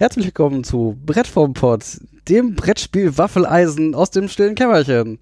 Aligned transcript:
Herzlich 0.00 0.26
willkommen 0.26 0.62
zu 0.62 0.96
Brett 1.04 1.26
vom 1.26 1.54
Pott, 1.54 1.82
dem 2.28 2.54
Brettspiel 2.54 3.18
Waffeleisen 3.18 3.96
aus 3.96 4.12
dem 4.12 4.28
stillen 4.28 4.54
Kämmerchen. 4.54 5.18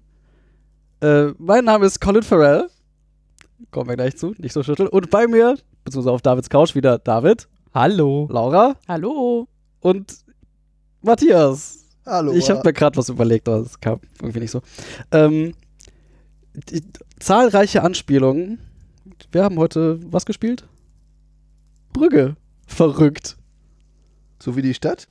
Äh, 1.01 1.29
mein 1.39 1.65
Name 1.65 1.87
ist 1.87 1.99
Colin 1.99 2.21
Farrell. 2.21 2.69
Kommen 3.71 3.89
wir 3.89 3.95
gleich 3.95 4.17
zu, 4.17 4.35
nicht 4.37 4.53
so 4.53 4.61
schütteln. 4.61 4.87
Und 4.87 5.09
bei 5.09 5.25
mir, 5.25 5.57
beziehungsweise 5.83 6.13
auf 6.13 6.21
Davids 6.21 6.51
Couch, 6.51 6.75
wieder 6.75 6.99
David, 6.99 7.47
Hallo. 7.73 8.27
Laura 8.29 8.75
Hallo. 8.87 9.47
und 9.79 10.15
Matthias. 11.01 11.83
Hallo. 12.05 12.33
Ich 12.33 12.47
habe 12.51 12.61
mir 12.63 12.73
gerade 12.73 12.97
was 12.97 13.09
überlegt, 13.09 13.49
aber 13.49 13.61
es 13.61 13.79
kam 13.79 13.99
irgendwie 14.21 14.41
nicht 14.41 14.51
so. 14.51 14.61
Ähm, 15.11 15.55
die, 16.53 16.83
zahlreiche 17.17 17.81
Anspielungen. 17.81 18.59
Wir 19.31 19.43
haben 19.43 19.57
heute 19.57 19.99
was 20.11 20.27
gespielt? 20.27 20.67
Brügge. 21.93 22.35
Verrückt. 22.67 23.37
So 24.39 24.55
wie 24.55 24.61
die 24.61 24.73
Stadt? 24.73 25.07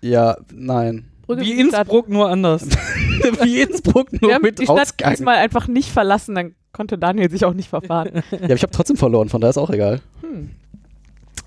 Ja, 0.00 0.36
nein. 0.52 1.06
Brügge 1.26 1.42
Wie 1.42 1.56
die 1.56 1.68
Stadt. 1.68 1.80
Innsbruck, 1.80 2.08
nur 2.08 2.28
anders. 2.28 2.66
Wie 3.42 3.60
Innsbruck 3.60 4.12
nur 4.12 4.30
Wir 4.30 4.34
haben 4.36 4.42
mit 4.42 4.58
die 4.58 4.64
Stadt 4.64 4.78
Ausgang. 4.80 5.10
diesmal 5.10 5.36
einfach 5.36 5.68
nicht 5.68 5.90
verlassen, 5.90 6.34
dann 6.34 6.54
konnte 6.72 6.98
Daniel 6.98 7.30
sich 7.30 7.44
auch 7.44 7.54
nicht 7.54 7.68
verfahren. 7.68 8.22
Ja, 8.30 8.38
aber 8.44 8.54
ich 8.54 8.62
habe 8.62 8.72
trotzdem 8.72 8.96
verloren, 8.96 9.28
von 9.28 9.40
daher 9.40 9.50
ist 9.50 9.58
auch 9.58 9.70
egal. 9.70 10.00
Hm. 10.22 10.50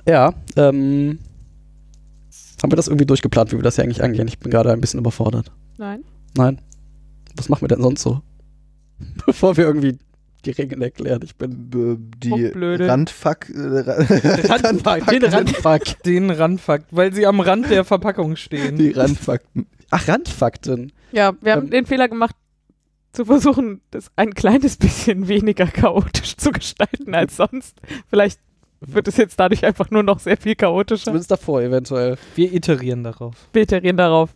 Ja, 0.05 0.34
ähm. 0.58 1.20
Haben 2.62 2.71
wir 2.71 2.76
das 2.76 2.88
irgendwie 2.88 3.07
durchgeplant, 3.07 3.52
wie 3.52 3.55
wir 3.55 3.63
das 3.63 3.76
hier 3.76 3.84
eigentlich 3.84 4.04
angehen? 4.04 4.27
Ich 4.27 4.38
bin 4.38 4.52
gerade 4.52 4.71
ein 4.71 4.82
bisschen 4.82 4.99
überfordert. 4.99 5.52
Nein. 5.77 6.04
Nein. 6.35 6.62
Was 7.35 7.49
machen 7.49 7.62
wir 7.62 7.68
denn 7.70 7.82
sonst 7.82 8.04
so? 8.04 8.21
Bevor 9.26 9.57
wir 9.57 9.66
irgendwie 9.66 9.98
die 10.45 10.52
Regeln 10.52 10.81
erklären. 10.81 11.22
Ich 11.23 11.36
bin. 11.36 11.70
B 11.70 11.95
die 12.18 12.31
Hochblöde. 12.31 12.88
Randfuck. 12.88 13.49
Äh, 13.49 13.54
Randfuck. 14.49 15.08
Den 15.08 15.23
Randfuck. 15.26 15.82
Den 16.05 16.30
Randfakt, 16.30 16.86
weil 16.91 17.13
sie 17.13 17.26
am 17.26 17.40
Rand 17.40 17.70
der 17.70 17.84
Verpackung 17.84 18.36
stehen. 18.36 18.77
die 18.77 18.91
Randfakten. 18.91 19.68
Ach, 19.90 20.07
Randfakten. 20.07 20.91
Ja, 21.12 21.34
wir 21.41 21.54
haben 21.54 21.65
Ähm. 21.65 21.70
den 21.71 21.85
Fehler 21.85 22.07
gemacht, 22.07 22.35
zu 23.13 23.26
versuchen, 23.26 23.82
das 23.91 24.10
ein 24.15 24.34
kleines 24.34 24.77
bisschen 24.77 25.27
weniger 25.27 25.65
chaotisch 25.68 26.38
zu 26.38 26.52
gestalten 26.52 27.13
als 27.13 27.35
sonst. 27.35 27.77
Vielleicht 28.10 28.40
wird 28.80 29.08
es 29.10 29.18
jetzt 29.18 29.40
dadurch 29.40 29.65
einfach 29.65 29.91
nur 29.91 30.02
noch 30.02 30.20
sehr 30.20 30.37
viel 30.37 30.55
chaotischer. 30.55 31.04
Zumindest 31.05 31.30
davor 31.30 31.62
eventuell. 31.62 32.18
Wir 32.35 32.54
iterieren 32.54 33.04
darauf. 33.04 33.35
Wir 33.54 33.63
iterieren 33.63 33.98
darauf. 33.98 34.30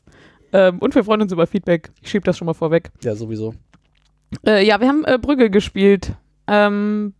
Ähm, 0.53 0.79
und 0.79 0.94
wir 0.94 1.03
freuen 1.03 1.22
uns 1.22 1.31
über 1.31 1.47
Feedback. 1.47 1.89
Ich 2.01 2.09
schiebe 2.11 2.23
das 2.25 2.38
schon 2.38 2.45
mal 2.45 2.53
vorweg. 2.53 2.91
Ja, 3.01 3.16
sowieso. 3.16 3.55
Äh, 4.45 4.65
ja, 4.65 4.79
wir 4.79 4.87
haben 4.87 5.05
äh, 5.05 5.17
Brügge 5.19 5.49
gespielt. 5.49 6.13
Ähm, 6.47 7.13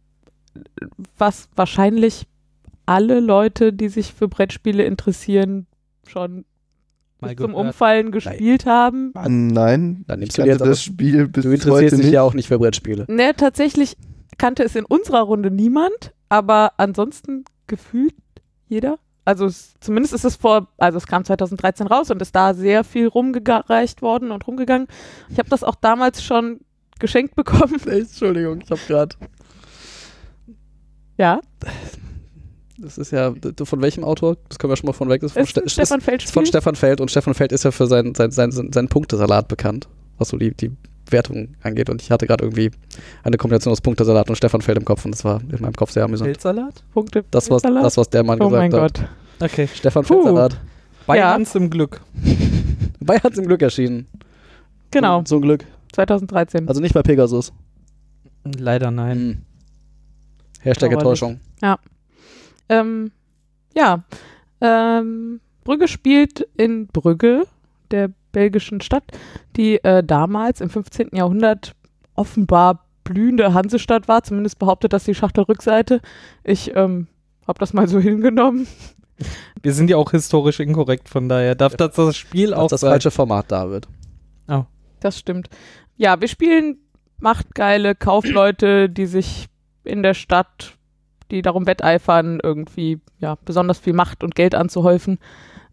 was 1.17 1.50
wahrscheinlich 1.56 2.28
alle 2.86 3.20
Leute, 3.20 3.73
die 3.73 3.89
sich 3.89 4.14
für 4.14 4.28
Brettspiele 4.28 4.84
interessieren, 4.84 5.67
schon 6.08 6.45
Mal 7.20 7.30
bis 7.30 7.38
zum 7.38 7.52
gehört. 7.52 7.67
Umfallen 7.67 8.12
gespielt 8.12 8.66
haben. 8.66 9.12
Nein, 9.16 10.03
Dann 10.08 10.20
nimmst 10.20 10.38
ich 10.38 10.44
du 10.44 10.50
jetzt 10.50 10.62
das 10.62 10.84
Spiel 10.84 11.28
bis 11.28 11.44
Du 11.44 11.50
heute 11.50 11.56
interessierst 11.56 11.97
dich 11.97 12.06
nicht. 12.06 12.14
ja 12.14 12.22
auch 12.22 12.34
nicht 12.34 12.47
für 12.47 12.59
Brettspiele. 12.59 13.06
Ne, 13.08 13.34
tatsächlich 13.36 13.97
kannte 14.38 14.64
es 14.64 14.75
in 14.75 14.86
unserer 14.86 15.22
Runde 15.22 15.50
niemand, 15.50 16.14
aber 16.30 16.73
ansonsten 16.78 17.45
gefühlt 17.67 18.14
jeder. 18.67 19.00
Also 19.23 19.45
es, 19.45 19.73
zumindest 19.80 20.14
ist 20.14 20.25
es 20.25 20.36
vor, 20.36 20.67
also 20.78 20.97
es 20.97 21.08
kam 21.08 21.25
2013 21.25 21.88
raus 21.88 22.12
und 22.12 22.22
ist 22.22 22.36
da 22.36 22.53
sehr 22.53 22.84
viel 22.84 23.08
rumgereicht 23.08 24.02
worden 24.03 24.31
und 24.31 24.45
rumgegangen. 24.45 24.88
Ich 25.30 25.40
habe 25.40 25.50
das 25.50 25.64
auch 25.64 25.75
damals 25.75 26.22
schon 26.23 26.59
geschenkt 27.00 27.36
bekommen. 27.36 27.80
Entschuldigung, 27.88 28.62
ich 28.62 28.70
habe 28.72 28.82
gerade. 28.88 29.16
Ja, 31.18 31.40
Das 32.78 32.98
ist 32.98 33.12
ja. 33.12 33.34
Von 33.64 33.82
welchem 33.82 34.04
Autor? 34.04 34.36
Das 34.50 34.60
können 34.60 34.72
wir 34.72 34.76
schon 34.78 34.88
mal 34.88 34.94
von 34.94 35.08
weg. 35.10 35.22
Das 35.22 35.32
ist 35.32 35.34
von, 35.34 35.44
ist 35.44 35.50
Ste 35.52 35.70
Stefan 35.70 36.02
Feld 36.02 36.24
ist 36.24 36.34
von. 36.34 36.46
Stefan 36.46 36.76
Feld 36.76 37.00
und 37.02 37.10
Stefan 37.10 37.34
Feld 37.34 37.52
ist 37.52 37.64
ja 37.64 37.72
für 37.72 37.88
seinen 37.88 38.16
sein, 38.16 38.32
sein, 38.32 38.52
sein 38.52 38.88
Punktesalat 38.90 39.48
bekannt, 39.48 39.88
was 40.18 40.30
so 40.30 40.38
die, 40.38 40.54
die 40.54 40.72
Wertung 41.10 41.56
angeht. 41.64 41.90
Und 41.90 42.02
ich 42.02 42.12
hatte 42.12 42.28
gerade 42.28 42.44
irgendwie 42.44 42.72
eine 43.24 43.38
Kombination 43.38 43.72
aus 43.72 43.80
Punktesalat 43.80 44.28
und 44.30 44.36
Stefan 44.36 44.62
Feld 44.62 44.78
im 44.78 44.86
Kopf 44.86 45.06
und 45.06 45.12
das 45.12 45.24
war 45.24 45.40
in 45.42 45.62
meinem 45.62 45.74
Kopf 45.75 45.92
sehr 45.92 46.03
amüsant. 46.03 46.28
Feldsalat? 46.28 46.84
Punkte. 46.94 47.24
Das, 47.31 47.50
was, 47.50 47.62
Feldsalat? 47.62 47.86
das, 47.86 47.98
was 47.98 48.09
der 48.09 48.24
Mann 48.24 48.42
Oh 48.42 48.50
gesagt 48.50 48.72
mein 48.74 48.81
hat. 48.81 48.94
Gott. 49.40 49.52
Okay. 49.52 49.69
Stefan 49.74 50.03
Puh. 50.03 50.16
Feldsalat. 50.24 50.59
Bei 51.08 51.18
Ja. 51.18 51.34
Hans 51.34 51.56
im 51.56 51.69
Glück. 51.69 52.02
Bei 53.00 53.19
hat 53.19 53.38
im 53.38 53.46
Glück 53.46 53.62
erschienen. 53.62 54.08
Genau, 54.92 55.19
So, 55.19 55.25
so 55.28 55.36
ein 55.38 55.42
Glück. 55.44 55.66
2013. 55.95 56.67
Also 56.67 56.81
nicht 56.81 56.94
bei 56.94 57.01
Pegasus. 57.01 57.53
Leider 58.44 58.91
nein. 58.91 59.17
Hm. 59.17 59.41
Hashtag 60.61 60.91
Trauerlich. 60.91 61.22
Enttäuschung. 61.22 61.39
Ähm, 62.69 63.11
ja, 63.75 64.03
ähm, 64.61 65.39
Brügge 65.63 65.88
spielt 65.88 66.47
in 66.57 66.88
Brügge, 66.88 67.45
der 67.91 68.09
belgischen 68.31 68.81
Stadt, 68.81 69.03
die 69.56 69.83
äh, 69.83 70.03
damals 70.03 70.61
im 70.61 70.69
15. 70.69 71.09
Jahrhundert 71.13 71.73
offenbar 72.16 72.85
blühende 73.03 73.53
Hansestadt 73.53 74.07
war. 74.07 74.23
Zumindest 74.23 74.57
behauptet 74.57 74.94
das 74.94 75.03
die 75.03 75.13
Schachtelrückseite. 75.13 76.01
Ich 76.44 76.75
ähm, 76.75 77.07
habe 77.47 77.59
das 77.59 77.73
mal 77.73 77.88
so 77.88 78.00
hingenommen. 78.01 78.67
Wir 79.62 79.73
sind 79.73 79.89
ja 79.89 79.97
auch 79.97 80.12
historisch 80.12 80.59
inkorrekt, 80.59 81.07
von 81.07 81.29
daher 81.29 81.56
darf 81.56 81.75
das 81.77 81.95
das 81.95 82.17
Spiel 82.17 82.53
Auch 82.53 82.63
auch 82.63 82.69
das 82.69 82.81
sein. 82.81 82.89
falsche 82.89 83.12
Format, 83.12 83.51
David. 83.51 83.88
Das 85.06 85.19
stimmt. 85.19 85.50
Ja, 85.97 86.19
wir 86.19 86.28
spielen 86.28 86.78
machtgeile 87.19 87.95
Kaufleute, 87.95 88.89
die 88.89 89.06
sich 89.06 89.47
in 89.83 90.03
der 90.03 90.13
Stadt, 90.13 90.78
die 91.31 91.41
darum 91.41 91.67
wetteifern, 91.67 92.39
irgendwie 92.41 93.00
ja, 93.19 93.35
besonders 93.45 93.79
viel 93.79 93.94
Macht 93.94 94.23
und 94.23 94.35
Geld 94.35 94.56
anzuhäufen. 94.56 95.19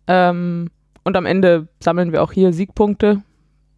Ähm, 0.06 0.70
und 1.04 1.16
am 1.16 1.26
Ende 1.26 1.68
sammeln 1.80 2.12
wir 2.12 2.22
auch 2.22 2.32
hier 2.32 2.52
Siegpunkte. 2.52 3.22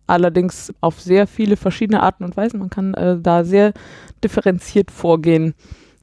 Allerdings 0.07 0.73
auf 0.83 1.01
sehr 1.01 1.27
viele 1.27 1.57
verschiedene 1.57 2.03
Arten 2.03 2.25
und 2.25 2.37
Weisen. 2.37 2.61
Man 2.61 2.69
kann 2.69 2.93
äh, 2.95 3.19
da 3.19 3.45
sehr 3.45 3.73
differenziert 4.23 4.91
vorgehen. 4.91 5.55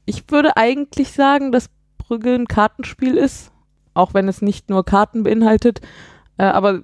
Ich 0.04 0.24
würde 0.28 0.56
eigentlich 0.56 1.12
sagen, 1.12 1.52
dass 1.52 1.70
Brügge 1.98 2.34
ein 2.34 2.48
Kartenspiel 2.48 3.16
ist, 3.16 3.52
auch 3.94 4.12
wenn 4.12 4.26
es 4.26 4.42
nicht 4.42 4.68
nur 4.68 4.84
Karten 4.84 5.22
beinhaltet. 5.22 5.80
Äh, 6.36 6.44
aber 6.44 6.82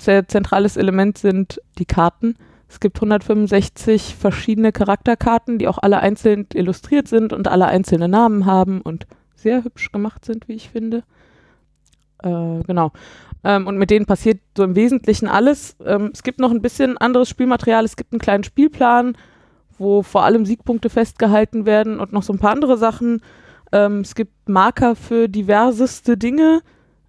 sehr 0.00 0.26
zentrales 0.26 0.76
Element 0.76 1.16
sind 1.18 1.60
die 1.78 1.84
Karten. 1.84 2.34
Es 2.72 2.80
gibt 2.80 2.96
165 2.96 4.16
verschiedene 4.16 4.72
Charakterkarten, 4.72 5.58
die 5.58 5.68
auch 5.68 5.76
alle 5.76 6.00
einzeln 6.00 6.46
illustriert 6.54 7.06
sind 7.06 7.34
und 7.34 7.46
alle 7.46 7.66
einzelne 7.66 8.08
Namen 8.08 8.46
haben 8.46 8.80
und 8.80 9.06
sehr 9.36 9.62
hübsch 9.62 9.92
gemacht 9.92 10.24
sind, 10.24 10.48
wie 10.48 10.54
ich 10.54 10.70
finde. 10.70 11.04
Äh, 12.22 12.62
genau. 12.66 12.92
Ähm, 13.44 13.66
und 13.66 13.76
mit 13.76 13.90
denen 13.90 14.06
passiert 14.06 14.40
so 14.56 14.64
im 14.64 14.74
Wesentlichen 14.74 15.28
alles. 15.28 15.76
Ähm, 15.84 16.12
es 16.14 16.22
gibt 16.22 16.38
noch 16.38 16.50
ein 16.50 16.62
bisschen 16.62 16.96
anderes 16.96 17.28
Spielmaterial. 17.28 17.84
Es 17.84 17.94
gibt 17.94 18.14
einen 18.14 18.20
kleinen 18.20 18.42
Spielplan, 18.42 19.18
wo 19.76 20.02
vor 20.02 20.24
allem 20.24 20.46
Siegpunkte 20.46 20.88
festgehalten 20.88 21.66
werden 21.66 22.00
und 22.00 22.14
noch 22.14 22.22
so 22.22 22.32
ein 22.32 22.38
paar 22.38 22.52
andere 22.52 22.78
Sachen. 22.78 23.20
Ähm, 23.70 24.00
es 24.00 24.14
gibt 24.14 24.48
Marker 24.48 24.96
für 24.96 25.28
diverseste 25.28 26.16
Dinge. 26.16 26.62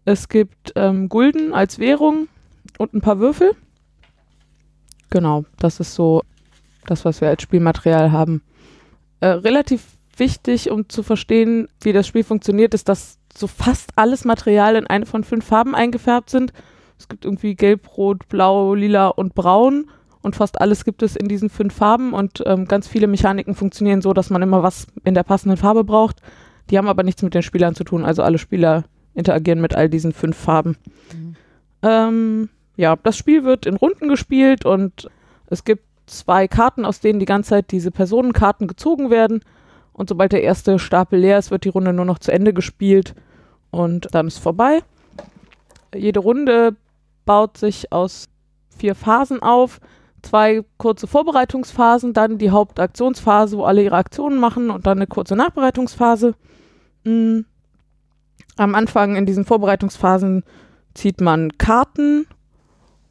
Es 0.04 0.28
gibt 0.28 0.74
ähm, 0.76 1.08
Gulden 1.08 1.54
als 1.54 1.80
Währung 1.80 2.28
und 2.78 2.94
ein 2.94 3.02
paar 3.02 3.20
Würfel. 3.20 3.56
Genau, 5.14 5.46
das 5.60 5.80
ist 5.80 5.94
so 5.94 6.24
das, 6.88 7.06
was 7.06 7.22
wir 7.22 7.28
als 7.28 7.44
Spielmaterial 7.44 8.12
haben. 8.12 8.42
Äh, 9.20 9.28
relativ 9.28 9.86
wichtig, 10.18 10.72
um 10.72 10.90
zu 10.90 11.04
verstehen, 11.04 11.68
wie 11.82 11.94
das 11.94 12.08
Spiel 12.08 12.24
funktioniert, 12.24 12.74
ist, 12.74 12.90
dass 12.90 13.20
so 13.38 13.46
fast 13.46 13.92
alles 13.96 14.26
Material 14.26 14.76
in 14.76 14.88
eine 14.88 15.06
von 15.06 15.24
fünf 15.24 15.46
Farben 15.46 15.76
eingefärbt 15.76 16.32
sind. 16.32 16.52
Es 16.98 17.08
gibt 17.10 17.26
irgendwie 17.26 17.54
gelb, 17.54 17.96
rot, 17.96 18.28
blau, 18.28 18.74
lila 18.74 19.10
und 19.10 19.36
braun 19.36 19.86
und 20.24 20.36
fast 20.36 20.60
alles 20.60 20.84
gibt 20.84 21.04
es 21.04 21.16
in 21.16 21.28
diesen 21.28 21.52
fünf 21.52 21.76
Farben 21.76 22.14
und 22.14 22.42
ähm, 22.48 22.66
ganz 22.66 22.88
viele 22.88 23.06
Mechaniken 23.06 23.54
funktionieren 23.54 24.02
so, 24.02 24.14
dass 24.14 24.32
man 24.32 24.42
immer 24.42 24.64
was 24.64 24.88
in 25.04 25.14
der 25.14 25.22
passenden 25.22 25.58
Farbe 25.58 25.84
braucht. 25.84 26.24
Die 26.72 26.78
haben 26.80 26.88
aber 26.88 27.04
nichts 27.04 27.22
mit 27.22 27.36
den 27.36 27.44
Spielern 27.44 27.76
zu 27.76 27.84
tun, 27.84 28.04
also 28.04 28.24
alle 28.24 28.40
Spieler 28.40 28.86
interagieren 29.14 29.62
mit 29.62 29.76
all 29.76 29.90
diesen 29.90 30.12
fünf 30.12 30.36
Farben. 30.36 30.76
Ähm, 31.84 32.50
ja, 32.76 32.96
das 32.96 33.18
Spiel 33.18 33.44
wird 33.44 33.66
in 33.66 33.76
Runden 33.76 34.10
gespielt 34.10 34.66
und 34.66 35.10
es 35.48 35.64
gibt 35.64 35.84
zwei 36.08 36.48
Karten, 36.48 36.86
aus 36.86 37.00
denen 37.00 37.20
die 37.20 37.26
ganze 37.26 37.52
Zeit 37.52 37.72
diese 37.72 37.92
Personenkarten 37.92 38.68
gezogen 38.68 39.10
werden. 39.10 39.44
Und 39.94 40.10
sobald 40.10 40.32
der 40.32 40.44
erste 40.44 40.80
Stapel 40.80 41.20
leer 41.20 41.38
ist, 41.38 41.52
wird 41.52 41.66
die 41.66 41.70
Runde 41.70 41.94
nur 41.94 42.06
noch 42.06 42.20
zu 42.20 42.32
Ende 42.32 42.54
gespielt 42.54 43.14
und 43.70 44.14
dann 44.14 44.28
ist 44.28 44.40
vorbei. 44.40 44.84
Jede 45.96 46.20
Runde 46.20 46.76
baut 47.26 47.58
sich 47.58 47.92
aus 47.92 48.28
vier 48.76 48.96
Phasen 48.96 49.42
auf. 49.42 49.80
Zwei 50.24 50.64
kurze 50.78 51.06
Vorbereitungsphasen, 51.06 52.14
dann 52.14 52.38
die 52.38 52.52
Hauptaktionsphase, 52.52 53.58
wo 53.58 53.66
alle 53.66 53.84
ihre 53.84 53.98
Aktionen 53.98 54.40
machen 54.40 54.70
und 54.70 54.88
dann 54.88 54.98
eine 54.98 55.08
kurze 55.08 55.36
Nachbereitungsphase. 55.36 56.34
Mm. 57.04 57.42
Am 58.56 58.76
Anfang 58.76 59.16
in 59.16 59.26
diesen 59.26 59.46
Vorbereitungsphasen 59.46 60.44
zieht 60.94 61.20
man 61.22 61.58
Karten 61.58 62.28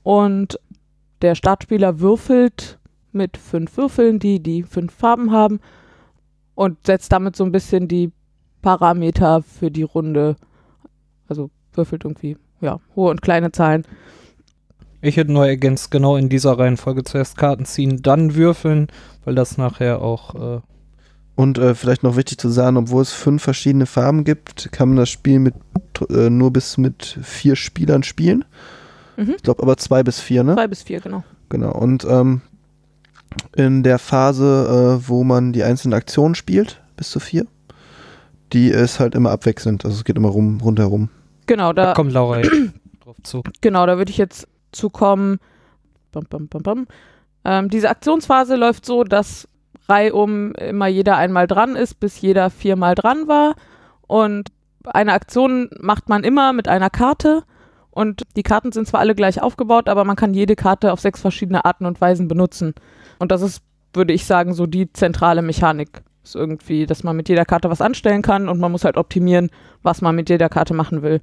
und 0.03 0.59
der 1.21 1.35
Startspieler 1.35 2.01
würfelt 2.01 2.79
mit 3.13 3.37
fünf 3.37 3.77
Würfeln, 3.77 4.19
die 4.19 4.41
die 4.41 4.63
fünf 4.63 4.93
Farben 4.93 5.31
haben 5.31 5.61
und 6.55 6.79
setzt 6.87 7.13
damit 7.13 7.37
so 7.37 7.45
ein 7.45 7.53
bisschen 7.53 7.89
die 7.89 8.11
Parameter 8.63 9.43
für 9.43 9.71
die 9.71 9.83
Runde. 9.83 10.37
Also 11.29 11.51
würfelt 11.75 12.05
irgendwie, 12.05 12.37
ja, 12.61 12.81
hohe 12.97 13.11
und 13.11 13.23
kleine 13.23 13.53
Zahlen. 13.53 13.85
Ich 15.01 15.17
hätte 15.17 15.33
nur 15.33 15.47
ergänzt, 15.47 15.91
genau 15.91 16.17
in 16.17 16.29
dieser 16.29 16.59
Reihenfolge 16.59 17.05
zuerst 17.05 17.37
Karten 17.37 17.65
ziehen, 17.65 18.03
dann 18.03 18.35
würfeln, 18.35 18.89
weil 19.25 19.35
das 19.35 19.59
nachher 19.59 20.01
auch. 20.01 20.35
Äh, 20.35 20.61
Und 21.35 21.59
äh, 21.59 21.75
vielleicht 21.75 22.03
noch 22.03 22.17
wichtig 22.17 22.39
zu 22.39 22.51
sagen, 22.51 22.77
obwohl 22.77 23.03
es 23.03 23.13
fünf 23.13 23.43
verschiedene 23.43 23.87
Farben 23.87 24.25
gibt, 24.25 24.71
kann 24.71 24.91
man 24.91 24.99
das 24.99 25.09
Spiel 25.09 25.39
mit 25.39 25.55
äh, 26.11 26.29
nur 26.29 26.53
bis 26.53 26.77
mit 26.77 27.19
vier 27.23 27.57
Spielern 27.57 28.03
spielen. 28.03 28.45
Mhm. 29.17 29.35
Ich 29.37 29.43
glaube 29.43 29.62
aber 29.62 29.76
zwei 29.76 30.03
bis 30.03 30.20
vier, 30.20 30.44
ne? 30.44 30.55
Zwei 30.55 30.69
bis 30.69 30.82
vier, 30.82 31.00
genau. 31.00 31.25
Genau. 31.49 31.73
Und 31.73 32.05
ähm, 32.05 32.41
in 33.55 33.82
der 33.82 33.99
Phase, 33.99 34.99
äh, 35.03 35.09
wo 35.09 35.25
man 35.25 35.53
die 35.53 35.62
einzelnen 35.62 35.94
Aktionen 35.94 36.35
spielt, 36.35 36.81
bis 36.97 37.11
zu 37.11 37.20
vier, 37.20 37.47
die 38.53 38.69
ist 38.69 39.00
halt 39.00 39.14
immer 39.14 39.31
abwechselnd. 39.31 39.85
Also 39.85 39.97
es 39.99 40.05
geht 40.05 40.17
immer 40.17 40.29
rum, 40.29 40.61
rundherum. 40.62 41.09
Genau, 41.47 41.73
da 41.73 41.87
da, 41.87 41.93
kommt 41.94 42.12
Laura 42.12 42.41
drauf 43.00 43.17
zu. 43.23 43.43
genau, 43.61 43.87
da 43.87 43.99
würde 43.99 44.11
ich 44.11 44.19
jetzt 44.19 44.47
zukommen. 44.73 45.38
Bam, 46.12 46.25
bam, 46.29 46.49
bam, 46.49 46.62
bam. 46.62 46.87
Ähm, 47.44 47.69
diese 47.69 47.91
Aktionsphase 47.91 48.56
läuft 48.56 48.87
so, 48.87 49.05
dass 49.05 49.49
reihum 49.88 50.53
immer 50.53 50.87
jeder 50.87 51.17
einmal 51.17 51.47
dran 51.47 51.76
ist, 51.76 51.99
bis 51.99 52.20
jeder 52.20 52.50
viermal 52.50 52.94
dran 52.94 53.26
war. 53.29 53.55
Und 54.06 54.50
eine 54.85 55.12
Aktion 55.12 55.70
macht 55.81 56.08
man 56.08 56.25
immer 56.25 56.53
mit 56.53 56.69
einer 56.69 56.91
Karte. 56.91 57.44
Und 57.93 58.23
die 58.37 58.43
Karten 58.43 58.73
sind 58.73 58.89
zwar 58.89 59.00
alle 59.00 59.15
gleich 59.15 59.41
aufgebaut, 59.41 59.89
aber 59.89 60.05
man 60.05 60.17
kann 60.17 60.35
jede 60.35 60.56
Karte 60.56 60.93
auf 60.93 61.00
sechs 61.00 61.21
verschiedene 61.21 61.65
Arten 61.65 61.87
und 61.87 62.00
Weisen 62.00 62.27
benutzen. 62.27 62.75
Und 63.19 63.31
das 63.31 63.43
ist, 63.43 63.62
würde 63.93 64.15
ich 64.15 64.25
sagen, 64.25 64.55
so 64.55 64.67
die 64.67 64.93
zentrale 64.93 65.43
Mechanik. 65.43 66.03
Ist 66.25 66.35
irgendwie, 66.37 66.87
dass 66.87 67.03
man 67.03 67.17
mit 67.17 67.29
jeder 67.29 67.44
Karte 67.44 67.69
was 67.69 67.81
anstellen 67.81 68.23
kann 68.23 68.49
und 68.49 68.61
man 68.61 68.73
muss 68.73 68.85
halt 68.85 68.97
optimieren, 68.97 69.50
was 69.83 70.00
man 70.00 70.15
mit 70.15 70.31
jeder 70.31 70.49
Karte 70.49 70.73
machen 70.73 71.03
will. 71.03 71.21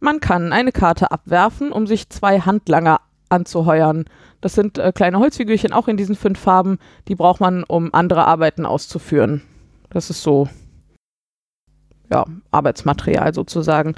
Man 0.00 0.20
kann 0.20 0.52
eine 0.52 0.70
Karte 0.70 1.10
abwerfen, 1.10 1.72
um 1.72 1.86
sich 1.86 2.10
zwei 2.10 2.40
Handlanger 2.40 3.00
anzuheuern. 3.30 4.04
Das 4.40 4.54
sind 4.54 4.78
äh, 4.78 4.92
kleine 4.92 5.18
Holzfigürchen, 5.18 5.72
auch 5.72 5.88
in 5.88 5.96
diesen 5.96 6.14
fünf 6.14 6.38
Farben. 6.38 6.78
Die 7.08 7.14
braucht 7.14 7.40
man, 7.40 7.64
um 7.64 7.94
andere 7.94 8.26
Arbeiten 8.26 8.66
auszuführen. 8.66 9.42
Das 9.90 10.10
ist 10.10 10.22
so, 10.22 10.48
ja, 12.10 12.26
Arbeitsmaterial 12.50 13.32
sozusagen. 13.32 13.94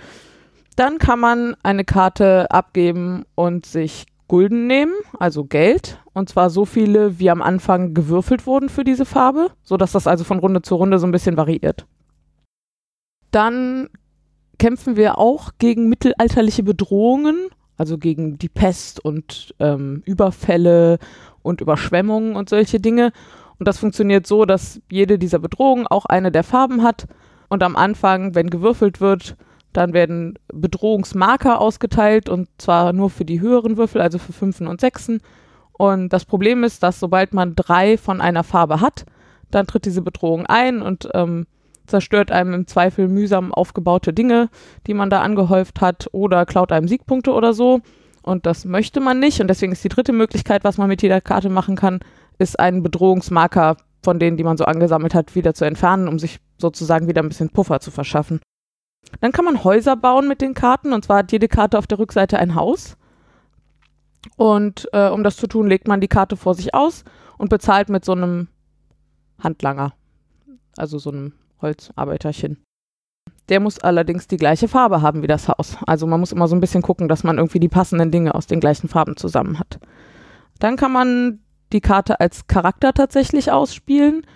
Dann 0.77 0.99
kann 0.99 1.21
man 1.21 1.57
eine 1.63 1.85
Karte 1.85 2.51
abgeben 2.51 3.25
und 3.35 3.67
sich 3.67 4.07
Gulden 4.27 4.67
nehmen, 4.67 4.95
also 5.19 5.45
Geld. 5.45 6.01
Und 6.13 6.29
zwar 6.29 6.51
so 6.51 6.65
viele, 6.65 7.19
wie 7.19 7.31
am 7.31 7.43
Anfang 7.43 7.95
gewürfelt 7.95 8.47
wurden 8.47 8.69
für 8.69 8.85
diese 8.85 9.05
Farbe, 9.05 9.51
sodass 9.63 9.93
das 9.93 10.07
also 10.07 10.25
von 10.25 10.39
Runde 10.39 10.63
zu 10.63 10.75
Runde 10.75 10.99
so 10.99 11.07
ein 11.07 11.13
bisschen 11.13 11.37
variiert. 11.37 11.87
Dann 13.31 13.89
kämpfen 14.59 14.97
wir 14.97 15.19
auch 15.19 15.53
gegen 15.59 15.89
mittelalterliche 15.89 16.63
Bedrohungen, 16.63 17.49
also 17.77 17.99
gegen 17.99 18.39
die 18.39 18.49
Pest 18.49 19.05
und 19.05 19.55
ähm, 19.59 20.03
Überfälle 20.07 20.99
und 21.43 21.61
Überschwemmungen 21.61 22.37
und 22.37 22.49
solche 22.49 22.81
Dinge. 22.81 23.13
Und 23.59 23.69
das 23.69 23.79
funktioniert 23.79 24.27
so, 24.27 24.45
dass 24.45 24.81
jede 24.91 25.19
dieser 25.19 25.39
Bedrohungen 25.39 25.87
auch 25.87 26.07
eine 26.07 26.33
der 26.33 26.45
Farben 26.45 26.83
hat. 26.83 27.07
Und 27.49 27.63
am 27.63 27.77
Anfang, 27.77 28.35
wenn 28.35 28.51
gewürfelt 28.51 29.01
wird, 29.01 29.37
dann 29.75 29.93
werden 29.93 30.39
Bedrohungsmarker 30.53 31.61
ausgeteilt 31.61 32.29
und 32.29 32.49
zwar 32.59 32.93
nur 32.93 33.11
für 33.11 33.25
die 33.25 33.41
höheren 33.41 33.77
Würfel, 33.77 34.01
also 34.01 34.19
für 34.19 34.33
Fünfen 34.33 34.67
und 34.67 34.81
Sechsen. 34.81 35.21
Und 35.73 36.13
das 36.13 36.25
Problem 36.25 36.65
ist, 36.65 36.83
dass 36.83 37.01
sobald 37.01 37.35
man 37.35 37.57
drei 37.57 37.99
von 37.99 38.21
einer 38.21 38.45
Farbe 38.45 38.81
hat, 38.81 39.05
dann 39.51 39.67
tritt 39.67 39.85
diese 39.85 40.03
Bedrohung 40.03 40.47
ein 40.47 40.81
und 40.81 41.09
ähm, 41.13 41.47
zerstört 41.87 42.31
einem 42.31 42.55
im 42.55 42.67
Zweifel 42.67 43.09
mühsam 43.09 43.53
aufgebaute 43.53 44.13
Dinge, 44.13 44.49
die 44.87 44.95
man 44.95 45.11
da 45.11 45.21
angehäuft 45.21 45.81
hat 45.81 46.09
oder 46.13 46.47
klaut 46.47 46.73
einem 46.73 46.89
Siegpunkte 46.89 47.33
oder 47.33 47.53
so. 47.53 47.81
Und 48.23 48.47
das 48.47 48.65
möchte 48.65 49.01
man 49.01 49.19
nicht. 49.19 49.41
Und 49.41 49.49
deswegen 49.49 49.73
ist 49.73 49.85
die 49.85 49.91
dritte 49.91 50.13
Möglichkeit, 50.13 50.65
was 50.65 50.79
man 50.79 50.89
mit 50.89 51.03
jeder 51.03 51.21
Karte 51.21 51.51
machen 51.51 51.77
kann, 51.77 52.01
ist 52.39 52.59
einen 52.59 52.83
Bedrohungsmarker 52.83 53.77
von 54.03 54.19
denen, 54.19 54.37
die 54.37 54.45
man 54.45 54.57
so 54.57 54.65
angesammelt 54.65 55.15
hat, 55.15 55.35
wieder 55.35 55.55
zu 55.55 55.65
entfernen, 55.65 56.09
um 56.09 56.19
sich 56.19 56.39
sozusagen 56.59 57.09
wieder 57.09 57.23
ein 57.23 57.29
bisschen 57.29 57.51
Puffer 57.51 57.81
zu 57.81 57.91
verschaffen. 57.91 58.41
Dann 59.21 59.33
kann 59.33 59.45
man 59.45 59.65
Häuser 59.65 59.97
bauen 59.97 60.29
mit 60.29 60.41
den 60.41 60.55
Karten. 60.55 60.93
Und 60.93 61.05
zwar 61.05 61.19
hat 61.19 61.33
jede 61.33 61.49
Karte 61.49 61.79
auf 61.79 61.87
der 61.87 61.99
Rückseite 61.99 62.39
ein 62.39 62.55
Haus. 62.55 62.97
Und 64.37 64.89
äh, 64.93 65.09
um 65.09 65.23
das 65.23 65.37
zu 65.37 65.47
tun, 65.47 65.67
legt 65.67 65.89
man 65.89 66.01
die 66.01 66.09
Karte 66.09 66.37
vor 66.37 66.55
sich 66.55 66.75
aus 66.75 67.05
und 67.39 67.51
bezahlt 67.51 67.89
mit 67.89 68.05
so 68.05 68.13
einem 68.13 68.49
Handlanger. 69.43 69.93
Also 70.77 70.99
so 70.99 71.11
einem 71.11 71.33
Holzarbeiterchen. 71.61 72.63
Der 73.49 73.61
muss 73.61 73.79
allerdings 73.79 74.27
die 74.27 74.39
gleiche 74.39 74.69
Farbe 74.69 75.03
haben 75.03 75.23
wie 75.23 75.27
das 75.27 75.49
Haus. 75.49 75.77
Also 75.87 76.07
man 76.07 76.21
muss 76.21 76.33
immer 76.33 76.49
so 76.49 76.57
ein 76.57 76.61
bisschen 76.61 76.83
gucken, 76.83 77.09
dass 77.09 77.25
man 77.25 77.37
irgendwie 77.37 77.61
die 77.61 77.69
passenden 77.69 78.11
Dinge 78.11 78.35
aus 78.35 78.47
den 78.47 78.61
gleichen 78.61 78.89
Farben 78.89 79.17
zusammen 79.17 79.59
hat. 79.59 79.79
Dann 80.59 80.77
kann 80.77 80.93
man 80.93 81.41
die 81.73 81.81
Karte 81.81 82.21
als 82.21 82.47
Charakter 82.47 82.95
tatsächlich 82.95 83.53
ausspielen. 83.53 84.27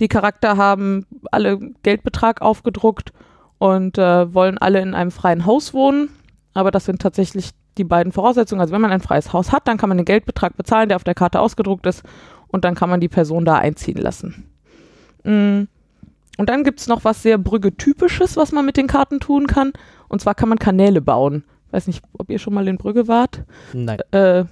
Die 0.00 0.08
Charakter 0.08 0.56
haben 0.56 1.06
alle 1.32 1.58
Geldbetrag 1.82 2.42
aufgedruckt 2.42 3.12
und 3.58 3.98
äh, 3.98 4.32
wollen 4.34 4.58
alle 4.58 4.80
in 4.80 4.94
einem 4.94 5.10
freien 5.10 5.46
Haus 5.46 5.74
wohnen. 5.74 6.10
Aber 6.54 6.70
das 6.70 6.84
sind 6.84 7.00
tatsächlich 7.00 7.50
die 7.78 7.84
beiden 7.84 8.12
Voraussetzungen. 8.12 8.60
Also 8.60 8.72
wenn 8.72 8.80
man 8.80 8.92
ein 8.92 9.00
freies 9.00 9.32
Haus 9.32 9.52
hat, 9.52 9.66
dann 9.66 9.76
kann 9.76 9.88
man 9.88 9.98
den 9.98 10.04
Geldbetrag 10.04 10.56
bezahlen, 10.56 10.88
der 10.88 10.96
auf 10.96 11.04
der 11.04 11.14
Karte 11.14 11.40
ausgedruckt 11.40 11.86
ist. 11.86 12.02
Und 12.48 12.64
dann 12.64 12.74
kann 12.74 12.88
man 12.88 13.00
die 13.00 13.08
Person 13.08 13.44
da 13.44 13.56
einziehen 13.56 13.98
lassen. 13.98 14.44
Mm. 15.24 15.62
Und 16.36 16.48
dann 16.48 16.64
gibt 16.64 16.80
es 16.80 16.88
noch 16.88 17.04
was 17.04 17.22
sehr 17.22 17.38
Brügge-typisches, 17.38 18.36
was 18.36 18.52
man 18.52 18.66
mit 18.66 18.76
den 18.76 18.86
Karten 18.88 19.20
tun 19.20 19.46
kann. 19.46 19.72
Und 20.08 20.20
zwar 20.20 20.34
kann 20.34 20.48
man 20.48 20.58
Kanäle 20.58 21.00
bauen. 21.00 21.44
Weiß 21.70 21.86
nicht, 21.86 22.02
ob 22.12 22.30
ihr 22.30 22.38
schon 22.38 22.54
mal 22.54 22.66
in 22.68 22.76
Brügge 22.76 23.08
wart. 23.08 23.44
Nein. 23.72 23.98
Äh, 24.10 24.44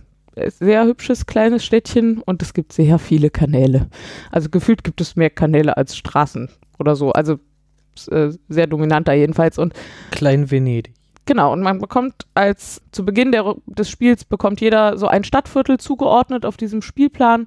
sehr 0.58 0.84
hübsches 0.84 1.26
kleines 1.26 1.64
Städtchen 1.64 2.22
und 2.22 2.42
es 2.42 2.54
gibt 2.54 2.72
sehr 2.72 2.98
viele 2.98 3.30
Kanäle. 3.30 3.88
Also 4.30 4.48
gefühlt 4.48 4.82
gibt 4.82 5.00
es 5.00 5.16
mehr 5.16 5.30
Kanäle 5.30 5.76
als 5.76 5.96
Straßen 5.96 6.48
oder 6.78 6.96
so. 6.96 7.12
Also 7.12 7.34
äh, 7.34 7.38
sehr 7.94 8.66
dominant 8.66 9.08
da 9.08 9.12
jedenfalls. 9.12 9.58
Und 9.58 9.74
Klein 10.10 10.50
Venedig. 10.50 10.92
Genau, 11.24 11.52
und 11.52 11.62
man 11.62 11.78
bekommt 11.78 12.26
als 12.34 12.82
zu 12.90 13.04
Beginn 13.04 13.30
der, 13.30 13.54
des 13.66 13.88
Spiels 13.88 14.24
bekommt 14.24 14.60
jeder 14.60 14.98
so 14.98 15.06
ein 15.06 15.22
Stadtviertel 15.22 15.78
zugeordnet 15.78 16.44
auf 16.44 16.56
diesem 16.56 16.82
Spielplan. 16.82 17.44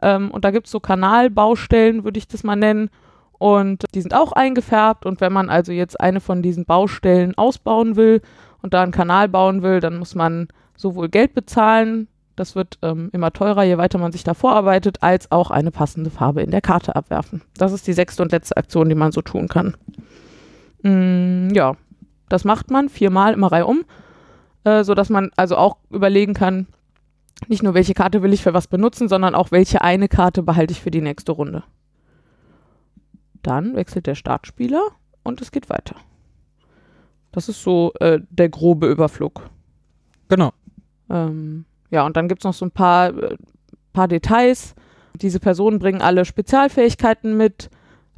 Ähm, 0.00 0.30
und 0.30 0.44
da 0.44 0.50
gibt 0.50 0.66
es 0.66 0.72
so 0.72 0.80
Kanalbaustellen, 0.80 2.04
würde 2.04 2.18
ich 2.18 2.28
das 2.28 2.42
mal 2.42 2.56
nennen. 2.56 2.88
Und 3.38 3.84
die 3.94 4.00
sind 4.00 4.14
auch 4.14 4.32
eingefärbt. 4.32 5.04
Und 5.04 5.20
wenn 5.20 5.32
man 5.32 5.50
also 5.50 5.72
jetzt 5.72 6.00
eine 6.00 6.20
von 6.20 6.42
diesen 6.42 6.64
Baustellen 6.64 7.36
ausbauen 7.36 7.96
will 7.96 8.22
und 8.62 8.72
da 8.72 8.82
einen 8.82 8.92
Kanal 8.92 9.28
bauen 9.28 9.62
will, 9.62 9.80
dann 9.80 9.98
muss 9.98 10.14
man 10.14 10.48
sowohl 10.76 11.08
Geld 11.08 11.34
bezahlen, 11.34 12.08
das 12.38 12.54
wird 12.54 12.78
ähm, 12.82 13.10
immer 13.12 13.32
teurer, 13.32 13.64
je 13.64 13.78
weiter 13.78 13.98
man 13.98 14.12
sich 14.12 14.24
da 14.24 14.34
vorarbeitet, 14.34 15.02
als 15.02 15.30
auch 15.32 15.50
eine 15.50 15.70
passende 15.70 16.10
Farbe 16.10 16.42
in 16.42 16.50
der 16.50 16.60
Karte 16.60 16.94
abwerfen. 16.94 17.42
Das 17.56 17.72
ist 17.72 17.86
die 17.86 17.92
sechste 17.92 18.22
und 18.22 18.32
letzte 18.32 18.56
Aktion, 18.56 18.88
die 18.88 18.94
man 18.94 19.12
so 19.12 19.22
tun 19.22 19.48
kann. 19.48 19.76
Mm, 20.82 21.52
ja, 21.54 21.76
das 22.28 22.44
macht 22.44 22.70
man 22.70 22.88
viermal 22.88 23.32
immer 23.32 23.50
reihum, 23.50 23.84
äh, 24.64 24.84
sodass 24.84 25.08
man 25.08 25.30
also 25.36 25.56
auch 25.56 25.78
überlegen 25.90 26.34
kann, 26.34 26.66
nicht 27.46 27.62
nur 27.62 27.74
welche 27.74 27.94
Karte 27.94 28.22
will 28.22 28.32
ich 28.32 28.42
für 28.42 28.54
was 28.54 28.66
benutzen, 28.66 29.08
sondern 29.08 29.34
auch 29.34 29.50
welche 29.50 29.82
eine 29.82 30.08
Karte 30.08 30.42
behalte 30.42 30.72
ich 30.72 30.80
für 30.80 30.90
die 30.90 31.00
nächste 31.00 31.32
Runde. 31.32 31.62
Dann 33.42 33.76
wechselt 33.76 34.06
der 34.06 34.16
Startspieler 34.16 34.82
und 35.22 35.40
es 35.40 35.52
geht 35.52 35.70
weiter. 35.70 35.94
Das 37.30 37.48
ist 37.48 37.62
so 37.62 37.92
äh, 38.00 38.20
der 38.30 38.48
grobe 38.48 38.88
Überflug. 38.88 39.48
Genau. 40.28 40.52
Ähm, 41.10 41.64
ja, 41.90 42.04
und 42.04 42.16
dann 42.16 42.28
gibt 42.28 42.42
es 42.42 42.44
noch 42.44 42.54
so 42.54 42.66
ein 42.66 42.70
paar, 42.70 43.08
äh, 43.08 43.36
paar 43.92 44.08
Details. 44.08 44.74
Diese 45.14 45.40
Personen 45.40 45.78
bringen 45.78 46.02
alle 46.02 46.24
Spezialfähigkeiten 46.24 47.36
mit. 47.36 47.70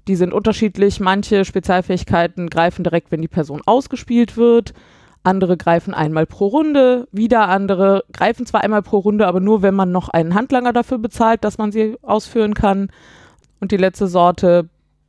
Die 0.08 0.16
sind 0.16 0.32
unterschiedlich. 0.32 1.00
Manche 1.00 1.44
Spezialfähigkeiten 1.44 2.50
greifen 2.50 2.84
direkt, 2.84 3.10
wenn 3.10 3.22
die 3.22 3.28
Person 3.28 3.62
ausgespielt 3.64 4.36
wird. 4.36 4.74
Andere 5.22 5.56
greifen 5.56 5.94
einmal 5.94 6.26
pro 6.26 6.46
Runde. 6.46 7.06
Wieder 7.12 7.48
andere 7.48 8.04
greifen 8.12 8.46
zwar 8.46 8.62
einmal 8.62 8.82
pro 8.82 8.98
Runde, 8.98 9.26
aber 9.26 9.40
nur, 9.40 9.62
wenn 9.62 9.74
man 9.74 9.92
noch 9.92 10.08
einen 10.08 10.34
Handlanger 10.34 10.72
dafür 10.72 10.98
bezahlt, 10.98 11.44
dass 11.44 11.58
man 11.58 11.72
sie 11.72 11.96
ausführen 12.02 12.54
kann. 12.54 12.88
Und 13.60 13.70
die 13.70 13.76
letzte 13.76 14.08
Sorte 14.08 14.68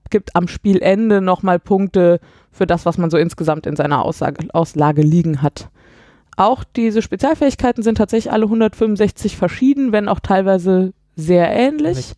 gibt 0.10 0.36
am 0.36 0.48
Spielende 0.48 1.22
nochmal 1.22 1.58
Punkte 1.58 2.20
für 2.52 2.68
das, 2.68 2.86
was 2.86 2.98
man 2.98 3.10
so 3.10 3.18
insgesamt 3.18 3.66
in 3.66 3.76
seiner 3.78 4.04
Aussage, 4.04 4.48
Auslage 4.54 5.02
liegen 5.02 5.42
hat. 5.42 5.70
Auch 6.42 6.64
diese 6.64 7.04
Spezialfähigkeiten 7.04 7.84
sind 7.84 8.00
tatsächlich 8.00 8.34
alle 8.34 8.46
165 8.46 9.38
verschieden, 9.38 9.92
wenn 9.92 10.10
auch 10.10 10.20
teilweise 10.20 10.92
sehr 11.16 11.52
ähnlich. 11.52 12.14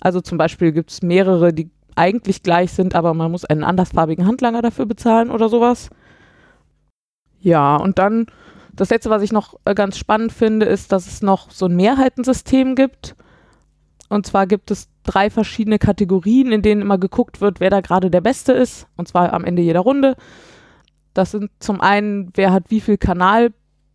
Also 0.00 0.20
zum 0.20 0.38
Beispiel 0.38 0.72
gibt 0.72 0.90
es 0.90 1.02
mehrere, 1.02 1.52
die 1.52 1.70
eigentlich 1.94 2.42
gleich 2.42 2.72
sind, 2.72 2.96
aber 2.96 3.14
man 3.14 3.30
muss 3.30 3.44
einen 3.44 3.62
andersfarbigen 3.62 4.26
Handlanger 4.26 4.60
dafür 4.60 4.86
bezahlen 4.86 5.30
oder 5.30 5.48
sowas. 5.48 5.88
Ja, 7.38 7.76
und 7.76 8.00
dann 8.00 8.26
das 8.72 8.90
letzte, 8.90 9.08
was 9.08 9.22
ich 9.22 9.30
noch 9.30 9.54
äh, 9.64 9.76
ganz 9.76 9.98
spannend 9.98 10.32
finde, 10.32 10.66
ist, 10.66 10.90
dass 10.90 11.06
es 11.06 11.22
noch 11.22 11.52
so 11.52 11.66
ein 11.66 11.76
Mehrheitensystem 11.76 12.74
gibt. 12.74 13.14
Und 14.08 14.26
zwar 14.26 14.48
gibt 14.48 14.72
es 14.72 14.88
drei 15.04 15.30
verschiedene 15.30 15.78
Kategorien, 15.78 16.50
in 16.50 16.62
denen 16.62 16.82
immer 16.82 16.98
geguckt 16.98 17.40
wird, 17.40 17.60
wer 17.60 17.70
da 17.70 17.82
gerade 17.82 18.10
der 18.10 18.20
Beste 18.20 18.52
ist. 18.52 18.88
Und 18.96 19.06
zwar 19.06 19.32
am 19.32 19.44
Ende 19.44 19.62
jeder 19.62 19.78
Runde. 19.78 20.16
Das 21.14 21.30
sind 21.30 21.50
zum 21.60 21.80
einen, 21.80 22.30
wer 22.34 22.52
hat 22.52 22.64
wie 22.68 22.80
viel 22.80 22.96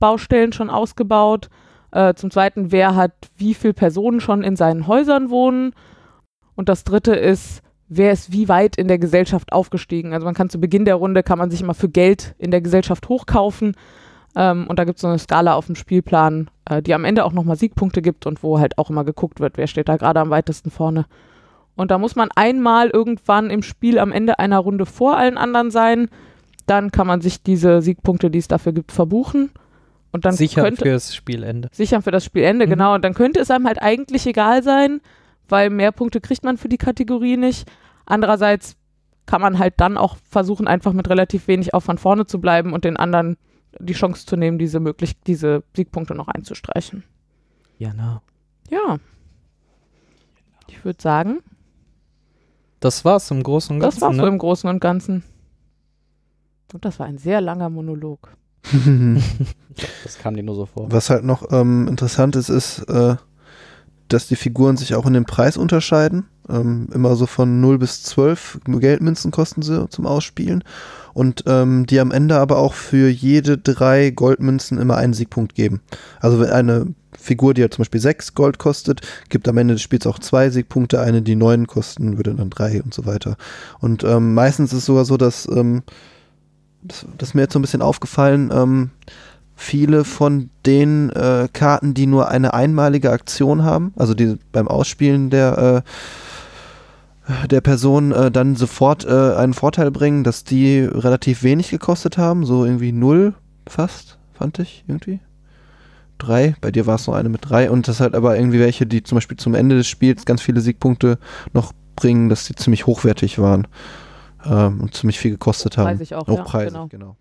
Kanalbaustellen 0.06 0.54
schon 0.54 0.70
ausgebaut, 0.70 1.50
äh, 1.92 2.14
zum 2.14 2.30
zweiten, 2.30 2.72
wer 2.72 2.96
hat 2.96 3.14
wie 3.38 3.54
viele 3.54 3.74
Personen 3.74 4.20
schon 4.20 4.44
in 4.44 4.56
seinen 4.56 4.88
Häusern 4.88 5.30
wohnen 5.30 5.74
und 6.56 6.70
das 6.70 6.84
dritte 6.84 7.16
ist, 7.16 7.62
wer 7.88 8.12
ist 8.12 8.32
wie 8.32 8.48
weit 8.48 8.76
in 8.76 8.88
der 8.88 9.00
Gesellschaft 9.00 9.52
aufgestiegen. 9.52 10.14
Also 10.14 10.26
man 10.26 10.34
kann 10.34 10.50
zu 10.50 10.60
Beginn 10.60 10.86
der 10.86 10.96
Runde, 10.96 11.24
kann 11.24 11.40
man 11.40 11.52
sich 11.52 11.62
immer 11.62 11.74
für 11.74 11.90
Geld 11.90 12.36
in 12.38 12.52
der 12.52 12.62
Gesellschaft 12.62 13.10
hochkaufen 13.10 13.76
ähm, 14.36 14.68
und 14.68 14.78
da 14.78 14.84
gibt 14.84 14.98
es 14.98 15.02
so 15.02 15.08
eine 15.08 15.20
Skala 15.20 15.56
auf 15.56 15.66
dem 15.66 15.76
Spielplan, 15.76 16.50
äh, 16.66 16.82
die 16.82 16.94
am 16.94 17.06
Ende 17.06 17.26
auch 17.26 17.34
nochmal 17.34 17.56
Siegpunkte 17.56 18.02
gibt 18.02 18.26
und 18.28 18.44
wo 18.44 18.60
halt 18.60 18.78
auch 18.78 18.90
immer 18.90 19.04
geguckt 19.04 19.40
wird, 19.40 19.58
wer 19.58 19.68
steht 19.68 19.90
da 19.90 19.98
gerade 19.98 20.20
am 20.20 20.30
weitesten 20.30 20.70
vorne. 20.70 21.06
Und 21.76 21.92
da 21.92 21.98
muss 21.98 22.16
man 22.16 22.30
einmal 22.36 22.90
irgendwann 22.90 23.50
im 23.50 23.62
Spiel 23.62 24.00
am 24.00 24.12
Ende 24.14 24.40
einer 24.40 24.60
Runde 24.60 24.86
vor 24.86 25.18
allen 25.18 25.38
anderen 25.38 25.72
sein. 25.72 26.10
Dann 26.68 26.90
kann 26.90 27.06
man 27.06 27.20
sich 27.20 27.44
diese 27.44 27.82
Siegpunkte, 27.82 28.32
die 28.32 28.40
es 28.40 28.48
dafür 28.48 28.72
gibt, 28.72 28.94
verbuchen. 28.94 29.52
Und 30.16 30.26
dann 30.26 30.34
Sicher 30.34 30.64
könnte, 30.64 30.84
fürs 30.84 31.14
Spielende. 31.14 31.70
sichern 31.74 32.02
für 32.02 32.12
das 32.12 32.24
Spielende, 32.26 32.66
Mhm. 32.66 32.70
genau. 32.72 32.96
Und 32.96 33.04
dann 33.04 33.14
könnte 33.14 33.40
es 33.42 33.52
einem 33.52 33.68
halt 33.68 33.82
eigentlich 33.82 34.26
egal 34.26 34.64
sein, 34.64 35.02
weil 35.50 35.70
mehr 35.70 35.92
Punkte 35.92 36.22
kriegt 36.22 36.44
man 36.44 36.58
für 36.58 36.70
die 36.70 36.78
Kategorie 36.78 37.38
nicht. 37.38 37.70
Andererseits 38.06 38.78
kann 39.26 39.42
man 39.42 39.60
halt 39.60 39.74
dann 39.78 39.98
auch 39.98 40.18
versuchen, 40.30 40.68
einfach 40.68 40.94
mit 40.94 41.10
relativ 41.10 41.48
wenig 41.48 41.74
Aufwand 41.74 42.00
vorne 42.00 42.26
zu 42.26 42.40
bleiben 42.40 42.72
und 42.74 42.86
den 42.86 42.96
anderen 42.98 43.38
die 43.80 43.94
Chance 43.94 44.26
zu 44.26 44.38
nehmen, 44.38 44.58
diese 44.58 44.80
möglich 44.80 45.20
diese 45.28 45.64
Siegpunkte 45.76 46.16
noch 46.16 46.30
einzustreichen. 46.30 47.04
Ja, 47.78 47.92
na. 47.94 48.22
Ja. 48.70 48.98
Ich 50.68 50.84
würde 50.86 51.02
sagen, 51.02 51.40
Das 52.80 53.04
war's 53.04 53.30
im 53.32 53.44
Großen 53.44 53.76
und 53.76 53.82
das 53.82 53.96
Ganzen. 53.96 54.02
war 54.02 54.14
so 54.14 54.22
ne? 54.22 54.28
im 54.30 54.38
Großen 54.38 54.70
und 54.70 54.80
Ganzen. 54.80 55.24
Und 56.74 56.86
das 56.86 57.00
war 57.00 57.06
ein 57.08 57.18
sehr 57.18 57.42
langer 57.42 57.70
Monolog. 57.70 58.30
Das 60.04 60.18
kam 60.20 60.36
dir 60.36 60.44
nur 60.44 60.56
so 60.56 60.66
vor. 60.66 60.92
Was 60.92 61.10
halt 61.10 61.24
noch 61.24 61.52
ähm, 61.52 61.88
interessant 61.88 62.36
ist, 62.36 62.50
ist, 62.50 62.80
äh, 62.90 63.16
dass 64.08 64.28
die 64.28 64.36
Figuren 64.36 64.78
sich 64.78 64.96
auch 64.96 65.06
in 65.06 65.14
dem 65.14 65.26
Preis 65.26 65.58
unterscheiden. 65.58 66.26
Ähm, 66.48 66.88
immer 66.94 67.16
so 67.16 67.26
von 67.26 67.60
0 67.60 67.80
bis 67.80 68.04
12 68.04 68.60
Geldmünzen 68.66 69.32
kosten 69.32 69.64
sie 69.64 69.90
zum 69.90 70.06
Ausspielen. 70.06 70.64
Und 71.14 71.44
ähm, 71.48 71.86
die 71.88 72.00
am 72.00 72.12
Ende 72.12 72.38
aber 72.38 72.58
auch 72.58 72.74
für 72.74 73.10
jede 73.10 73.58
drei 73.58 74.12
Goldmünzen 74.12 74.78
immer 74.78 74.98
einen 74.98 75.14
Siegpunkt 75.14 75.56
geben. 75.56 75.82
Also 76.20 76.40
wenn 76.40 76.50
eine 76.50 76.88
Figur, 77.18 77.54
die 77.54 77.62
halt 77.62 77.74
zum 77.74 77.82
Beispiel 77.82 78.02
6 78.02 78.36
Gold 78.36 78.60
kostet, 78.60 79.02
gibt 79.30 79.48
am 79.48 79.58
Ende 79.58 79.74
des 79.74 79.82
Spiels 79.82 80.06
auch 80.06 80.20
zwei 80.20 80.50
Siegpunkte, 80.50 81.00
eine, 81.00 81.22
die 81.22 81.36
9 81.36 81.66
kosten, 81.66 82.18
würde 82.18 82.36
dann 82.36 82.50
3 82.50 82.84
und 82.84 82.94
so 82.94 83.06
weiter. 83.06 83.38
Und 83.80 84.04
ähm, 84.04 84.34
meistens 84.34 84.72
ist 84.74 84.80
es 84.80 84.86
sogar 84.86 85.06
so, 85.06 85.18
dass 85.18 85.48
ähm, 85.48 85.84
das, 86.88 87.06
das 87.18 87.30
ist 87.30 87.36
mir 87.36 87.42
jetzt 87.42 87.54
so 87.54 87.60
ein 87.60 87.62
bisschen 87.62 87.82
aufgefallen, 87.82 88.52
ähm, 88.54 88.92
viele 89.56 90.04
von 90.04 90.50
den 90.66 91.10
äh, 91.12 91.48
Karten, 91.52 91.94
die 91.94 92.08
nur 92.08 92.30
eine 92.30 92.54
einmalige 92.54 93.12
Aktion 93.12 93.64
haben, 93.64 93.94
also 93.96 94.14
die 94.14 94.38
beim 94.52 94.68
Ausspielen 94.68 95.30
der, 95.30 95.84
äh, 97.28 97.48
der 97.48 97.62
Person 97.62 98.12
äh, 98.12 98.32
dann 98.32 98.56
sofort 98.56 99.06
äh, 99.06 99.36
einen 99.36 99.54
Vorteil 99.54 99.92
bringen, 99.92 100.24
dass 100.24 100.44
die 100.44 100.80
relativ 100.82 101.44
wenig 101.44 101.70
gekostet 101.70 102.18
haben, 102.18 102.46
so 102.46 102.66
irgendwie 102.66 102.92
null 102.92 103.34
fast, 103.68 104.18
fand 104.34 104.60
ich 104.60 104.84
irgendwie. 104.88 105.20
Drei, 106.18 106.56
bei 106.62 106.72
dir 106.72 106.86
war 106.86 106.96
es 106.96 107.08
noch 107.08 107.16
eine 107.16 107.30
mit 107.30 107.50
drei 107.50 107.70
und 107.70 107.88
das 107.88 108.00
halt 108.00 108.16
aber 108.16 108.38
irgendwie 108.38 108.60
welche, 108.60 108.86
die 108.86 109.04
zum 109.04 109.18
Beispiel 109.18 109.38
zum 109.38 109.54
Ende 109.54 109.76
des 109.76 109.88
Spiels 109.88 110.26
ganz 110.26 110.42
viele 110.42 110.62
Siegpunkte 110.62 111.18
noch 111.54 111.74
bringen, 111.96 112.30
dass 112.30 112.46
die 112.46 112.56
ziemlich 112.56 112.86
hochwertig 112.86 113.40
waren 113.40 113.68
ähm, 114.46 114.82
und 114.82 114.94
ziemlich 114.94 115.20
viel 115.20 115.32
gekostet 115.32 115.78
haben. 115.78 115.88
Weiß 115.88 116.02
ich 116.02 116.16
auch, 116.16 116.28
ja, 116.28 116.44
Preisig, 116.44 116.74
genau. 116.74 116.88
genau. 116.88 117.16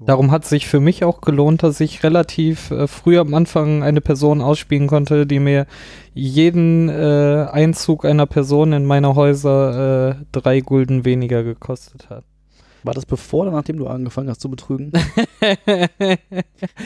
Darum 0.00 0.32
hat 0.32 0.44
sich 0.44 0.66
für 0.66 0.80
mich 0.80 1.04
auch 1.04 1.20
gelohnt, 1.20 1.62
dass 1.62 1.80
ich 1.80 2.02
relativ 2.02 2.70
äh, 2.70 2.86
früh 2.86 3.18
am 3.18 3.32
Anfang 3.32 3.82
eine 3.82 4.00
Person 4.00 4.42
ausspielen 4.42 4.86
konnte, 4.88 5.26
die 5.26 5.38
mir 5.38 5.66
jeden 6.12 6.88
äh, 6.88 7.46
Einzug 7.50 8.04
einer 8.04 8.26
Person 8.26 8.72
in 8.72 8.84
meine 8.84 9.14
Häuser 9.14 10.10
äh, 10.10 10.14
drei 10.32 10.60
Gulden 10.60 11.04
weniger 11.04 11.42
gekostet 11.42 12.10
hat. 12.10 12.24
War 12.84 12.92
das 12.94 13.06
bevor 13.06 13.42
oder 13.42 13.50
nachdem 13.52 13.78
du 13.78 13.86
angefangen 13.86 14.28
hast 14.28 14.40
zu 14.42 14.50
betrügen? 14.50 14.92
Daniel 15.40 16.18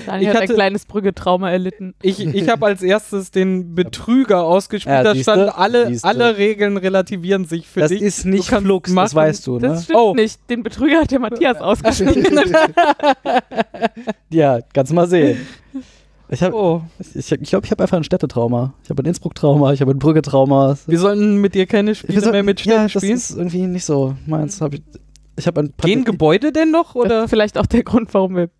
Ich 0.04 0.08
hat 0.08 0.18
ein 0.18 0.34
hatte- 0.36 0.54
kleines 0.54 0.86
Brüggetrauma 0.86 1.50
erlitten. 1.50 1.94
Ich, 2.02 2.24
ich 2.24 2.48
habe 2.48 2.66
als 2.66 2.82
erstes 2.82 3.30
den 3.30 3.74
Betrüger 3.74 4.44
ausgespielt. 4.44 4.94
Ja, 4.94 5.02
da 5.02 5.12
siehste, 5.14 5.32
stand, 5.32 5.58
alle, 5.58 5.88
siehste. 5.88 6.06
alle 6.08 6.36
Regeln 6.38 6.76
relativieren 6.76 7.44
sich 7.46 7.66
für 7.66 7.80
das 7.80 7.90
dich. 7.90 8.00
ist 8.02 8.24
nicht 8.24 8.50
Du 8.52 8.60
Flux, 8.60 8.90
machen. 8.90 9.06
das 9.06 9.14
weißt 9.14 9.46
du, 9.46 9.54
ne? 9.58 9.68
Das 9.68 9.84
stimmt 9.84 9.98
Oh. 9.98 10.14
nicht. 10.14 10.38
Den 10.48 10.62
Betrüger 10.62 11.00
hat 11.00 11.10
der 11.10 11.18
Matthias 11.18 11.56
ausgespielt. 11.60 12.28
ja, 14.30 14.60
kannst 14.72 14.90
du 14.92 14.94
mal 14.94 15.06
sehen. 15.08 15.38
Ich 16.30 16.42
habe 16.42 16.54
Oh, 16.54 16.82
ich, 17.14 17.32
ich 17.32 17.48
glaube, 17.48 17.64
ich 17.64 17.70
habe 17.70 17.82
einfach 17.82 17.96
ein 17.96 18.04
Städtetrauma. 18.04 18.74
Ich 18.84 18.90
habe 18.90 19.02
ein 19.02 19.06
Innsbruck-Trauma, 19.06 19.72
ich 19.72 19.80
habe 19.80 19.92
ein 19.92 19.98
Brügge-Trauma. 19.98 20.76
wir 20.86 20.98
sollten 20.98 21.36
mit 21.38 21.54
dir 21.54 21.66
keine 21.66 21.94
Spiele 21.94 22.20
sollten- 22.20 22.32
mehr 22.32 22.42
mit 22.42 22.60
ja, 22.64 22.86
Städten 22.88 22.92
das 22.92 23.02
spielen. 23.02 23.16
ist 23.16 23.30
irgendwie 23.30 23.66
nicht 23.66 23.84
so 23.86 24.14
meins. 24.26 24.60
Hab 24.60 24.74
ich 24.74 24.82
ich 25.38 25.46
habe 25.46 25.60
ein 25.60 25.72
Gehen 25.82 26.04
Gebäude 26.04 26.52
denn 26.52 26.70
noch? 26.70 26.94
Das 26.94 27.04
Oder? 27.04 27.24
ist 27.24 27.30
vielleicht 27.30 27.56
auch 27.58 27.66
der 27.66 27.82
Grund, 27.84 28.12
warum 28.14 28.36
wir 28.36 28.50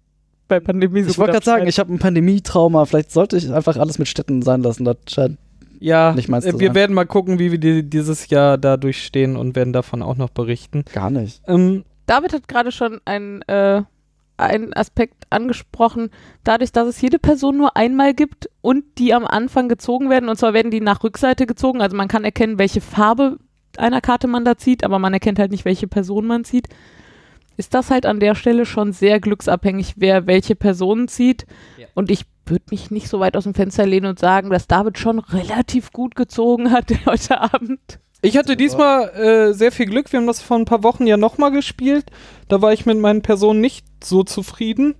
bei 0.49 0.61
Pandemie 0.61 1.03
so 1.03 1.11
Ich 1.11 1.19
wollte 1.19 1.33
gerade 1.33 1.45
sagen, 1.45 1.67
ich 1.67 1.79
habe 1.79 1.93
ein 1.93 1.99
Pandemie-Trauma. 1.99 2.87
Vielleicht 2.87 3.11
sollte 3.11 3.37
ich 3.37 3.53
einfach 3.53 3.77
alles 3.77 3.99
mit 3.99 4.09
Städten 4.09 4.41
sein 4.43 4.63
lassen. 4.63 4.85
Das 4.85 4.97
scheint 5.09 5.37
Ja, 5.81 6.13
Nicht 6.15 6.29
meins 6.29 6.45
äh, 6.47 6.53
zu 6.53 6.61
wir 6.61 6.69
sein. 6.69 6.75
werden 6.75 6.95
mal 6.95 7.05
gucken, 7.07 7.39
wie 7.39 7.53
wir 7.53 7.59
die, 7.59 7.83
dieses 7.89 8.29
Jahr 8.31 8.57
da 8.57 8.77
durchstehen 8.79 9.37
und 9.37 9.55
werden 9.57 9.73
davon 9.73 10.03
auch 10.03 10.17
noch 10.17 10.31
berichten. 10.31 10.85
gar 10.93 11.11
nicht. 11.11 11.43
Ähm, 11.47 11.85
David 12.07 12.33
hat 12.33 12.49
gerade 12.49 12.73
schon 12.73 13.01
einen, 13.05 13.43
äh, 13.43 13.83
einen 14.39 14.73
Aspekt 14.73 15.25
angesprochen. 15.31 16.11
Dadurch, 16.45 16.73
dass 16.73 16.89
es 16.89 17.01
jede 17.01 17.19
Person 17.19 17.59
nur 17.59 17.77
einmal 17.77 18.15
gibt 18.15 18.49
und 18.63 18.85
die 18.99 19.13
am 19.13 19.27
Anfang 19.27 19.69
gezogen 19.69 20.09
werden, 20.09 20.29
und 20.31 20.37
zwar 20.39 20.55
werden 20.55 20.71
die 20.71 20.81
nach 20.81 21.05
Rückseite 21.05 21.45
gezogen. 21.47 21.83
Also 21.83 21.97
man 21.97 22.09
kann 22.09 22.25
erkennen, 22.25 22.59
welche 22.59 22.81
Farbe 22.81 23.37
einer 23.79 24.01
Karte 24.01 24.27
man 24.27 24.45
da 24.45 24.57
zieht, 24.57 24.85
aber 24.85 24.99
man 24.99 25.13
erkennt 25.13 25.39
halt 25.39 25.51
nicht, 25.51 25.65
welche 25.65 25.89
Person 25.89 26.27
man 26.27 26.45
zieht. 26.45 26.69
Ist 27.57 27.75
das 27.75 27.91
halt 27.91 28.07
an 28.07 28.21
der 28.21 28.35
Stelle 28.35 28.67
schon 28.67 28.93
sehr 28.93 29.19
glücksabhängig, 29.19 29.95
wer 29.97 30.27
welche 30.27 30.55
Personen 30.55 31.09
zieht. 31.09 31.47
Ja. 31.77 31.87
Und 31.95 32.11
ich 32.11 32.25
würde 32.47 32.65
mich 32.71 32.91
nicht 32.91 33.09
so 33.09 33.21
weit 33.21 33.37
aus 33.37 33.45
dem 33.45 33.55
Fenster 33.55 33.85
lehnen 33.85 34.07
und 34.07 34.19
sagen, 34.19 34.51
dass 34.51 34.69
David 34.69 34.99
schon 34.99 35.19
relativ 35.19 35.93
gut 35.93 36.15
gezogen 36.15 36.71
hat 36.71 36.93
heute 37.07 37.41
Abend. 37.41 37.81
ich 38.23 38.37
hatte 38.37 38.57
diesmal 38.57 39.09
äh, 39.11 39.53
sehr 39.55 39.73
viel 39.73 39.87
Glück. 39.87 40.13
Wir 40.13 40.21
haben 40.21 40.27
das 40.27 40.41
vor 40.41 40.57
ein 40.57 40.65
paar 40.65 40.83
Wochen 40.85 41.07
ja 41.07 41.17
nochmal 41.17 41.51
gespielt. 41.51 42.07
Da 42.49 42.63
war 42.63 42.73
ich 42.73 42.87
mit 42.87 42.99
meinen 42.99 43.23
Personen 43.23 43.61
nicht 43.61 43.87
so 44.03 44.23
zufrieden. 44.23 44.95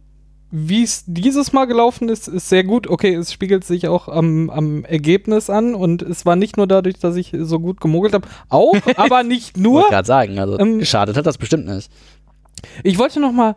Wie 0.51 0.83
es 0.83 1.05
dieses 1.07 1.53
Mal 1.53 1.67
gelaufen 1.67 2.09
ist, 2.09 2.27
ist 2.27 2.49
sehr 2.49 2.65
gut. 2.65 2.89
Okay, 2.89 3.15
es 3.15 3.33
spiegelt 3.33 3.65
sich 3.65 3.87
auch 3.89 4.09
am, 4.09 4.49
am 4.49 4.85
Ergebnis 4.85 5.51
an 5.51 5.75
und 5.75 6.01
es 6.03 6.25
war 6.25 6.37
nicht 6.37 6.57
nur 6.57 6.67
dadurch, 6.67 6.99
dass 6.99 7.17
ich 7.17 7.35
so 7.39 7.61
gut 7.61 7.81
gemogelt 7.81 8.15
habe, 8.15 8.27
auch, 8.49 8.75
aber 8.97 9.23
nicht 9.23 9.57
Ich 9.57 9.63
nur. 9.63 9.75
wollte 9.83 9.91
gerade 9.91 10.07
sagen, 10.07 10.39
also 10.39 10.59
Ähm, 10.59 10.79
geschadet 10.79 11.17
hat 11.17 11.27
das 11.27 11.37
bestimmt 11.39 11.67
nicht. 11.67 11.91
Ich 12.83 12.99
wollte 12.99 13.21
noch 13.21 13.33
mal 13.33 13.57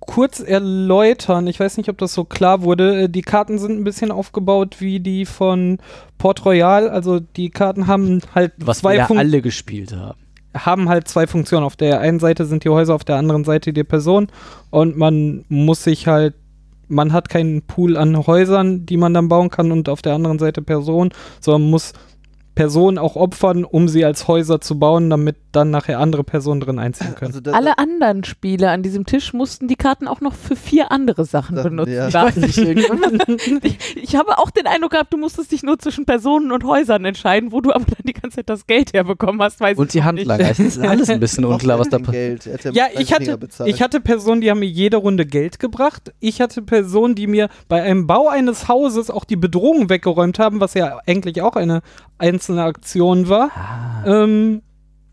kurz 0.00 0.40
erläutern, 0.40 1.46
ich 1.46 1.60
weiß 1.60 1.76
nicht, 1.76 1.88
ob 1.88 1.98
das 1.98 2.12
so 2.12 2.24
klar 2.24 2.62
wurde, 2.62 3.02
äh, 3.02 3.08
die 3.08 3.22
Karten 3.22 3.58
sind 3.58 3.78
ein 3.78 3.84
bisschen 3.84 4.10
aufgebaut 4.10 4.76
wie 4.80 5.00
die 5.00 5.24
von 5.24 5.78
Port 6.18 6.44
Royal, 6.44 6.88
also 6.88 7.20
die 7.20 7.50
Karten 7.50 7.86
haben 7.86 8.20
halt 8.34 8.52
Was 8.58 8.78
zwei 8.78 8.94
wir 8.94 8.98
ja 8.98 9.08
alle 9.08 9.40
gespielt 9.40 9.94
haben. 9.94 10.18
Haben 10.54 10.88
halt 10.88 11.08
zwei 11.08 11.26
Funktionen. 11.26 11.64
Auf 11.64 11.76
der 11.76 12.00
einen 12.00 12.20
Seite 12.20 12.44
sind 12.46 12.64
die 12.64 12.68
Häuser, 12.68 12.94
auf 12.94 13.04
der 13.04 13.16
anderen 13.16 13.44
Seite 13.44 13.72
die 13.72 13.84
Person. 13.84 14.28
Und 14.70 14.96
man 14.96 15.44
muss 15.48 15.84
sich 15.84 16.06
halt 16.06 16.34
man 16.88 17.12
hat 17.12 17.28
keinen 17.28 17.62
Pool 17.62 17.96
an 17.98 18.26
Häusern, 18.26 18.86
die 18.86 18.96
man 18.96 19.14
dann 19.14 19.28
bauen 19.28 19.50
kann. 19.50 19.72
Und 19.72 19.88
auf 19.88 20.02
der 20.02 20.14
anderen 20.14 20.38
Seite 20.38 20.62
Personen, 20.62 21.10
sondern 21.40 21.70
muss 21.70 21.92
Personen 22.58 22.98
auch 22.98 23.14
opfern, 23.14 23.62
um 23.62 23.86
sie 23.86 24.04
als 24.04 24.26
Häuser 24.26 24.60
zu 24.60 24.80
bauen, 24.80 25.10
damit 25.10 25.36
dann 25.52 25.70
nachher 25.70 26.00
andere 26.00 26.24
Personen 26.24 26.60
drin 26.60 26.80
einziehen 26.80 27.14
können. 27.14 27.28
Also 27.28 27.40
da, 27.40 27.52
Alle 27.52 27.78
anderen 27.78 28.24
Spiele 28.24 28.70
an 28.70 28.82
diesem 28.82 29.06
Tisch 29.06 29.32
mussten 29.32 29.68
die 29.68 29.76
Karten 29.76 30.08
auch 30.08 30.20
noch 30.20 30.34
für 30.34 30.56
vier 30.56 30.90
andere 30.90 31.24
Sachen 31.24 31.54
Sachen, 31.54 31.70
benutzen. 31.70 31.92
ja. 31.92 32.10
Da- 32.10 32.28
ich, 33.62 33.96
ich 34.02 34.16
habe 34.16 34.38
auch 34.38 34.50
den 34.50 34.66
Eindruck 34.66 34.90
gehabt, 34.90 35.12
du 35.12 35.18
musstest 35.18 35.52
dich 35.52 35.62
nur 35.62 35.78
zwischen 35.78 36.04
Personen 36.04 36.50
und 36.50 36.64
Häusern 36.64 37.04
entscheiden, 37.04 37.52
wo 37.52 37.60
du 37.60 37.70
aber 37.72 37.84
dann 37.84 38.02
die 38.04 38.12
ganze 38.12 38.38
Zeit 38.38 38.50
das 38.50 38.66
Geld 38.66 38.92
herbekommen 38.92 39.40
hast. 39.40 39.60
Weiß 39.60 39.78
Und 39.78 39.94
die 39.94 39.98
ich 39.98 40.04
Handlanger. 40.04 40.50
Es 40.50 40.58
ist 40.58 40.80
alles 40.80 41.08
ein 41.10 41.20
bisschen 41.20 41.44
unklar, 41.44 41.78
was 41.78 41.88
da 41.90 42.00
passiert. 42.00 42.44
Er 42.44 42.72
ja, 42.72 42.86
ich 42.98 43.12
hatte, 43.12 43.38
ich 43.66 43.80
hatte 43.82 44.00
Personen, 44.00 44.40
die 44.40 44.50
haben 44.50 44.58
mir 44.58 44.66
jede 44.66 44.96
Runde 44.96 45.26
Geld 45.26 45.60
gebracht. 45.60 46.12
Ich 46.18 46.40
hatte 46.40 46.62
Personen, 46.62 47.14
die 47.14 47.28
mir 47.28 47.50
bei 47.68 47.84
einem 47.84 48.08
Bau 48.08 48.26
eines 48.26 48.66
Hauses 48.66 49.10
auch 49.12 49.24
die 49.24 49.36
Bedrohung 49.36 49.90
weggeräumt 49.90 50.40
haben, 50.40 50.58
was 50.58 50.74
ja 50.74 50.98
eigentlich 51.06 51.40
auch 51.40 51.54
eine 51.54 51.82
einzelne 52.48 52.64
Aktion 52.64 53.28
war. 53.28 53.50
Ah. 53.54 54.02
Ähm, 54.24 54.62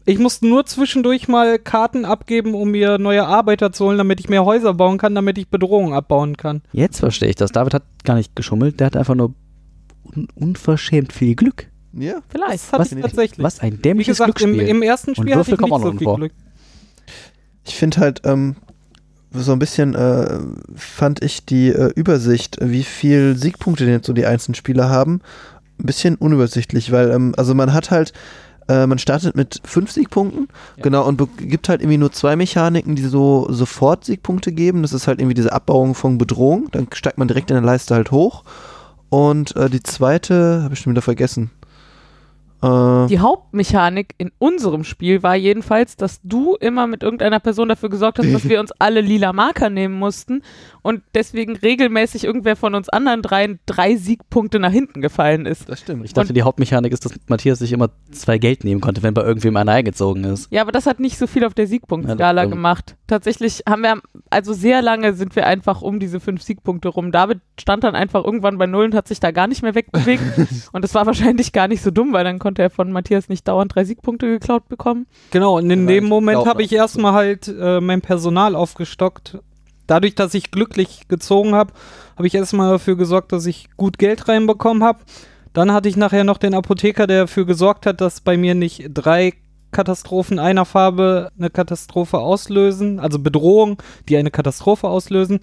ich 0.05 0.19
musste 0.19 0.47
nur 0.47 0.65
zwischendurch 0.65 1.27
mal 1.27 1.57
Karten 1.57 2.05
abgeben, 2.05 2.53
um 2.53 2.71
mir 2.71 2.97
neue 2.99 3.25
Arbeiter 3.25 3.71
zu 3.71 3.85
holen, 3.85 3.97
damit 3.97 4.19
ich 4.19 4.29
mehr 4.29 4.45
Häuser 4.45 4.73
bauen 4.73 4.97
kann, 4.97 5.15
damit 5.15 5.37
ich 5.37 5.49
Bedrohungen 5.49 5.93
abbauen 5.93 6.37
kann. 6.37 6.61
Jetzt 6.73 6.99
verstehe 6.99 7.29
ich 7.29 7.35
das. 7.35 7.51
David 7.51 7.73
hat 7.73 7.83
gar 8.03 8.15
nicht 8.15 8.35
geschummelt, 8.35 8.79
der 8.79 8.87
hat 8.87 8.97
einfach 8.97 9.15
nur 9.15 9.33
un 10.15 10.27
unverschämt 10.35 11.11
viel 11.11 11.35
Glück. 11.35 11.67
Ja, 11.93 12.21
Vielleicht. 12.29 12.71
Das 12.71 12.79
Was- 12.79 12.91
ich 12.91 13.01
tatsächlich. 13.01 13.43
Was 13.43 13.59
ein 13.59 13.73
Wie 13.73 13.77
dämliches 13.77 14.17
gesagt, 14.17 14.41
im, 14.41 14.51
Glücksspiel. 14.53 14.75
im 14.75 14.81
ersten 14.83 15.09
Und 15.11 15.15
Spiel 15.15 15.35
hatte 15.35 15.51
ich 15.53 15.59
nicht 15.59 15.69
so 15.81 15.91
viel 15.91 16.03
vor. 16.03 16.15
Glück. 16.17 16.31
ich 17.65 17.75
finde 17.75 17.97
halt, 17.97 18.21
ähm, 18.25 18.55
so 19.31 19.51
ein 19.51 19.59
bisschen 19.59 19.95
äh, 19.95 20.39
fand 20.75 21.23
ich 21.23 21.45
die 21.45 21.69
äh, 21.69 21.91
Übersicht, 21.95 22.57
wie 22.61 22.83
viel 22.83 23.35
Siegpunkte 23.35 23.83
denn 23.85 23.93
jetzt 23.95 24.07
so 24.07 24.13
die 24.13 24.25
einzelnen 24.25 24.55
Spieler 24.55 24.87
haben, 24.89 25.21
ein 25.79 25.85
bisschen 25.85 26.15
unübersichtlich, 26.15 26.91
weil 26.91 27.11
ähm, 27.11 27.33
also 27.37 27.53
man 27.53 27.73
hat 27.73 27.91
halt 27.91 28.13
äh, 28.67 28.87
man 28.87 28.97
startet 28.97 29.35
mit 29.35 29.61
fünf 29.63 29.91
Siegpunkten, 29.91 30.47
Ja. 30.77 30.83
genau, 30.83 31.07
und 31.07 31.21
gibt 31.37 31.69
halt 31.69 31.81
irgendwie 31.81 31.99
nur 31.99 32.11
zwei 32.11 32.35
Mechaniken, 32.35 32.95
die 32.95 33.03
so 33.03 33.47
sofort 33.51 34.05
Siegpunkte 34.05 34.51
geben. 34.51 34.81
Das 34.81 34.91
ist 34.91 35.07
halt 35.07 35.19
irgendwie 35.19 35.35
diese 35.35 35.53
Abbauung 35.53 35.93
von 35.93 36.17
Bedrohung. 36.17 36.69
Dann 36.71 36.87
steigt 36.93 37.19
man 37.19 37.27
direkt 37.27 37.51
in 37.51 37.57
der 37.57 37.63
Leiste 37.63 37.93
halt 37.93 38.09
hoch. 38.11 38.43
Und 39.09 39.55
äh, 39.55 39.69
die 39.69 39.83
zweite, 39.83 40.61
habe 40.63 40.73
ich 40.73 40.79
schon 40.79 40.93
wieder 40.93 41.03
vergessen. 41.03 41.51
Äh, 42.65 43.07
Die 43.07 43.19
Hauptmechanik 43.19 44.15
in 44.17 44.31
unserem 44.39 44.83
Spiel 44.83 45.23
war 45.23 45.35
jedenfalls, 45.35 45.95
dass 45.95 46.19
du 46.23 46.55
immer 46.55 46.87
mit 46.87 47.03
irgendeiner 47.03 47.39
Person 47.39 47.69
dafür 47.69 47.89
gesorgt 47.89 48.19
hast, 48.19 48.33
dass 48.33 48.43
wir 48.49 48.59
uns 48.59 48.71
alle 48.79 49.01
lila 49.01 49.33
Marker 49.33 49.69
nehmen 49.69 49.95
mussten 49.95 50.41
und 50.81 51.01
deswegen 51.13 51.55
regelmäßig 51.55 52.23
irgendwer 52.23 52.55
von 52.55 52.75
uns 52.75 52.89
anderen 52.89 53.21
dreien 53.21 53.59
drei 53.65 53.95
Siegpunkte 53.95 54.59
nach 54.59 54.71
hinten 54.71 55.01
gefallen 55.01 55.45
ist. 55.45 55.69
das 55.69 55.79
stimmt. 55.79 56.05
Ich 56.05 56.13
dachte, 56.13 56.33
die 56.33 56.43
Hauptmechanik 56.43 56.91
ist, 56.93 57.05
dass 57.05 57.13
Matthias 57.27 57.59
sich 57.59 57.71
immer 57.71 57.89
zwei 58.11 58.37
Geld 58.37 58.63
nehmen 58.63 58.81
konnte, 58.81 59.03
wenn 59.03 59.13
bei 59.13 59.23
irgendwem 59.23 59.55
einer 59.57 59.71
eingezogen 59.71 60.23
ist. 60.23 60.51
Ja, 60.51 60.61
aber 60.61 60.71
das 60.71 60.85
hat 60.85 60.99
nicht 60.99 61.17
so 61.17 61.27
viel 61.27 61.43
auf 61.45 61.53
der 61.53 61.65
Ja, 61.65 61.69
Siegpunktskala 61.69 62.43
das- 62.43 62.51
gemacht. 62.51 62.95
Tatsächlich 63.07 63.63
haben 63.69 63.83
wir, 63.83 64.01
also 64.31 64.53
sehr 64.53 64.81
lange 64.81 65.13
sind 65.13 65.35
wir 65.35 65.45
einfach 65.45 65.81
um 65.83 65.99
diese 65.99 66.19
fünf 66.19 66.41
Siegpunkte 66.41 66.89
rum. 66.89 67.11
David 67.11 67.39
stand 67.59 67.83
dann 67.83 67.95
einfach 67.95 68.23
irgendwann 68.23 68.57
bei 68.57 68.65
Null 68.65 68.85
und 68.85 68.95
hat 68.95 69.07
sich 69.07 69.19
da 69.19 69.29
gar 69.31 69.47
nicht 69.47 69.61
mehr 69.61 69.75
wegbewegt. 69.75 70.23
und 70.71 70.83
das 70.83 70.95
war 70.95 71.05
wahrscheinlich 71.05 71.51
gar 71.53 71.67
nicht 71.67 71.81
so 71.83 71.91
dumm, 71.91 72.13
weil 72.13 72.23
dann 72.23 72.39
konnte 72.39 72.54
er 72.59 72.69
von 72.69 72.91
Matthias 72.91 73.29
nicht 73.29 73.47
dauernd 73.47 73.75
drei 73.75 73.83
Siegpunkte 73.83 74.27
geklaut 74.27 74.67
bekommen. 74.67 75.07
Genau, 75.31 75.57
und 75.57 75.69
in 75.69 75.81
Ja, 75.81 75.95
dem 75.95 76.05
Moment 76.05 76.45
habe 76.45 76.63
ich 76.63 76.71
erstmal 76.73 77.13
halt 77.13 77.47
äh, 77.47 77.81
mein 77.81 78.01
Personal 78.01 78.55
aufgestockt. 78.55 79.39
Dadurch, 79.87 80.15
dass 80.15 80.33
ich 80.33 80.51
glücklich 80.51 81.07
gezogen 81.07 81.53
habe, 81.53 81.73
habe 82.15 82.27
ich 82.27 82.35
erstmal 82.35 82.71
dafür 82.71 82.95
gesorgt, 82.95 83.31
dass 83.31 83.45
ich 83.45 83.69
gut 83.77 83.97
Geld 83.97 84.27
reinbekommen 84.27 84.83
habe. 84.83 84.99
Dann 85.53 85.71
hatte 85.71 85.87
ich 85.87 85.95
nachher 85.95 86.23
noch 86.23 86.37
den 86.37 86.53
Apotheker, 86.53 87.07
der 87.07 87.21
dafür 87.21 87.45
gesorgt 87.45 87.85
hat, 87.85 88.01
dass 88.01 88.21
bei 88.21 88.35
mir 88.35 88.55
nicht 88.55 88.89
drei 88.93 89.33
Katastrophen 89.71 90.39
einer 90.39 90.65
Farbe 90.65 91.31
eine 91.37 91.49
Katastrophe 91.49 92.17
auslösen, 92.17 92.99
also 92.99 93.19
Bedrohung, 93.19 93.81
die 94.07 94.17
eine 94.17 94.31
Katastrophe 94.31 94.87
auslösen, 94.87 95.39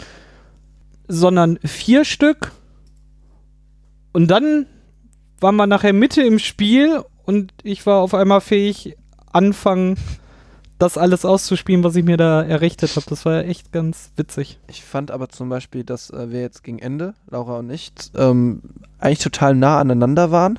sondern 1.07 1.59
vier 1.65 2.05
Stück. 2.05 2.53
Und 4.13 4.31
dann 4.31 4.67
waren 5.43 5.57
wir 5.57 5.67
nachher 5.67 5.93
Mitte 5.93 6.23
im 6.23 6.39
Spiel 6.39 7.03
und 7.25 7.53
ich 7.63 7.85
war 7.87 8.01
auf 8.01 8.15
einmal 8.15 8.41
fähig, 8.41 8.97
anfangen, 9.33 9.97
das 10.79 10.99
alles 10.99 11.25
auszuspielen, 11.25 11.85
was 11.85 11.95
ich 11.95 12.05
mir 12.05 12.17
da 12.17 12.43
errichtet 12.43 12.97
habe. 12.97 13.07
Das 13.09 13.25
war 13.25 13.45
echt 13.45 13.71
ganz 13.73 14.11
witzig. 14.17 14.59
Ich 14.67 14.83
fand 14.83 15.11
aber 15.11 15.29
zum 15.29 15.49
Beispiel, 15.49 15.85
dass 15.85 16.11
äh, 16.11 16.31
wir 16.31 16.41
jetzt 16.41 16.65
gegen 16.65 16.81
Ende, 16.81 17.15
Laura 17.31 17.59
und 17.59 17.71
ich, 17.71 17.93
ähm, 18.17 18.63
eigentlich 18.99 19.21
total 19.21 19.55
nah 19.55 19.79
aneinander 19.79 20.33
waren. 20.33 20.59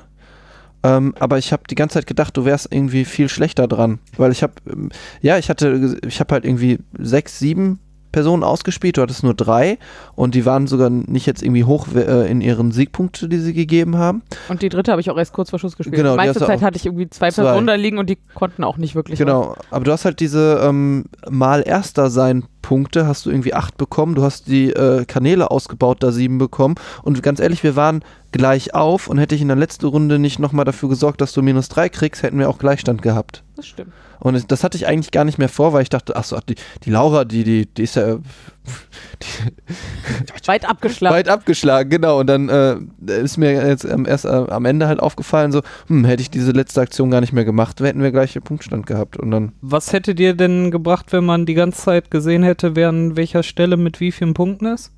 Ähm, 0.82 1.14
aber 1.18 1.38
ich 1.38 1.52
habe 1.52 1.64
die 1.68 1.74
ganze 1.74 1.94
Zeit 1.94 2.06
gedacht, 2.06 2.36
du 2.36 2.44
wärst 2.44 2.68
irgendwie 2.70 3.04
viel 3.04 3.28
schlechter 3.28 3.68
dran. 3.68 3.98
Weil 4.16 4.32
ich 4.32 4.42
habe, 4.42 4.54
ähm, 4.70 4.90
ja, 5.20 5.38
ich 5.38 5.50
hatte, 5.50 5.98
ich 6.06 6.20
habe 6.20 6.34
halt 6.34 6.44
irgendwie 6.44 6.78
sechs, 6.98 7.38
sieben 7.38 7.80
Personen 8.14 8.44
ausgespielt, 8.44 8.96
du 8.96 9.02
hattest 9.02 9.24
nur 9.24 9.34
drei 9.34 9.76
und 10.14 10.36
die 10.36 10.46
waren 10.46 10.68
sogar 10.68 10.88
nicht 10.88 11.26
jetzt 11.26 11.42
irgendwie 11.42 11.64
hoch 11.64 11.88
äh, 11.96 12.30
in 12.30 12.40
ihren 12.40 12.70
Siegpunkte, 12.70 13.28
die 13.28 13.38
sie 13.38 13.52
gegeben 13.52 13.98
haben. 13.98 14.22
Und 14.48 14.62
die 14.62 14.68
dritte 14.68 14.92
habe 14.92 15.00
ich 15.00 15.10
auch 15.10 15.18
erst 15.18 15.32
kurz 15.32 15.50
vor 15.50 15.58
Schluss 15.58 15.76
gespielt. 15.76 15.96
Genau, 15.96 16.12
die 16.12 16.18
meiste 16.18 16.46
Zeit 16.46 16.62
hatte 16.62 16.76
ich 16.76 16.86
irgendwie 16.86 17.10
zwei 17.10 17.32
zwei. 17.32 17.42
Personen 17.42 17.66
da 17.66 17.74
liegen 17.74 17.98
und 17.98 18.08
die 18.08 18.18
konnten 18.34 18.62
auch 18.62 18.76
nicht 18.76 18.94
wirklich 18.94 19.18
was. 19.18 19.26
Genau, 19.26 19.56
aber 19.72 19.84
du 19.84 19.90
hast 19.90 20.04
halt 20.04 20.20
diese 20.20 20.60
ähm, 20.62 21.06
mal 21.28 21.64
Erster 21.66 22.08
sein 22.08 22.44
Punkte, 22.62 23.08
hast 23.08 23.26
du 23.26 23.30
irgendwie 23.30 23.52
acht 23.52 23.76
bekommen, 23.76 24.14
du 24.14 24.22
hast 24.22 24.46
die 24.46 24.70
äh, 24.70 25.04
Kanäle 25.06 25.50
ausgebaut, 25.50 26.02
da 26.04 26.12
sieben 26.12 26.38
bekommen 26.38 26.76
und 27.02 27.20
ganz 27.20 27.40
ehrlich, 27.40 27.64
wir 27.64 27.74
waren 27.74 28.04
gleich 28.34 28.74
auf 28.74 29.06
und 29.06 29.18
hätte 29.18 29.36
ich 29.36 29.42
in 29.42 29.48
der 29.48 29.56
letzten 29.56 29.86
Runde 29.86 30.18
nicht 30.18 30.40
nochmal 30.40 30.64
dafür 30.64 30.88
gesorgt, 30.88 31.20
dass 31.20 31.32
du 31.32 31.40
minus 31.40 31.68
drei 31.68 31.88
kriegst, 31.88 32.24
hätten 32.24 32.40
wir 32.40 32.50
auch 32.50 32.58
Gleichstand 32.58 33.00
gehabt. 33.00 33.44
Das 33.54 33.68
stimmt. 33.68 33.92
Und 34.18 34.50
das 34.50 34.64
hatte 34.64 34.76
ich 34.76 34.88
eigentlich 34.88 35.12
gar 35.12 35.24
nicht 35.24 35.38
mehr 35.38 35.48
vor, 35.48 35.72
weil 35.72 35.82
ich 35.82 35.88
dachte, 35.88 36.16
ach 36.16 36.24
so, 36.24 36.36
die, 36.48 36.56
die 36.82 36.90
Laura, 36.90 37.24
die, 37.24 37.44
die, 37.44 37.66
die 37.66 37.84
ist 37.84 37.94
ja 37.94 38.14
äh, 38.14 38.18
Weit 40.46 40.68
abgeschlagen. 40.68 41.14
weit 41.14 41.28
abgeschlagen, 41.28 41.90
genau. 41.90 42.18
Und 42.18 42.26
dann 42.26 42.48
äh, 42.48 42.76
ist 43.22 43.36
mir 43.36 43.52
jetzt 43.52 43.84
ähm, 43.84 44.04
erst 44.04 44.24
äh, 44.24 44.28
am 44.28 44.64
Ende 44.64 44.88
halt 44.88 44.98
aufgefallen, 44.98 45.52
so, 45.52 45.60
hm, 45.86 46.04
hätte 46.04 46.22
ich 46.22 46.30
diese 46.30 46.50
letzte 46.50 46.80
Aktion 46.80 47.12
gar 47.12 47.20
nicht 47.20 47.32
mehr 47.32 47.44
gemacht, 47.44 47.78
hätten 47.80 48.02
wir 48.02 48.10
gleich 48.10 48.32
den 48.32 48.42
Punktstand 48.42 48.86
gehabt. 48.86 49.16
Und 49.16 49.30
dann 49.30 49.52
Was 49.60 49.92
hätte 49.92 50.16
dir 50.16 50.34
denn 50.34 50.72
gebracht, 50.72 51.12
wenn 51.12 51.24
man 51.24 51.46
die 51.46 51.54
ganze 51.54 51.82
Zeit 51.82 52.10
gesehen 52.10 52.42
hätte, 52.42 52.74
wer 52.74 52.88
an 52.88 53.16
welcher 53.16 53.44
Stelle 53.44 53.76
mit 53.76 54.00
wie 54.00 54.10
vielen 54.10 54.34
Punkten 54.34 54.66
ist? 54.66 54.90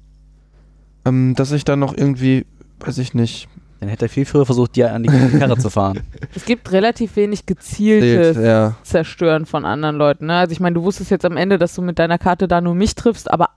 ähm, 1.07 1.35
dass 1.37 1.53
ich 1.53 1.65
dann 1.65 1.79
noch 1.79 1.97
irgendwie, 1.97 2.45
weiß 2.81 2.99
ich 2.99 3.15
nicht, 3.15 3.49
Dann 3.81 3.89
hätte 3.89 4.07
er 4.07 4.09
viel 4.09 4.25
früher 4.25 4.47
versucht, 4.47 4.77
dir 4.77 4.93
an 4.93 5.03
die 5.03 5.09
Karre 5.39 5.59
zu 5.59 5.69
fahren. 5.69 6.01
Es 6.35 6.45
gibt 6.45 6.73
relativ 6.73 7.17
wenig 7.17 7.47
gezieltes 7.47 8.35
zählt, 8.35 8.47
ja. 8.47 8.77
Zerstören 8.83 9.47
von 9.47 9.65
anderen 9.65 9.97
Leuten. 9.97 10.27
Ne? 10.27 10.35
Also 10.35 10.53
ich 10.53 10.61
meine, 10.61 10.75
du 10.75 10.83
wusstest 10.83 11.11
jetzt 11.11 11.25
am 11.25 11.37
Ende, 11.37 11.59
dass 11.59 11.75
du 11.75 11.83
mit 11.83 11.99
deiner 11.99 12.19
Karte 12.19 12.49
da 12.49 12.61
nur 12.61 12.75
mich 12.75 12.95
triffst, 12.95 13.31
aber 13.31 13.51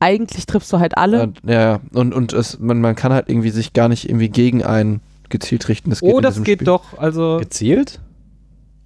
eigentlich 0.00 0.46
triffst 0.46 0.72
du 0.72 0.80
halt 0.80 0.96
alle. 0.96 1.32
Ja, 1.46 1.60
ja. 1.60 1.80
Und, 1.92 2.14
und 2.14 2.32
es, 2.32 2.58
man, 2.58 2.80
man 2.80 2.96
kann 2.96 3.12
halt 3.12 3.28
irgendwie 3.28 3.50
sich 3.50 3.72
gar 3.72 3.88
nicht 3.88 4.08
irgendwie 4.08 4.28
gegen 4.28 4.64
einen 4.64 5.00
gezielt 5.28 5.68
richten. 5.68 5.90
Das 5.90 6.00
geht 6.00 6.12
oh, 6.12 6.20
das 6.20 6.42
geht 6.42 6.58
Spiel. 6.58 6.66
doch. 6.66 6.98
Also 6.98 7.38
Gezielt? 7.40 8.00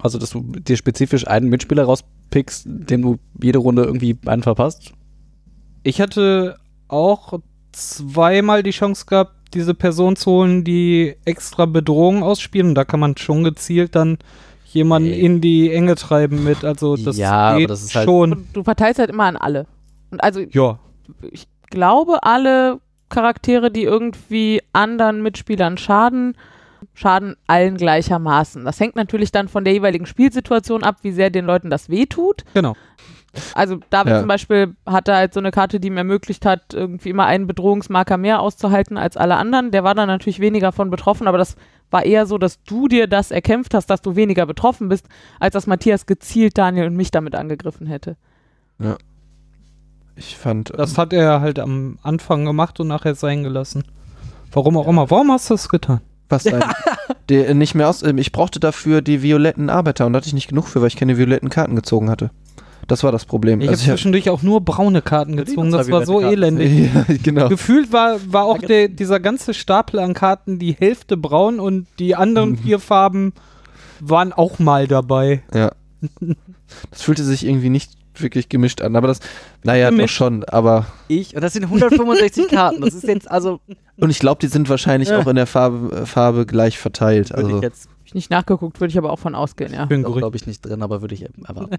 Also, 0.01 0.19
dass 0.19 0.31
du 0.31 0.43
dir 0.43 0.77
spezifisch 0.77 1.27
einen 1.27 1.49
Mitspieler 1.49 1.85
rauspickst, 1.85 2.65
dem 2.67 3.03
du 3.03 3.19
jede 3.43 3.59
Runde 3.59 3.83
irgendwie 3.83 4.17
einen 4.27 4.43
verpasst? 4.43 4.93
ich 5.83 6.01
hatte 6.01 6.57
auch 6.89 7.41
zweimal 7.73 8.63
die 8.63 8.71
Chance 8.71 9.07
gehabt, 9.07 9.38
diese 9.55 9.75
Person 9.75 10.17
zu 10.17 10.31
holen, 10.31 10.65
die 10.65 11.17
extra 11.25 11.67
Bedrohung 11.67 12.23
ausspielen. 12.23 12.69
Und 12.71 12.75
da 12.75 12.85
kann 12.85 13.01
man 13.01 13.17
schon 13.17 13.45
gezielt 13.45 13.95
dann 13.95 14.19
jemanden 14.67 15.09
Nee. 15.11 15.21
in 15.21 15.41
die 15.41 15.73
Enge 15.73 15.95
treiben 15.95 16.45
mit. 16.45 16.65
Also 16.65 16.97
das 16.97 17.17
Ja, 17.17 17.33
aber 17.51 17.59
geht 17.59 17.71
das 17.71 17.83
ist 17.83 17.95
halt- 17.95 18.07
schon. 18.07 18.33
Und 18.33 18.47
du 18.55 18.63
verteilst 18.63 18.99
halt 18.99 19.11
immer 19.11 19.25
an 19.25 19.37
alle. 19.37 19.67
Und 20.11 20.23
also 20.23 20.41
Ja. 20.51 20.79
ich 21.31 21.47
glaube, 21.71 22.23
alle 22.23 22.81
Charaktere, 23.09 23.71
die 23.71 23.85
irgendwie 23.85 24.61
anderen 24.75 25.23
Mitspielern 25.23 25.79
schaden, 25.79 26.37
schaden 26.95 27.37
allen 27.47 27.77
gleichermaßen. 27.77 28.65
Das 28.65 28.79
hängt 28.81 28.97
natürlich 28.97 29.33
dann 29.33 29.49
von 29.49 29.65
der 29.65 29.73
jeweiligen 29.73 30.05
Spielsituation 30.07 30.85
ab, 30.85 30.97
wie 31.03 31.13
sehr 31.13 31.31
den 31.31 31.45
Leuten 31.47 31.71
das 31.71 31.89
wehtut. 31.89 32.45
Genau. 32.55 32.75
Also 33.55 33.79
David 33.91 34.13
Ja. 34.15 34.19
zum 34.21 34.29
Beispiel 34.29 34.75
hatte 34.87 35.15
halt 35.15 35.35
so 35.35 35.41
eine 35.41 35.51
Karte, 35.51 35.81
die 35.81 35.89
ihm 35.89 35.97
ermöglicht 35.97 36.47
hat, 36.47 36.75
irgendwie 36.75 37.11
immer 37.11 37.27
einen 37.27 37.47
Bedrohungsmarker 37.47 38.17
mehr 38.17 38.41
auszuhalten 38.41 38.97
als 38.97 39.17
alle 39.17 39.37
anderen. 39.37 39.71
Der 39.71 39.85
war 39.85 39.95
dann 39.95 40.09
natürlich 40.09 40.41
weniger 40.41 40.73
von 40.73 40.91
betroffen, 40.91 41.29
aber 41.29 41.39
das 41.39 41.57
war 41.91 42.05
eher 42.05 42.27
so, 42.27 42.39
dass 42.39 42.63
du 42.65 42.89
dir 42.89 43.07
das 43.07 43.31
erkämpft 43.31 43.75
hast, 43.75 43.89
dass 43.91 44.03
du 44.03 44.17
weniger 44.17 44.45
betroffen 44.47 44.89
bist, 44.89 45.07
als 45.41 45.53
dass 45.53 45.67
Matthias 45.67 46.07
gezielt 46.07 46.59
Daniel 46.59 46.87
und 46.87 46.97
mich 46.97 47.11
damit 47.11 47.35
angegriffen 47.35 47.87
hätte. 47.87 48.17
Ich 50.17 50.37
fand. 50.37 50.73
Das 50.77 50.99
hat 50.99 51.13
er 51.13 51.41
halt 51.41 51.59
am 51.59 51.99
Anfang 52.03 52.45
gemacht 52.45 52.81
und 52.81 52.89
nachher 52.89 53.15
sein 53.15 53.43
gelassen. 53.43 53.85
Warum 54.53 54.77
auch 54.77 54.89
immer. 54.89 55.11
Warum 55.11 55.31
hast 55.31 55.49
du 55.51 55.55
das 55.55 55.69
getan? 55.69 56.01
Was 56.29 56.45
der, 57.29 57.55
nicht 57.55 57.75
mehr 57.75 57.89
aus. 57.89 58.03
ähm, 58.03 58.19
Ich 58.19 58.33
brauchte 58.33 58.61
dafür 58.61 59.01
die 59.01 59.23
violetten 59.23 59.71
Arbeiter 59.71 60.07
und 60.07 60.13
da 60.13 60.19
hatte 60.19 60.27
ich 60.29 60.35
nicht 60.35 60.49
genug 60.49 60.67
für, 60.67 60.81
weil 60.81 60.89
ich 60.89 60.97
keine 60.97 61.17
violetten 61.19 61.51
Karten 61.51 61.77
gezogen 61.77 62.11
hatte. 62.11 62.31
Das 62.89 63.05
war 63.05 63.13
das 63.13 63.25
Problem. 63.27 63.61
Ich 63.61 63.67
habe 63.69 63.73
Also 63.73 63.83
ich 63.85 63.89
hab- 63.91 63.97
zwischendurch 63.99 64.31
auch 64.31 64.43
nur 64.43 64.61
braune 64.63 65.03
Karten 65.03 65.37
gezogen. 65.37 65.71
Das 65.71 65.87
da 65.87 65.93
war 65.93 66.05
so 66.07 66.19
Karten. 66.19 66.33
elendig. 66.33 66.91
ja, 66.95 67.05
genau. 67.23 67.49
Gefühlt 67.49 67.93
war, 67.93 68.17
war 68.27 68.45
auch 68.47 68.59
der, 68.59 68.89
dieser 68.89 69.21
ganze 69.21 69.55
Stapel 69.55 70.01
an 70.01 70.15
Karten 70.15 70.59
die 70.59 70.73
Hälfte 70.73 71.17
braun 71.17 71.61
und 71.61 71.87
die 72.01 72.17
anderen 72.17 72.57
vier 72.63 72.81
Farben 72.81 73.33
waren 74.01 74.33
auch 74.33 74.59
mal 74.59 74.87
dabei. 74.89 75.43
Ja. 75.55 75.73
Das 76.91 77.03
fühlte 77.03 77.25
sich 77.25 77.45
irgendwie 77.47 77.69
nicht 77.71 77.93
wirklich 78.17 78.49
gemischt 78.49 78.83
an, 78.83 78.97
aber 78.97 79.07
das, 79.07 79.21
naja, 79.63 79.91
doch 79.93 80.09
schon, 80.09 80.43
aber. 80.45 80.87
Ich, 81.09 81.35
und 81.37 81.41
das 81.43 81.53
sind 81.53 81.65
165 81.65 82.49
Karten. 82.51 82.81
Das 82.81 82.95
ist 82.95 83.05
jetzt 83.07 83.31
also. 83.31 83.61
Und 83.97 84.11
ich 84.11 84.19
glaube, 84.19 84.41
die 84.41 84.49
sind 84.49 84.69
wahrscheinlich 84.69 85.11
Ja. 85.11 85.19
auch 85.21 85.27
in 85.27 85.37
der 85.37 85.47
Farbe, 85.47 85.95
äh, 85.95 86.07
Farbe 86.07 86.47
gleich 86.47 86.79
verteilt. 86.79 87.31
Würde 87.31 87.45
Also, 87.45 87.57
ich 87.59 87.63
jetzt, 87.63 87.87
Hab 87.89 88.07
ich 88.07 88.15
nicht 88.15 88.31
nachgeguckt, 88.31 88.81
würde 88.81 88.91
ich 88.91 88.99
aber 88.99 89.13
auch 89.13 89.19
von 89.19 89.35
ausgehen, 89.35 89.73
ja. 89.73 89.85
Bin 89.85 90.03
gerücht. 90.03 90.19
glaube 90.19 90.37
ich, 90.37 90.47
nicht 90.47 90.63
drin, 90.65 90.83
aber 90.83 91.01
würde 91.01 91.15
ich 91.15 91.27
erwarten. 91.47 91.77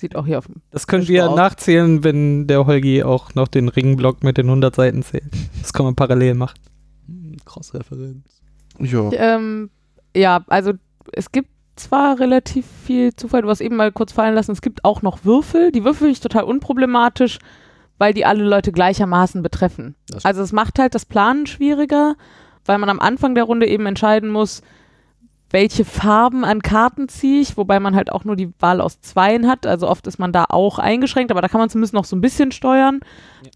Sieht 0.00 0.16
auch 0.16 0.24
hier 0.24 0.38
auf 0.38 0.46
dem. 0.46 0.62
Das 0.70 0.86
können 0.86 1.02
Frisch 1.02 1.10
wir 1.10 1.24
drauf. 1.26 1.36
nachzählen, 1.36 2.02
wenn 2.04 2.46
der 2.46 2.64
Holgi 2.66 3.02
auch 3.02 3.34
noch 3.34 3.48
den 3.48 3.68
Ringblock 3.68 4.22
mit 4.24 4.38
den 4.38 4.46
100 4.46 4.74
Seiten 4.74 5.02
zählt. 5.02 5.24
Das 5.60 5.72
kann 5.74 5.84
man 5.84 5.94
parallel 5.94 6.34
machen. 6.34 6.58
Hm, 7.06 7.36
Cross-Referenz. 7.44 8.40
ja. 8.78 9.10
Ähm, 9.12 9.68
ja, 10.16 10.42
also 10.48 10.72
es 11.12 11.30
gibt 11.32 11.50
zwar 11.76 12.18
relativ 12.18 12.66
viel 12.84 13.14
Zufall, 13.14 13.42
du 13.42 13.48
hast 13.50 13.60
eben 13.60 13.76
mal 13.76 13.92
kurz 13.92 14.12
fallen 14.12 14.34
lassen, 14.34 14.52
es 14.52 14.62
gibt 14.62 14.84
auch 14.84 15.02
noch 15.02 15.24
Würfel. 15.24 15.70
Die 15.70 15.84
Würfel 15.84 15.98
finde 15.98 16.12
ich 16.12 16.20
total 16.20 16.44
unproblematisch, 16.44 17.38
weil 17.98 18.12
die 18.14 18.24
alle 18.24 18.42
Leute 18.44 18.72
gleichermaßen 18.72 19.42
betreffen. 19.42 19.94
Das- 20.08 20.24
Also 20.24 20.42
es 20.42 20.52
macht 20.52 20.78
halt 20.78 20.94
das 20.94 21.04
Planen 21.04 21.46
schwieriger, 21.46 22.16
weil 22.64 22.78
man 22.78 22.88
am 22.88 23.00
Anfang 23.00 23.34
der 23.34 23.44
Runde 23.44 23.66
eben 23.68 23.86
entscheiden 23.86 24.30
muss, 24.30 24.62
welche 25.50 25.84
Farben 25.84 26.44
an 26.44 26.62
Karten 26.62 27.08
ziehe 27.08 27.40
ich, 27.40 27.56
wobei 27.56 27.80
man 27.80 27.96
halt 27.96 28.12
auch 28.12 28.24
nur 28.24 28.36
die 28.36 28.52
Wahl 28.60 28.80
aus 28.80 29.00
zweien 29.00 29.48
hat. 29.48 29.66
Also 29.66 29.88
oft 29.88 30.06
ist 30.06 30.18
man 30.18 30.32
da 30.32 30.44
auch 30.48 30.78
eingeschränkt, 30.78 31.32
aber 31.32 31.42
da 31.42 31.48
kann 31.48 31.60
man 31.60 31.68
zumindest 31.68 31.92
noch 31.92 32.04
so 32.04 32.14
ein 32.14 32.20
bisschen 32.20 32.52
steuern. 32.52 33.00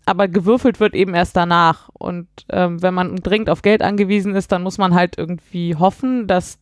Aber 0.04 0.26
gewürfelt 0.26 0.80
wird 0.80 0.94
eben 0.94 1.14
erst 1.14 1.36
danach. 1.36 1.88
Und 1.92 2.26
ähm, 2.50 2.82
wenn 2.82 2.94
man 2.94 3.16
dringend 3.16 3.48
auf 3.48 3.62
Geld 3.62 3.80
angewiesen 3.80 4.34
ist, 4.34 4.50
dann 4.50 4.64
muss 4.64 4.76
man 4.76 4.94
halt 4.94 5.16
irgendwie 5.18 5.76
hoffen, 5.76 6.26
dass 6.26 6.58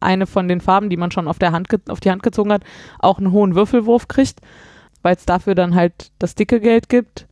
eine 0.00 0.26
von 0.26 0.48
den 0.48 0.60
Farben, 0.60 0.90
die 0.90 0.96
man 0.96 1.12
schon 1.12 1.28
auf, 1.28 1.38
der 1.38 1.52
Hand 1.52 1.68
auf 1.88 2.00
die 2.00 2.10
Hand 2.10 2.24
gezogen 2.24 2.52
hat, 2.52 2.64
auch 2.98 3.18
einen 3.18 3.30
hohen 3.30 3.54
Würfelwurf 3.54 4.08
kriegt, 4.08 4.40
weil 5.02 5.14
es 5.14 5.24
dafür 5.24 5.54
dann 5.54 5.74
halt 5.76 6.10
das 6.18 6.34
dicke 6.34 6.60
Geld 6.60 6.88
gibt. 6.88 7.28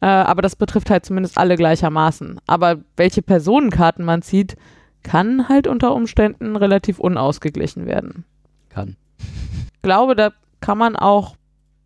Äh, 0.00 0.06
aber 0.06 0.42
das 0.42 0.56
betrifft 0.56 0.90
halt 0.90 1.06
zumindest 1.06 1.38
alle 1.38 1.56
gleichermaßen. 1.56 2.40
Aber 2.46 2.78
welche 2.96 3.22
Personenkarten 3.22 4.04
man 4.04 4.22
zieht, 4.22 4.56
kann 5.02 5.48
halt 5.48 5.66
unter 5.66 5.94
Umständen 5.94 6.56
relativ 6.56 6.98
unausgeglichen 6.98 7.86
werden. 7.86 8.24
Kann. 8.68 8.96
Ich 9.18 9.82
glaube, 9.82 10.14
da 10.14 10.30
kann 10.60 10.78
man 10.78 10.96
auch 10.96 11.36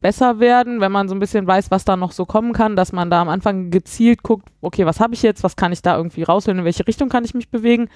besser 0.00 0.38
werden, 0.38 0.80
wenn 0.80 0.92
man 0.92 1.08
so 1.08 1.14
ein 1.14 1.18
bisschen 1.18 1.46
weiß, 1.46 1.70
was 1.70 1.86
da 1.86 1.96
noch 1.96 2.12
so 2.12 2.26
kommen 2.26 2.52
kann, 2.52 2.76
dass 2.76 2.92
man 2.92 3.08
da 3.08 3.22
am 3.22 3.30
Anfang 3.30 3.70
gezielt 3.70 4.22
guckt, 4.22 4.48
okay, 4.60 4.84
was 4.84 5.00
habe 5.00 5.14
ich 5.14 5.22
jetzt, 5.22 5.42
was 5.42 5.56
kann 5.56 5.72
ich 5.72 5.80
da 5.80 5.96
irgendwie 5.96 6.24
rausholen, 6.24 6.58
in 6.58 6.64
welche 6.66 6.86
Richtung 6.86 7.08
kann 7.08 7.24
ich 7.24 7.32
mich 7.32 7.48
bewegen. 7.48 7.88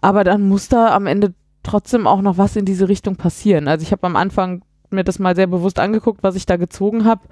Aber 0.00 0.24
dann 0.24 0.48
muss 0.48 0.68
da 0.68 0.92
am 0.92 1.06
Ende 1.06 1.32
trotzdem 1.62 2.06
auch 2.06 2.20
noch 2.20 2.36
was 2.36 2.56
in 2.56 2.64
diese 2.64 2.88
Richtung 2.88 3.14
passieren. 3.16 3.68
Also 3.68 3.84
ich 3.84 3.92
habe 3.92 4.04
am 4.06 4.16
Anfang 4.16 4.62
mir 4.90 5.04
das 5.04 5.20
mal 5.20 5.36
sehr 5.36 5.46
bewusst 5.46 5.78
angeguckt, 5.78 6.22
was 6.22 6.34
ich 6.34 6.46
da 6.46 6.56
gezogen 6.56 7.04
habe. 7.04 7.22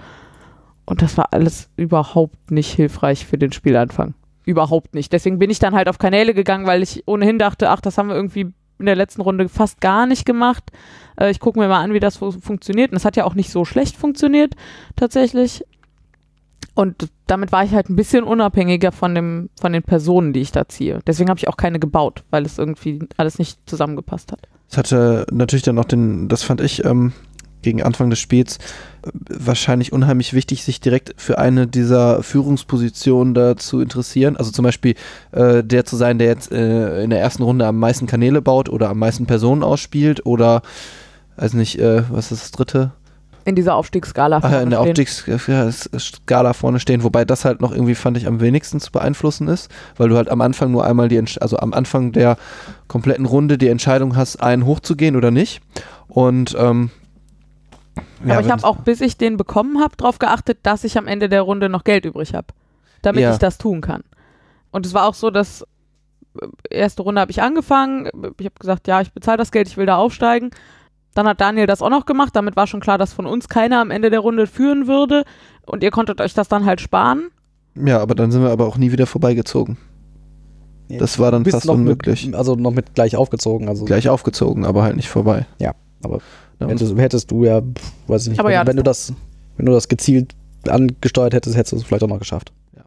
Und 0.85 1.02
das 1.02 1.16
war 1.16 1.33
alles 1.33 1.68
überhaupt 1.76 2.50
nicht 2.50 2.72
hilfreich 2.72 3.26
für 3.26 3.38
den 3.38 3.52
Spielanfang. 3.52 4.14
Überhaupt 4.44 4.94
nicht. 4.94 5.12
Deswegen 5.12 5.38
bin 5.38 5.50
ich 5.50 5.59
dann 5.59 5.74
halt 5.74 5.88
auf 5.88 5.98
Kanäle 5.98 6.35
gegangen, 6.35 6.66
weil 6.66 6.83
ich 6.83 7.02
ohnehin 7.07 7.38
dachte, 7.38 7.70
ach, 7.70 7.81
das 7.81 7.96
haben 7.98 8.09
wir 8.09 8.16
irgendwie 8.16 8.52
in 8.78 8.87
der 8.87 8.96
letzten 8.96 9.20
Runde 9.22 9.48
fast 9.48 9.81
gar 9.81 10.07
nicht 10.07 10.24
gemacht. 10.26 10.64
Äh, 11.18 11.31
ich 11.31 11.38
gucke 11.38 11.59
mir 11.59 11.68
mal 11.68 11.81
an, 11.83 11.92
wie 11.92 12.00
das 12.00 12.16
fu- 12.16 12.33
funktioniert. 12.33 12.90
Und 12.90 12.96
es 12.96 13.05
hat 13.05 13.16
ja 13.16 13.24
auch 13.24 13.35
nicht 13.35 13.50
so 13.52 13.64
schlecht 13.64 13.96
funktioniert, 13.96 14.55
tatsächlich. 14.96 15.64
Und 16.74 17.09
damit 17.26 17.52
war 17.52 17.64
ich 17.64 17.72
halt 17.72 17.90
ein 17.90 17.96
bisschen 17.96 18.24
unabhängiger 18.24 18.92
von, 18.92 19.14
dem, 19.14 19.50
von 19.61 19.72
den 19.72 19.83
Personen, 19.83 20.33
die 20.33 20.40
ich 20.40 20.52
da 20.52 20.66
ziehe. 20.68 21.00
Deswegen 21.07 21.28
habe 21.28 21.38
ich 21.38 21.48
auch 21.48 21.57
keine 21.57 21.78
gebaut, 21.78 22.24
weil 22.31 22.46
es 22.46 22.59
irgendwie 22.59 23.00
alles 23.18 23.38
nicht 23.38 23.59
zusammengepasst 23.66 24.33
hat. 24.33 24.40
Es 24.70 24.78
hatte 24.78 25.26
natürlich 25.31 25.64
dann 25.64 25.78
auch 25.78 25.85
den, 25.85 26.28
das 26.28 26.42
fand 26.42 26.62
ich 26.62 26.83
ähm, 26.85 27.12
gegen 27.62 27.83
Anfang 27.83 28.11
des 28.11 28.18
Spiels 28.18 28.59
äh, 29.05 29.11
wahrscheinlich 29.29 29.92
unheimlich 29.92 30.35
wichtig, 30.35 30.64
sich 30.64 30.81
direkt 30.81 31.14
für 31.16 31.38
eine 31.38 31.66
dieser 31.66 32.22
Führungspositionen 32.22 33.35
da 33.35 33.57
zu 33.57 33.81
interessieren. 33.81 34.37
Also 34.37 34.51
zum 34.51 34.64
Beispiel 34.64 34.94
äh, 35.33 35.62
der 35.64 35.85
zu 35.85 35.96
sein, 35.96 36.18
der 36.18 36.29
jetzt 36.29 36.53
äh, 36.53 37.03
in 37.03 37.11
der 37.11 37.20
ersten 37.20 37.42
Runde 37.42 37.66
am 37.66 37.79
meisten 37.79 38.07
Kanäle 38.07 38.42
baut 38.42 38.68
oder 38.68 38.90
am 38.90 38.98
meisten 38.98 39.27
Personen 39.27 39.62
ausspielt 39.62 40.27
oder, 40.27 40.62
weiß 41.37 41.55
nicht, 41.55 41.79
äh, 41.79 42.03
was 42.11 42.33
ist 42.33 42.42
das 42.42 42.51
dritte? 42.51 42.92
In 43.44 43.57
dieser 43.57 43.75
Aufstiegsskala. 43.75 44.38
Ah, 44.42 44.51
ja, 44.51 44.61
in 44.61 44.70
der 44.70 44.79
vorne 44.79 44.90
Optik-Skala 44.90 46.53
vorne 46.53 46.79
stehen, 46.79 47.03
wobei 47.03 47.25
das 47.25 47.44
halt 47.44 47.61
noch 47.61 47.72
irgendwie, 47.72 47.96
fand 47.96 48.16
ich, 48.16 48.27
am 48.27 48.40
wenigsten 48.40 48.79
zu 48.79 48.92
beeinflussen 48.92 49.48
ist, 49.48 49.68
weil 49.96 50.09
du 50.09 50.16
halt 50.16 50.31
am 50.31 50.40
Anfang 50.40 50.70
nur 50.70 50.85
einmal 50.85 51.09
die, 51.09 51.20
also 51.40 51.59
am 51.59 51.72
Anfang 51.72 52.12
der 52.12 52.37
kompletten 52.87 53.27
Runde 53.27 53.59
die 53.59 53.68
Entscheidung 53.68 54.16
hast, 54.16 54.40
einen 54.40 54.64
hochzugehen 54.64 55.16
oder 55.16 55.31
nicht. 55.31 55.61
Und 56.07 56.55
ähm, 56.59 56.90
ja, 58.25 58.35
Aber 58.39 58.47
ich 58.47 58.51
habe 58.53 58.65
auch, 58.65 58.77
bis 58.79 59.01
ich 59.01 59.17
den 59.17 59.37
bekommen 59.37 59.81
habe, 59.81 59.97
darauf 59.97 60.19
geachtet, 60.19 60.59
dass 60.63 60.85
ich 60.85 60.99
am 60.99 61.07
Ende 61.07 61.29
der 61.29 61.43
Runde 61.43 61.69
noch 61.69 61.85
Geld 61.85 62.05
übrig 62.05 62.35
habe, 62.35 62.49
damit 63.03 63.23
Ja. 63.23 63.33
ich 63.33 63.39
das 63.39 63.59
tun 63.59 63.81
kann. 63.81 64.03
Und 64.71 64.87
es 64.87 64.95
war 64.95 65.07
auch 65.07 65.15
so, 65.15 65.31
dass 65.31 65.63
äh, 66.41 66.47
erste 66.71 67.03
Runde 67.03 67.21
habe 67.21 67.31
ich 67.31 67.43
angefangen. 67.43 68.07
Ich 68.39 68.47
habe 68.47 68.55
gesagt, 68.59 68.89
ja, 68.89 69.01
ich 69.01 69.13
bezahle 69.13 69.39
das 69.39 69.53
Geld, 69.53 69.69
ich 69.69 69.77
will 69.77 69.87
da 69.87 69.97
aufsteigen. 69.97 70.51
Dann 71.15 71.27
hat 71.29 71.41
Daniel 71.43 71.67
das 71.67 71.83
auch 71.83 71.91
noch 71.91 72.07
gemacht. 72.07 72.35
Damit 72.35 72.57
war 72.57 72.67
schon 72.67 72.81
klar, 72.81 72.97
dass 72.97 73.13
von 73.13 73.27
uns 73.27 73.49
keiner 73.49 73.81
am 73.83 73.91
Ende 73.91 74.09
der 74.09 74.21
Runde 74.21 74.47
führen 74.47 74.87
würde. 74.87 75.25
Und 75.67 75.83
ihr 75.83 75.91
konntet 75.91 76.21
euch 76.23 76.33
das 76.33 76.49
dann 76.49 76.65
halt 76.65 76.81
sparen. 76.81 77.29
ja, 77.75 78.01
aber 78.01 78.15
dann 78.15 78.31
sind 78.33 78.43
wir 78.43 78.51
aber 78.51 78.67
auch 78.67 78.79
nie 78.79 78.93
wieder 78.93 79.07
vorbeigezogen. 79.07 79.77
Das 80.89 81.19
war 81.19 81.31
dann 81.31 81.45
fast 81.47 81.69
unmöglich. 81.69 82.27
Mit, 82.27 82.35
also 82.35 82.55
noch 82.55 82.71
mit 82.71 82.95
gleich 82.95 83.17
aufgezogen. 83.17 83.69
Also 83.69 83.85
Gleich 83.87 84.09
aufgezogen, 84.11 84.67
aber 84.67 84.83
halt 84.83 84.97
nicht 84.97 85.09
vorbei. 85.09 85.47
aber 86.03 86.19
Ja, 86.62 86.68
hättest, 86.75 86.96
hättest 86.96 87.31
du 87.31 87.44
ja, 87.44 87.62
weiß 88.07 88.25
ich 88.25 88.31
nicht, 88.31 88.40
Aber 88.40 88.48
wenn, 88.48 88.55
ja, 88.55 88.66
wenn 88.66 88.77
du 88.77 88.83
das, 88.83 89.12
wenn 89.57 89.66
du 89.66 89.72
das 89.72 89.88
gezielt 89.88 90.35
angesteuert 90.68 91.35
hättest, 91.35 91.57
hättest 91.57 91.72
du 91.72 91.77
es 91.77 91.85
vielleicht 91.85 92.03
auch 92.05 92.09
noch 92.09 92.18
geschafft. 92.18 92.53
Ja. 92.77 92.83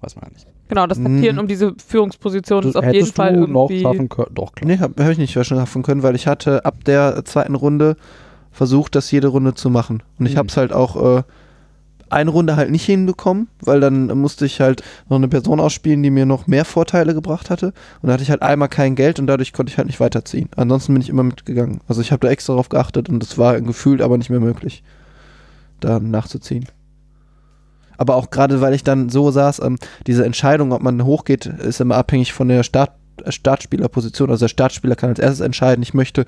Weiß 0.00 0.16
man 0.16 0.24
ja 0.26 0.32
nicht. 0.32 0.46
Genau, 0.68 0.86
das 0.88 0.98
Mhm. 0.98 1.04
Taktieren 1.04 1.38
um 1.38 1.46
diese 1.46 1.74
Führungsposition 1.86 2.62
Du- 2.62 2.68
ist 2.70 2.76
auf 2.76 2.92
jeden 2.92 3.06
Fall 3.06 3.34
du 3.34 3.46
noch 3.46 3.70
irgendwie. 3.70 3.82
schaffen 3.82 4.08
können. 4.08 4.34
Doch, 4.34 4.52
klar. 4.52 4.68
Nee, 4.68 4.78
habe 4.78 5.04
hab 5.04 5.10
ich 5.12 5.18
nicht 5.18 5.32
schaffen 5.32 5.82
können, 5.82 6.02
weil 6.02 6.16
ich 6.16 6.26
hatte 6.26 6.64
ab 6.64 6.84
der 6.84 7.24
zweiten 7.24 7.54
Runde 7.54 7.96
versucht, 8.50 8.94
das 8.96 9.10
jede 9.10 9.28
Runde 9.28 9.54
zu 9.54 9.70
machen. 9.70 10.02
Und 10.18 10.26
ich 10.26 10.34
Mhm. 10.34 10.38
habe 10.38 10.48
es 10.48 10.56
halt 10.56 10.72
auch 10.72 11.18
äh, 11.18 11.22
eine 12.08 12.30
Runde 12.30 12.56
halt 12.56 12.70
nicht 12.70 12.84
hinbekommen, 12.84 13.48
weil 13.60 13.80
dann 13.80 14.06
musste 14.18 14.46
ich 14.46 14.60
halt 14.60 14.82
noch 15.08 15.16
eine 15.16 15.28
Person 15.28 15.60
ausspielen, 15.60 16.02
die 16.02 16.10
mir 16.10 16.26
noch 16.26 16.46
mehr 16.46 16.64
Vorteile 16.64 17.14
gebracht 17.14 17.50
hatte. 17.50 17.72
Und 18.00 18.08
da 18.08 18.12
hatte 18.12 18.22
ich 18.22 18.30
halt 18.30 18.42
einmal 18.42 18.68
kein 18.68 18.94
Geld 18.94 19.18
und 19.18 19.26
dadurch 19.26 19.52
konnte 19.52 19.70
ich 19.70 19.78
halt 19.78 19.86
nicht 19.86 20.00
weiterziehen. 20.00 20.48
Ansonsten 20.56 20.92
bin 20.94 21.02
ich 21.02 21.08
immer 21.08 21.24
mitgegangen. 21.24 21.80
Also 21.88 22.00
ich 22.00 22.12
habe 22.12 22.26
da 22.26 22.32
extra 22.32 22.54
drauf 22.54 22.68
geachtet 22.68 23.08
und 23.08 23.22
es 23.22 23.38
war 23.38 23.60
gefühlt 23.60 24.02
aber 24.02 24.18
nicht 24.18 24.30
mehr 24.30 24.40
möglich, 24.40 24.82
da 25.80 25.98
nachzuziehen. 25.98 26.66
Aber 27.98 28.16
auch 28.16 28.30
gerade, 28.30 28.60
weil 28.60 28.74
ich 28.74 28.84
dann 28.84 29.08
so 29.08 29.30
saß, 29.30 29.60
ähm, 29.62 29.78
diese 30.06 30.24
Entscheidung, 30.24 30.72
ob 30.72 30.82
man 30.82 31.04
hochgeht, 31.04 31.46
ist 31.46 31.80
immer 31.80 31.96
abhängig 31.96 32.32
von 32.32 32.48
der 32.48 32.62
Start 32.62 32.92
Startspielerposition. 33.28 34.30
Also 34.30 34.44
der 34.44 34.50
Startspieler 34.50 34.96
kann 34.96 35.10
als 35.10 35.18
erstes 35.18 35.40
entscheiden, 35.40 35.82
ich 35.82 35.94
möchte 35.94 36.24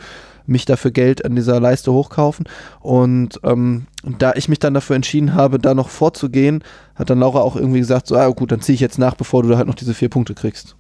mich 0.47 0.65
dafür 0.65 0.91
Geld 0.91 1.25
an 1.25 1.37
dieser 1.37 1.61
Leiste 1.61 1.93
hochkaufen. 1.93 2.47
Und 2.81 3.41
ähm, 3.45 3.87
da 4.03 4.33
ich 4.35 4.49
mich 4.49 4.59
dann 4.59 4.75
dafür 4.75 4.97
entschieden 4.97 5.35
habe, 5.35 5.59
da 5.59 5.75
noch 5.75 5.89
vorzugehen, 5.89 6.65
hat 6.95 7.11
dann 7.11 7.21
Laura 7.21 7.41
auch 7.41 7.57
irgendwie 7.57 7.81
gesagt, 7.81 8.07
so, 8.07 8.17
ah 8.17 8.29
gut, 8.29 8.53
dann 8.53 8.61
ziehe 8.61 8.75
ich 8.75 8.81
jetzt 8.81 8.99
nach, 8.99 9.15
bevor 9.15 9.43
du 9.43 9.51
da 9.51 9.57
halt 9.57 9.67
noch 9.67 9.75
diese 9.75 9.95
vier 9.95 10.09
Punkte 10.09 10.35
kriegst. 10.35 10.77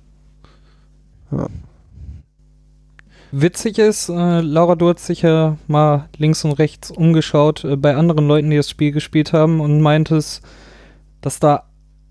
Witzig 3.30 3.78
ist, 3.78 4.08
äh, 4.08 4.40
Laura, 4.40 4.74
du 4.74 4.88
hast 4.88 5.04
sich 5.04 5.20
ja 5.20 5.58
mal 5.66 6.08
links 6.16 6.44
und 6.44 6.52
rechts 6.52 6.90
umgeschaut 6.90 7.62
äh, 7.64 7.76
bei 7.76 7.94
anderen 7.94 8.26
Leuten, 8.26 8.48
die 8.48 8.56
das 8.56 8.70
Spiel 8.70 8.90
gespielt 8.90 9.34
haben 9.34 9.60
und 9.60 9.82
meintest, 9.82 10.42
dass 11.20 11.38
da 11.38 11.67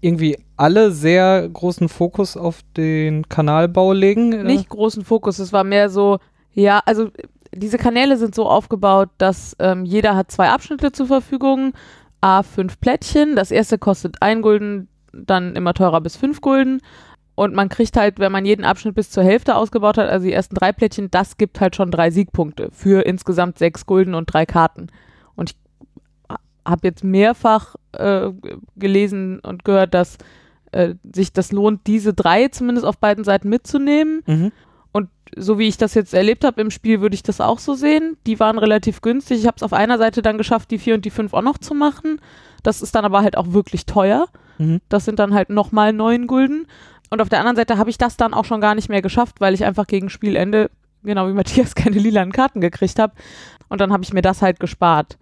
irgendwie 0.08 0.38
alle 0.56 0.92
sehr 0.92 1.48
großen 1.48 1.90
Fokus 1.90 2.36
auf 2.38 2.62
den 2.76 3.28
Kanalbau 3.30 3.94
legen. 3.94 4.34
Äh, 4.34 4.44
nicht 4.44 4.70
großen 4.70 5.04
Fokus. 5.04 5.40
Es 5.40 5.54
war 5.54 5.64
mehr 5.64 5.90
so, 5.90 6.20
ja, 6.54 6.82
also 6.86 7.10
diese 7.54 7.78
Kanäle 7.78 8.18
sind 8.18 8.34
so 8.34 8.48
aufgebaut, 8.48 9.10
dass 9.18 9.56
ähm, 9.60 9.86
jeder 9.86 10.16
hat 10.16 10.32
zwei 10.32 10.50
Abschnitte 10.50 10.92
zur 10.92 11.08
Verfügung, 11.08 11.74
A, 12.22 12.44
fünf 12.44 12.80
Plättchen. 12.80 13.36
Das 13.36 13.52
erste 13.52 13.78
kostet 13.78 14.22
ein 14.22 14.42
Gulden, 14.42 14.88
dann 15.14 15.56
immer 15.56 15.74
teurer 15.74 16.02
bis 16.02 16.16
fünf 16.16 16.42
Gulden. 16.42 16.82
Und 17.36 17.54
man 17.54 17.70
kriegt 17.70 17.96
halt, 17.98 18.18
wenn 18.20 18.32
man 18.32 18.46
jeden 18.46 18.66
Abschnitt 18.66 18.96
bis 18.96 19.12
zur 19.12 19.24
Hälfte 19.24 19.56
ausgebaut 19.56 20.00
hat, 20.00 20.10
also 20.10 20.26
die 20.26 20.34
ersten 20.34 20.56
drei 20.56 20.72
Plättchen, 20.72 21.12
das 21.12 21.38
gibt 21.38 21.62
halt 21.62 21.76
schon 21.76 21.92
drei 21.92 22.10
Siegpunkte 22.10 22.70
für 22.72 23.06
insgesamt 23.06 23.60
sechs 23.60 23.86
Gulden 23.86 24.16
und 24.16 24.26
drei 24.26 24.48
Karten. 24.48 24.88
Und 26.68 26.72
habe 26.72 26.88
jetzt 26.88 27.04
mehrfach 27.04 27.76
äh, 27.94 28.30
gelesen 28.76 29.40
und 29.40 29.64
gehört, 29.64 29.94
dass 29.94 30.18
äh, 30.72 30.96
sich 31.14 31.34
das 31.34 31.52
lohnt, 31.52 31.88
diese 31.88 32.14
drei 32.14 32.50
zumindest 32.50 32.86
auf 32.86 32.98
beiden 32.98 33.24
Seiten 33.24 33.50
mitzunehmen 33.50 34.24
Mhm. 34.26 34.52
so 35.36 35.60
wie 35.60 35.68
ich 35.68 35.78
das 35.78 35.94
jetzt 35.94 36.14
erlebt 36.14 36.46
habe 36.46 36.62
im 36.62 36.72
Spiel, 36.72 37.02
würde 37.02 37.14
ich 37.14 37.22
das 37.22 37.42
auch 37.42 37.60
so 37.60 37.74
sehen. 37.74 38.18
Die 38.26 38.40
waren 38.40 38.58
relativ 38.58 39.02
günstig. 39.02 39.40
Ich 39.40 39.46
habe 39.46 39.58
es 39.58 39.64
auf 39.64 39.74
einer 39.74 39.98
Seite 39.98 40.22
dann 40.22 40.38
geschafft, 40.38 40.72
die 40.72 40.80
vier 40.80 40.96
und 40.96 41.04
die 41.04 41.10
fünf 41.10 41.34
auch 41.34 41.42
noch 41.42 41.58
zu 41.58 41.74
machen. 41.74 42.22
Das 42.64 42.82
ist 42.82 42.96
dann 42.96 43.04
aber 43.06 43.22
halt 43.22 43.38
auch 43.38 43.52
wirklich 43.52 43.86
teuer. 43.86 44.28
Mhm. 44.58 44.80
Das 44.90 45.06
sind 45.06 45.20
dann 45.20 45.34
halt 45.34 45.50
nochmal 45.50 45.92
neun 45.94 46.28
Gulden. 46.28 46.66
Und 47.10 47.22
auf 47.22 47.30
der 47.30 47.40
anderen 47.40 47.58
Seite 47.58 47.78
habe 47.78 47.90
ich 47.90 47.98
das 47.98 48.18
dann 48.18 48.34
auch 48.34 48.46
schon 48.46 48.62
gar 48.62 48.74
nicht 48.74 48.90
mehr 48.90 49.02
geschafft, 49.02 49.42
weil 49.42 49.54
ich 49.54 49.66
einfach 49.66 49.86
gegen 49.86 50.10
Spielende, 50.10 50.70
genau 51.04 51.28
wie 51.28 51.34
Matthias, 51.34 51.76
keine 51.76 52.00
lilanen 52.00 52.32
Karten 52.32 52.62
gekriegt 52.62 52.98
habe. 52.98 53.14
Und 53.70 53.82
dann 53.82 53.92
habe 53.92 54.04
ich 54.04 54.14
mir 54.14 54.22
das 54.22 54.42
halt 54.42 54.60
gespart. 54.60 55.18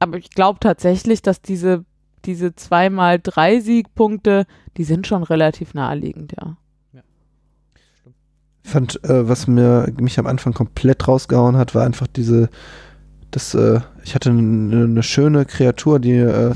Aber 0.00 0.16
ich 0.18 0.30
glaube 0.30 0.58
tatsächlich, 0.60 1.22
dass 1.22 1.40
diese, 1.40 1.84
diese 2.24 2.54
zweimal 2.56 3.20
drei 3.22 3.60
Siegpunkte, 3.60 4.46
die 4.76 4.84
sind 4.84 5.06
schon 5.06 5.22
relativ 5.22 5.74
naheliegend, 5.74 6.34
ja. 6.40 6.56
fand, 8.62 9.02
äh, 9.04 9.28
was 9.28 9.46
mir 9.46 9.92
mich 9.98 10.18
am 10.18 10.26
Anfang 10.26 10.54
komplett 10.54 11.06
rausgehauen 11.06 11.56
hat, 11.56 11.74
war 11.74 11.84
einfach 11.84 12.06
diese, 12.06 12.48
das, 13.30 13.54
äh, 13.54 13.80
ich 14.04 14.14
hatte 14.14 14.30
eine, 14.30 14.84
eine 14.84 15.02
schöne 15.02 15.44
Kreatur, 15.44 15.98
die, 15.98 16.16
äh, 16.16 16.54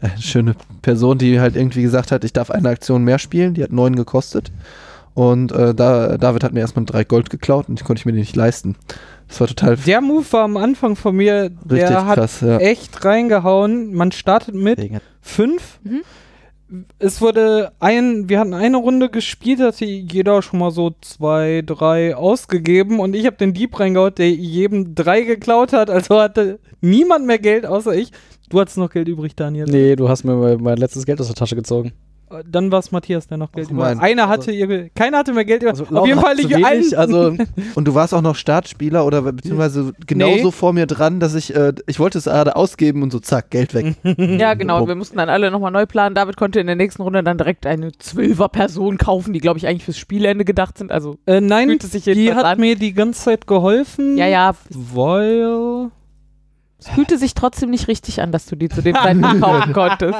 eine 0.00 0.18
schöne 0.18 0.54
Person, 0.82 1.18
die 1.18 1.40
halt 1.40 1.56
irgendwie 1.56 1.82
gesagt 1.82 2.12
hat, 2.12 2.24
ich 2.24 2.32
darf 2.32 2.50
eine 2.50 2.68
Aktion 2.68 3.04
mehr 3.04 3.18
spielen, 3.18 3.54
die 3.54 3.62
hat 3.62 3.72
neun 3.72 3.96
gekostet. 3.96 4.52
Und 5.14 5.52
äh, 5.52 5.74
da, 5.74 6.16
David 6.16 6.42
hat 6.42 6.52
mir 6.54 6.60
erstmal 6.60 6.86
drei 6.86 7.04
Gold 7.04 7.28
geklaut 7.28 7.68
und 7.68 7.78
die 7.78 7.84
konnte 7.84 8.00
ich 8.00 8.06
mir 8.06 8.12
die 8.12 8.20
nicht 8.20 8.36
leisten. 8.36 8.76
Das 9.32 9.40
war 9.40 9.46
total 9.46 9.76
Der 9.76 10.00
Move 10.02 10.26
war 10.30 10.44
am 10.44 10.58
Anfang 10.58 10.94
von 10.94 11.16
mir, 11.16 11.44
richtig 11.70 11.88
der 11.88 12.04
hat 12.06 12.16
krass, 12.18 12.42
ja. 12.42 12.58
echt 12.58 13.02
reingehauen. 13.04 13.94
Man 13.94 14.12
startet 14.12 14.54
mit 14.54 14.78
hat- 14.78 15.00
fünf. 15.22 15.80
Mhm. 15.84 16.02
es 16.98 17.20
wurde 17.22 17.72
ein, 17.80 18.28
wir 18.28 18.38
hatten 18.40 18.52
eine 18.52 18.76
Runde 18.76 19.08
gespielt, 19.08 19.60
hat 19.60 19.80
jeder 19.80 20.42
schon 20.42 20.58
mal 20.58 20.70
so 20.70 20.92
zwei, 21.00 21.62
drei 21.64 22.14
ausgegeben 22.14 23.00
und 23.00 23.14
ich 23.16 23.24
habe 23.24 23.36
den 23.36 23.54
Dieb 23.54 23.80
reingehauen, 23.80 24.14
der 24.14 24.30
jedem 24.30 24.94
drei 24.94 25.22
geklaut 25.22 25.72
hat, 25.72 25.88
also 25.88 26.20
hatte 26.20 26.58
niemand 26.82 27.26
mehr 27.26 27.38
Geld 27.38 27.64
außer 27.64 27.94
ich. 27.94 28.10
Du 28.50 28.60
hattest 28.60 28.76
noch 28.76 28.90
Geld 28.90 29.08
übrig, 29.08 29.34
Daniel. 29.34 29.64
Nee, 29.66 29.96
du 29.96 30.10
hast 30.10 30.24
mir 30.24 30.34
mein, 30.34 30.62
mein 30.62 30.76
letztes 30.76 31.06
Geld 31.06 31.18
aus 31.22 31.26
der 31.28 31.36
Tasche 31.36 31.56
gezogen. 31.56 31.92
Dann 32.48 32.70
war 32.72 32.78
es 32.78 32.92
Matthias, 32.92 33.26
der 33.28 33.38
noch 33.38 33.52
Geld 33.52 33.68
Ach, 33.68 33.72
über. 33.72 33.86
Einer 34.00 34.28
hatte 34.28 34.50
ihre, 34.52 34.90
keiner 34.90 35.18
hatte 35.18 35.32
mehr 35.32 35.44
Geld 35.44 35.62
über. 35.62 35.70
Also, 35.72 35.84
Auf 35.86 36.06
jeden 36.06 36.20
Fall 36.20 36.34
nicht 36.36 36.50
wenig, 36.50 36.64
allen. 36.66 36.94
also 36.94 37.36
Und 37.74 37.86
du 37.88 37.94
warst 37.94 38.14
auch 38.14 38.22
noch 38.22 38.34
Startspieler 38.36 39.04
oder 39.06 39.22
beziehungsweise 39.22 39.92
genauso 40.06 40.44
Nee. 40.46 40.52
vor 40.52 40.72
mir 40.72 40.86
dran, 40.86 41.20
dass 41.20 41.34
ich, 41.34 41.54
äh, 41.54 41.72
ich 41.86 41.98
wollte 41.98 42.18
es 42.18 42.24
gerade 42.24 42.56
ausgeben 42.56 43.02
und 43.02 43.10
so 43.12 43.18
zack, 43.18 43.50
Geld 43.50 43.74
weg. 43.74 43.94
Ja, 44.42 44.54
genau. 44.54 44.86
Wir 44.88 44.94
mussten 44.94 45.16
dann 45.18 45.28
alle 45.28 45.50
nochmal 45.50 45.70
neu 45.70 45.86
planen. 45.86 46.14
David 46.14 46.36
konnte 46.36 46.60
in 46.60 46.66
der 46.66 46.76
nächsten 46.76 47.02
Runde 47.02 47.22
dann 47.22 47.38
direkt 47.38 47.66
eine 47.66 47.92
Zwölfer-Person 47.92 48.98
kaufen, 48.98 49.32
die, 49.32 49.40
glaube 49.40 49.58
ich, 49.58 49.66
eigentlich 49.66 49.84
fürs 49.84 49.98
Spielende 49.98 50.44
gedacht 50.44 50.78
sind. 50.78 50.90
Also, 50.92 51.16
Äh, 51.26 51.40
nein, 51.40 51.78
die 51.78 52.32
hat 52.34 52.44
an. 52.44 52.60
mir 52.60 52.76
die 52.76 52.92
ganze 52.94 53.22
Zeit 53.24 53.46
geholfen. 53.46 54.16
ja, 54.16 54.26
ja, 54.26 54.54
Weil. 54.70 55.90
Es 56.82 56.88
fühlte 56.88 57.18
sich 57.18 57.34
trotzdem 57.34 57.70
nicht 57.70 57.88
richtig 57.88 58.20
an, 58.20 58.32
dass 58.32 58.46
du 58.46 58.56
die 58.56 58.68
zu 58.68 58.82
dem 58.82 58.94
Zeitpunkt 58.94 59.40
kaufen 59.40 59.72
konntest. 59.72 60.18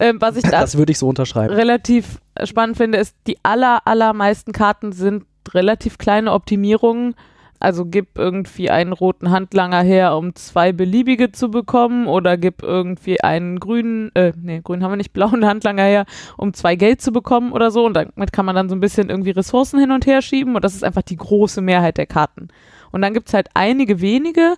ähm, 0.00 0.20
was 0.20 0.36
ich 0.36 0.44
da 0.44 0.60
das 0.60 0.78
würde 0.78 0.92
ich 0.92 0.98
so 0.98 1.08
unterschreiben. 1.08 1.54
relativ 1.54 2.20
spannend 2.44 2.78
finde, 2.78 2.98
ist, 2.98 3.14
die 3.26 3.36
aller, 3.42 3.86
allermeisten 3.86 4.52
Karten 4.52 4.92
sind 4.92 5.24
relativ 5.52 5.98
kleine 5.98 6.32
Optimierungen. 6.32 7.14
Also 7.60 7.84
gib 7.84 8.18
irgendwie 8.18 8.70
einen 8.70 8.92
roten 8.92 9.30
Handlanger 9.30 9.82
her, 9.82 10.16
um 10.16 10.34
zwei 10.34 10.72
beliebige 10.72 11.30
zu 11.30 11.48
bekommen, 11.48 12.08
oder 12.08 12.36
gib 12.36 12.62
irgendwie 12.62 13.20
einen 13.20 13.60
grünen, 13.60 14.10
äh, 14.14 14.32
nee, 14.36 14.60
grün 14.64 14.82
haben 14.82 14.90
wir 14.90 14.96
nicht, 14.96 15.12
blauen 15.12 15.46
Handlanger 15.46 15.84
her, 15.84 16.06
um 16.36 16.54
zwei 16.54 16.74
Geld 16.74 17.00
zu 17.00 17.12
bekommen 17.12 17.52
oder 17.52 17.70
so. 17.70 17.86
Und 17.86 17.94
damit 17.94 18.32
kann 18.32 18.46
man 18.46 18.56
dann 18.56 18.68
so 18.68 18.74
ein 18.74 18.80
bisschen 18.80 19.10
irgendwie 19.10 19.30
Ressourcen 19.30 19.78
hin 19.78 19.92
und 19.92 20.06
her 20.06 20.22
schieben. 20.22 20.56
Und 20.56 20.64
das 20.64 20.74
ist 20.74 20.82
einfach 20.82 21.02
die 21.02 21.16
große 21.16 21.60
Mehrheit 21.60 21.98
der 21.98 22.06
Karten. 22.06 22.48
Und 22.90 23.02
dann 23.02 23.14
gibt 23.14 23.28
es 23.28 23.34
halt 23.34 23.48
einige 23.54 24.00
wenige, 24.00 24.54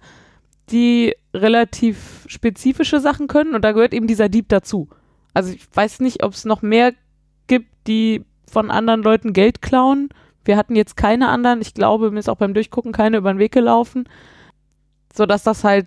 die 0.70 1.14
relativ 1.34 2.24
spezifische 2.26 3.00
Sachen 3.00 3.26
können. 3.28 3.54
Und 3.54 3.62
da 3.62 3.72
gehört 3.72 3.94
eben 3.94 4.06
dieser 4.06 4.28
Dieb 4.28 4.48
dazu. 4.48 4.88
Also 5.34 5.52
ich 5.52 5.66
weiß 5.74 6.00
nicht, 6.00 6.22
ob 6.22 6.32
es 6.32 6.44
noch 6.44 6.62
mehr 6.62 6.92
gibt, 7.46 7.68
die 7.86 8.24
von 8.50 8.70
anderen 8.70 9.02
Leuten 9.02 9.32
Geld 9.32 9.62
klauen. 9.62 10.08
Wir 10.44 10.56
hatten 10.56 10.76
jetzt 10.76 10.96
keine 10.96 11.28
anderen. 11.28 11.60
Ich 11.60 11.74
glaube, 11.74 12.10
mir 12.10 12.20
ist 12.20 12.28
auch 12.28 12.36
beim 12.36 12.54
Durchgucken 12.54 12.92
keine 12.92 13.16
über 13.16 13.32
den 13.32 13.38
Weg 13.38 13.52
gelaufen. 13.52 14.04
Sodass 15.14 15.42
das 15.42 15.64
halt 15.64 15.86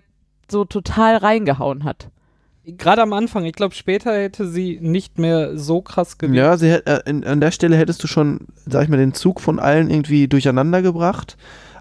so 0.50 0.64
total 0.64 1.16
reingehauen 1.16 1.84
hat. 1.84 2.08
Gerade 2.64 3.00
am 3.02 3.14
Anfang, 3.14 3.44
ich 3.46 3.54
glaube, 3.54 3.74
später 3.74 4.12
hätte 4.14 4.46
sie 4.46 4.78
nicht 4.82 5.18
mehr 5.18 5.56
so 5.56 5.80
krass 5.80 6.18
gewirkt. 6.18 6.36
Ja, 6.36 6.56
sie, 6.58 6.70
hätt- 6.70 6.86
äh, 6.86 7.00
in, 7.08 7.24
an 7.24 7.40
der 7.40 7.50
Stelle 7.50 7.76
hättest 7.76 8.02
du 8.02 8.06
schon, 8.06 8.40
sag 8.66 8.82
ich 8.82 8.88
mal, 8.90 8.98
den 8.98 9.14
Zug 9.14 9.40
von 9.40 9.58
allen 9.58 9.88
irgendwie 9.88 10.28
durcheinander 10.28 10.82
gebracht. 10.82 11.38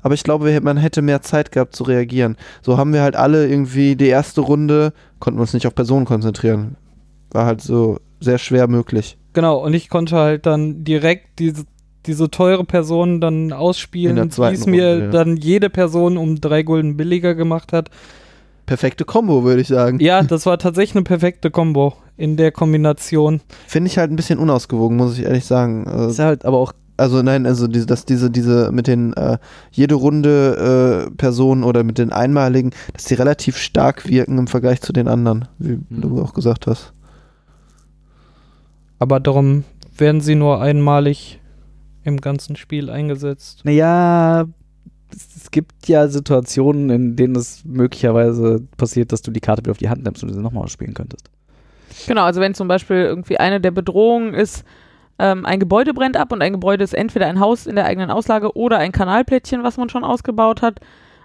Aber 0.08 0.14
ich 0.14 0.24
glaube, 0.24 0.58
man 0.62 0.78
hätte 0.78 1.02
mehr 1.02 1.22
Zeit 1.22 1.52
gehabt 1.52 1.76
zu 1.76 1.84
reagieren. 1.84 2.38
So 2.62 2.78
haben 2.78 2.94
wir 2.94 3.02
halt 3.02 3.18
alle 3.18 3.46
irgendwie 3.46 3.98
die 3.98 4.08
erste 4.08 4.40
Runde, 4.40 4.94
konnten 5.20 5.38
wir 5.38 5.42
uns 5.42 5.52
nicht 5.52 5.68
auf 5.68 5.76
Personen 5.76 6.06
konzentrieren. 6.06 6.78
War 7.32 7.46
halt 7.46 7.60
so 7.60 8.00
sehr 8.22 8.38
schwer 8.38 8.70
möglich. 8.70 9.18
Genau, 9.34 9.62
und 9.62 9.74
ich 9.74 9.90
konnte 9.90 10.16
halt 10.16 10.46
dann 10.46 10.86
direkt 10.86 11.40
diese, 11.40 11.66
diese 12.06 12.32
teure 12.32 12.64
Person 12.64 13.20
dann 13.20 13.52
ausspielen, 13.52 14.32
zweiten 14.32 14.56
es 14.56 14.66
mir 14.66 14.92
Runde, 14.92 15.06
ja. 15.08 15.12
dann 15.12 15.36
jede 15.36 15.70
Person 15.70 16.16
um 16.16 16.40
drei 16.40 16.64
Gulden 16.64 16.96
billiger 16.96 17.36
gemacht 17.36 17.74
hat. 17.74 17.90
Perfekte 18.66 19.04
Kombo, 19.04 19.44
würde 19.44 19.60
ich 19.60 19.68
sagen. 19.68 20.00
Ja, 20.00 20.24
das 20.24 20.46
war 20.46 20.58
tatsächlich 20.58 20.96
eine 20.96 21.04
perfekte 21.04 21.52
Combo 21.52 21.96
in 22.16 22.38
der 22.38 22.54
Kombination. 22.54 23.42
Finde 23.68 23.90
ich 23.90 23.98
halt 23.98 24.10
ein 24.10 24.16
bisschen 24.16 24.40
unausgewogen, 24.40 24.96
muss 24.96 25.18
ich 25.18 25.26
ehrlich 25.26 25.44
sagen. 25.44 25.86
Äh, 25.86 26.08
ist 26.08 26.20
halt 26.20 26.46
aber 26.46 26.60
auch 26.60 26.72
Also 26.98 27.22
nein, 27.22 27.46
also 27.46 27.68
diese, 27.68 27.86
dass 27.86 28.06
diese, 28.06 28.32
diese 28.32 28.72
mit 28.72 28.88
den 28.88 29.14
äh, 29.14 29.38
jede 29.72 29.96
Runde 29.96 31.06
äh, 31.08 31.12
Personen 31.16 31.64
oder 31.64 31.84
mit 31.84 32.00
den 32.00 32.12
einmaligen, 32.12 32.72
dass 32.94 33.06
die 33.06 33.14
relativ 33.14 33.58
stark 33.58 34.08
wirken 34.10 34.38
im 34.40 34.48
Vergleich 34.48 34.82
zu 34.82 34.94
den 34.94 35.08
anderen, 35.08 35.48
wie 35.60 35.78
Mhm. 35.90 36.02
du 36.02 36.22
auch 36.22 36.34
gesagt 36.34 36.66
hast. 36.68 36.94
Aber 39.00 39.20
darum 39.20 39.64
werden 39.98 40.22
sie 40.22 40.36
nur 40.36 40.62
einmalig 40.62 41.40
im 42.04 42.20
ganzen 42.20 42.56
Spiel 42.56 42.90
eingesetzt. 42.90 43.62
Naja, 43.64 44.46
es, 45.14 45.36
es 45.44 45.52
gibt 45.52 45.88
ja 45.88 46.08
Situationen, 46.08 46.90
in 46.90 47.16
denen 47.16 47.36
es 47.36 47.64
möglicherweise 47.66 48.62
passiert, 48.78 49.12
dass 49.12 49.22
du 49.22 49.32
die 49.32 49.40
Karte 49.40 49.62
wieder 49.64 49.72
auf 49.72 49.78
die 49.78 49.90
Hand 49.90 50.04
nimmst 50.04 50.24
und 50.24 50.34
sie 50.34 50.40
nochmal 50.40 50.68
spielen 50.68 50.94
könntest. 50.94 51.30
Genau, 52.08 52.24
also 52.24 52.42
wenn 52.42 52.54
zum 52.54 52.68
Beispiel 52.68 52.98
irgendwie 52.98 53.38
eine 53.38 53.62
der 53.62 53.72
Bedrohungen 53.72 54.34
ist, 54.34 54.64
ähm, 55.20 55.46
ein 55.46 55.60
Gebäude 55.60 55.94
brennt 55.94 56.18
ab 56.18 56.32
und 56.32 56.42
ein 56.42 56.54
Gebäude 56.54 56.84
ist 56.84 56.94
entweder 56.94 57.28
ein 57.28 57.40
Haus 57.40 57.66
in 57.66 57.76
der 57.76 57.86
eigenen 57.86 58.12
Auslage 58.12 58.56
oder 58.56 58.78
ein 58.80 58.92
Kanalplättchen, 58.92 59.64
was 59.64 59.78
man 59.78 59.90
schon 59.90 60.04
ausgebaut 60.04 60.62
hat. 60.62 60.80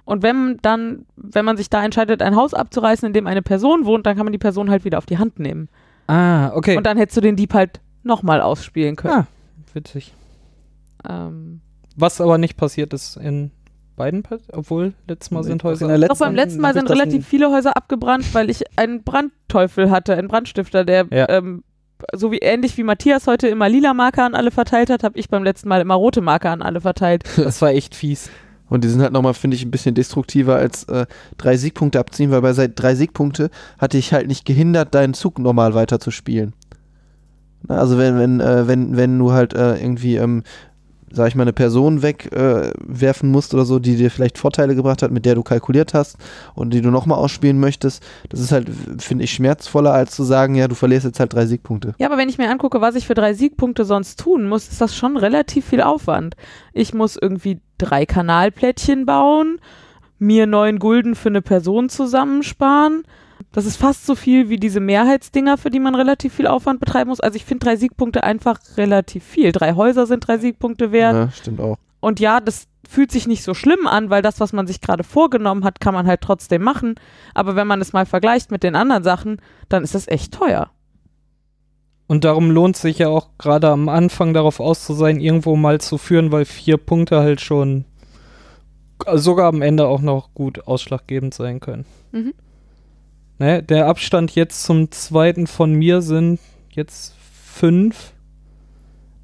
Und 0.04 0.22
wenn 0.22 0.58
dann, 0.62 1.06
wenn 1.16 1.44
man 1.44 1.56
sich 1.56 1.70
da 1.70 1.84
entscheidet, 1.84 2.22
ein 2.22 2.34
Haus 2.34 2.54
abzureißen, 2.54 3.06
in 3.06 3.12
dem 3.12 3.26
eine 3.26 3.42
Person 3.42 3.84
wohnt, 3.84 4.06
dann 4.06 4.16
kann 4.16 4.26
man 4.26 4.32
die 4.32 4.38
Person 4.38 4.70
halt 4.70 4.84
wieder 4.84 4.98
auf 4.98 5.06
die 5.06 5.18
Hand 5.18 5.38
nehmen. 5.38 5.68
Ah, 6.08 6.50
okay. 6.54 6.76
Und 6.76 6.84
dann 6.86 6.96
hättest 6.96 7.16
du 7.16 7.20
den 7.20 7.36
Dieb 7.36 7.54
halt 7.54 7.80
nochmal 8.02 8.40
ausspielen 8.40 8.96
können. 8.96 9.14
ah, 9.14 9.26
witzig. 9.74 10.12
Ähm, 11.08 11.60
Was 11.96 12.20
aber 12.20 12.38
nicht 12.38 12.56
passiert 12.56 12.92
ist 12.94 13.16
in 13.16 13.50
beiden, 13.96 14.22
obwohl 14.52 14.94
letztes 15.06 15.30
Mal 15.30 15.44
sind 15.44 15.62
Doch 15.62 15.68
Häuser. 15.70 15.92
in 15.94 16.00
der 16.00 16.08
Doch 16.08 16.18
beim 16.18 16.34
letzten 16.34 16.60
Mal 16.60 16.72
sind 16.74 16.88
relativ 16.90 17.26
viele 17.26 17.50
Häuser 17.50 17.76
abgebrannt, 17.76 18.24
weil 18.34 18.50
ich 18.50 18.64
einen 18.78 19.02
Brandteufel 19.04 19.90
hatte, 19.90 20.14
einen 20.16 20.28
Brandstifter, 20.28 20.84
der 20.84 21.06
Ja. 21.10 21.28
ähm, 21.28 21.62
so 22.14 22.32
wie 22.32 22.38
ähnlich 22.38 22.76
wie 22.76 22.82
Matthias 22.82 23.26
heute 23.26 23.48
immer 23.48 23.68
lila 23.68 23.94
Marker 23.94 24.24
an 24.24 24.34
alle 24.34 24.50
verteilt 24.50 24.90
hat, 24.90 25.02
habe 25.04 25.18
ich 25.18 25.28
beim 25.28 25.44
letzten 25.44 25.68
Mal 25.68 25.80
immer 25.80 25.94
rote 25.94 26.20
Marker 26.20 26.50
an 26.50 26.62
alle 26.62 26.80
verteilt. 26.80 27.24
Das 27.36 27.60
war 27.60 27.70
echt 27.70 27.94
fies. 27.94 28.30
Und 28.68 28.84
die 28.84 28.88
sind 28.88 29.02
halt 29.02 29.12
nochmal, 29.12 29.34
finde 29.34 29.56
ich, 29.56 29.64
ein 29.64 29.70
bisschen 29.70 29.94
destruktiver 29.94 30.56
als 30.56 30.84
äh, 30.84 31.04
drei 31.36 31.56
Siegpunkte 31.56 31.98
abziehen, 31.98 32.30
weil 32.30 32.40
bei 32.40 32.54
seit 32.54 32.72
drei 32.80 32.94
Siegpunkte 32.94 33.50
hatte 33.78 33.98
ich 33.98 34.14
halt 34.14 34.28
nicht 34.28 34.46
gehindert, 34.46 34.94
deinen 34.94 35.12
Zug 35.12 35.38
normal 35.38 35.74
weiter 35.74 36.00
zu 36.00 36.10
spielen. 36.10 36.54
Na, 37.68 37.76
Also 37.76 37.98
wenn, 37.98 38.18
wenn, 38.18 38.40
äh, 38.40 38.66
wenn, 38.66 38.96
wenn 38.96 39.18
du 39.18 39.32
halt 39.32 39.52
äh, 39.52 39.76
irgendwie, 39.76 40.16
ähm, 40.16 40.42
sag 41.12 41.28
ich 41.28 41.34
mal, 41.34 41.42
eine 41.42 41.52
Person 41.52 42.02
wegwerfen 42.02 43.28
äh, 43.28 43.32
musst 43.32 43.54
oder 43.54 43.64
so, 43.64 43.78
die 43.78 43.96
dir 43.96 44.10
vielleicht 44.10 44.38
Vorteile 44.38 44.74
gebracht 44.74 45.02
hat, 45.02 45.10
mit 45.10 45.26
der 45.26 45.34
du 45.34 45.42
kalkuliert 45.42 45.94
hast 45.94 46.16
und 46.54 46.72
die 46.72 46.80
du 46.80 46.90
nochmal 46.90 47.18
ausspielen 47.18 47.60
möchtest, 47.60 48.02
das 48.28 48.40
ist 48.40 48.52
halt, 48.52 48.68
finde 48.98 49.24
ich, 49.24 49.32
schmerzvoller, 49.32 49.92
als 49.92 50.14
zu 50.14 50.24
sagen, 50.24 50.54
ja, 50.54 50.68
du 50.68 50.74
verlierst 50.74 51.04
jetzt 51.06 51.20
halt 51.20 51.32
drei 51.32 51.46
Siegpunkte. 51.46 51.94
Ja, 51.98 52.06
aber 52.08 52.16
wenn 52.16 52.28
ich 52.28 52.38
mir 52.38 52.50
angucke, 52.50 52.80
was 52.80 52.94
ich 52.94 53.06
für 53.06 53.14
drei 53.14 53.34
Siegpunkte 53.34 53.84
sonst 53.84 54.18
tun 54.18 54.48
muss, 54.48 54.68
ist 54.68 54.80
das 54.80 54.96
schon 54.96 55.16
relativ 55.16 55.66
viel 55.66 55.80
Aufwand. 55.80 56.36
Ich 56.72 56.94
muss 56.94 57.16
irgendwie 57.16 57.60
drei 57.78 58.06
Kanalplättchen 58.06 59.06
bauen, 59.06 59.58
mir 60.18 60.46
neun 60.46 60.78
Gulden 60.78 61.14
für 61.14 61.28
eine 61.28 61.42
Person 61.42 61.88
zusammensparen. 61.88 63.02
Das 63.52 63.66
ist 63.66 63.76
fast 63.76 64.06
so 64.06 64.14
viel 64.14 64.48
wie 64.48 64.56
diese 64.56 64.80
Mehrheitsdinger, 64.80 65.58
für 65.58 65.70
die 65.70 65.80
man 65.80 65.94
relativ 65.94 66.34
viel 66.34 66.46
Aufwand 66.46 66.80
betreiben 66.80 67.08
muss. 67.10 67.20
Also 67.20 67.36
ich 67.36 67.44
finde 67.44 67.66
drei 67.66 67.76
Siegpunkte 67.76 68.22
einfach 68.22 68.60
relativ 68.76 69.24
viel. 69.24 69.52
Drei 69.52 69.74
Häuser 69.74 70.06
sind 70.06 70.26
drei 70.26 70.38
Siegpunkte 70.38 70.92
wert. 70.92 71.14
Ja, 71.14 71.30
stimmt 71.30 71.60
auch. 71.60 71.78
Und 72.00 72.20
ja, 72.20 72.40
das 72.40 72.66
fühlt 72.88 73.12
sich 73.12 73.26
nicht 73.26 73.44
so 73.44 73.54
schlimm 73.54 73.86
an, 73.86 74.10
weil 74.10 74.22
das, 74.22 74.40
was 74.40 74.52
man 74.52 74.66
sich 74.66 74.80
gerade 74.80 75.04
vorgenommen 75.04 75.64
hat, 75.64 75.80
kann 75.80 75.94
man 75.94 76.06
halt 76.06 76.20
trotzdem 76.20 76.62
machen. 76.62 76.96
Aber 77.34 77.56
wenn 77.56 77.66
man 77.66 77.80
es 77.80 77.92
mal 77.92 78.06
vergleicht 78.06 78.50
mit 78.50 78.62
den 78.62 78.74
anderen 78.74 79.04
Sachen, 79.04 79.40
dann 79.68 79.84
ist 79.84 79.94
das 79.94 80.08
echt 80.08 80.34
teuer. 80.34 80.70
Und 82.08 82.24
darum 82.24 82.50
lohnt 82.50 82.76
sich 82.76 82.98
ja 82.98 83.08
auch 83.08 83.28
gerade 83.38 83.68
am 83.68 83.88
Anfang 83.88 84.34
darauf 84.34 84.60
aus 84.60 84.84
zu 84.84 84.92
sein, 84.92 85.20
irgendwo 85.20 85.56
mal 85.56 85.80
zu 85.80 85.96
führen, 85.96 86.32
weil 86.32 86.44
vier 86.44 86.76
Punkte 86.76 87.20
halt 87.20 87.40
schon 87.40 87.84
sogar 89.14 89.46
am 89.48 89.62
Ende 89.62 89.86
auch 89.86 90.00
noch 90.00 90.34
gut 90.34 90.66
ausschlaggebend 90.66 91.34
sein 91.34 91.60
können. 91.60 91.86
Mhm. 92.10 92.34
Ne, 93.42 93.60
der 93.60 93.88
Abstand 93.88 94.36
jetzt 94.36 94.62
zum 94.62 94.92
zweiten 94.92 95.48
von 95.48 95.72
mir 95.74 96.00
sind 96.00 96.38
jetzt 96.70 97.16
fünf. 97.18 98.12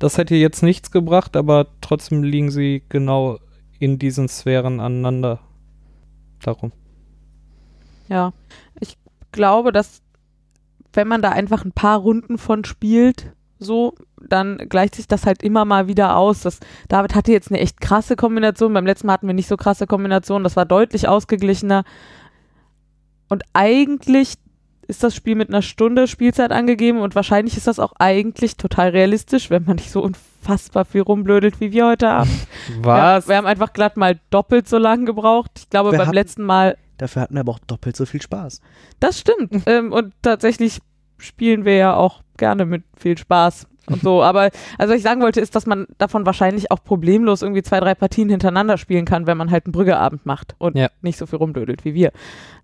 Das 0.00 0.18
hätte 0.18 0.35
jetzt 0.35 0.61
nichts 0.64 0.90
gebracht, 0.90 1.37
aber 1.37 1.68
trotzdem 1.81 2.24
liegen 2.24 2.50
sie 2.50 2.83
genau 2.88 3.38
in 3.78 4.00
diesen 4.00 4.26
Sphären 4.26 4.81
aneinander. 4.81 5.38
Darum. 6.42 6.72
Ja, 8.09 8.33
ich 8.81 8.98
glaube, 9.31 9.70
dass 9.70 10.02
wenn 10.92 11.07
man 11.07 11.22
da 11.22 11.28
einfach 11.28 11.64
ein 11.64 11.70
paar 11.70 12.00
Runden 12.00 12.38
von 12.38 12.64
spielt, 12.64 13.33
so, 13.61 13.94
dann 14.20 14.57
gleicht 14.68 14.96
sich 14.96 15.07
das 15.07 15.26
halt 15.26 15.44
immer 15.44 15.64
mal 15.64 15.87
wieder 15.87 16.16
aus. 16.16 16.40
Das, 16.40 16.59
David 16.88 17.14
hatte 17.14 17.31
jetzt 17.31 17.52
eine 17.52 17.61
echt 17.61 17.81
krasse 17.81 18.16
Kombination. 18.16 18.72
Beim 18.72 18.87
letzten 18.87 19.07
Mal 19.07 19.12
hatten 19.12 19.28
wir 19.28 19.35
nicht 19.35 19.48
so 19.48 19.57
krasse 19.57 19.87
Kombinationen. 19.87 20.42
Das 20.42 20.57
war 20.57 20.66
deutlich 20.66 21.07
ausgeglichener. 21.07 21.85
Und 23.29 23.43
eigentlich 23.53 24.35
ist 24.87 25.03
das 25.05 25.14
Spiel 25.14 25.35
mit 25.35 25.49
einer 25.51 25.61
Stunde 25.62 26.07
Spielzeit 26.09 26.51
angegeben 26.51 27.01
und 27.01 27.14
wahrscheinlich 27.14 27.57
ist 27.59 27.67
das 27.67 27.79
auch 27.79 27.93
eigentlich 27.99 28.57
total 28.57 28.88
realistisch, 28.91 29.51
wenn 29.51 29.64
man 29.64 29.77
nicht 29.77 29.91
so 29.91 30.03
unfassbar 30.03 30.87
viel 30.87 31.03
rumblödelt 31.03 31.61
wie 31.61 31.73
wir 31.73 31.87
heute 31.87 32.09
Abend. 32.09 32.33
Ja, 32.85 33.27
wir 33.29 33.37
haben 33.37 33.47
einfach 33.47 33.73
glatt 33.75 33.97
mal 33.99 34.19
doppelt 34.31 34.67
so 34.69 34.79
lange 34.79 35.05
gebraucht. 35.05 35.51
Ich 35.59 35.71
glaube, 35.71 35.93
Wir 35.93 35.99
beim 35.99 36.07
hatten- 36.09 36.14
letzten 36.14 36.43
Mal 36.43 36.77
Dafür 36.97 37.23
hatten 37.23 37.35
wir 37.35 37.41
aber 37.41 37.53
auch 37.53 37.59
doppelt 37.61 37.97
so 37.97 38.07
viel 38.07 38.21
Spaß. 38.23 38.61
das 38.99 39.21
stimmt. 39.21 39.62
ähm, 39.67 39.93
und 39.93 40.14
tatsächlich 40.23 40.81
spielen 41.19 41.64
wir 41.64 41.77
ja 41.77 41.95
auch 41.95 42.23
gerne 42.37 42.64
mit 42.64 42.85
viel 42.97 43.17
Spaß 43.19 43.67
und 43.90 44.03
so. 44.03 44.22
Aber 44.22 44.51
also 44.79 44.92
was 44.92 44.98
ich 44.98 45.03
sagen 45.03 45.20
wollte, 45.22 45.40
ist, 45.40 45.55
dass 45.55 45.66
man 45.66 45.87
davon 45.98 46.27
wahrscheinlich 46.27 46.70
auch 46.70 46.83
problemlos 46.83 47.42
irgendwie 47.42 47.62
zwei, 47.62 47.81
drei 47.81 47.94
Partien 47.94 48.29
hintereinander 48.31 48.79
spielen 48.79 49.05
kann, 49.05 49.27
wenn 49.27 49.37
man 49.37 49.51
halt 49.51 49.66
einen 49.66 49.72
Brüggeabend 49.72 50.27
macht 50.27 50.55
und 50.59 50.77
Ja. 50.77 50.88
nicht 51.03 51.18
so 51.18 51.27
viel 51.27 51.38
rumdödelt 51.38 51.85
wie 51.85 51.94
wir. 51.94 52.12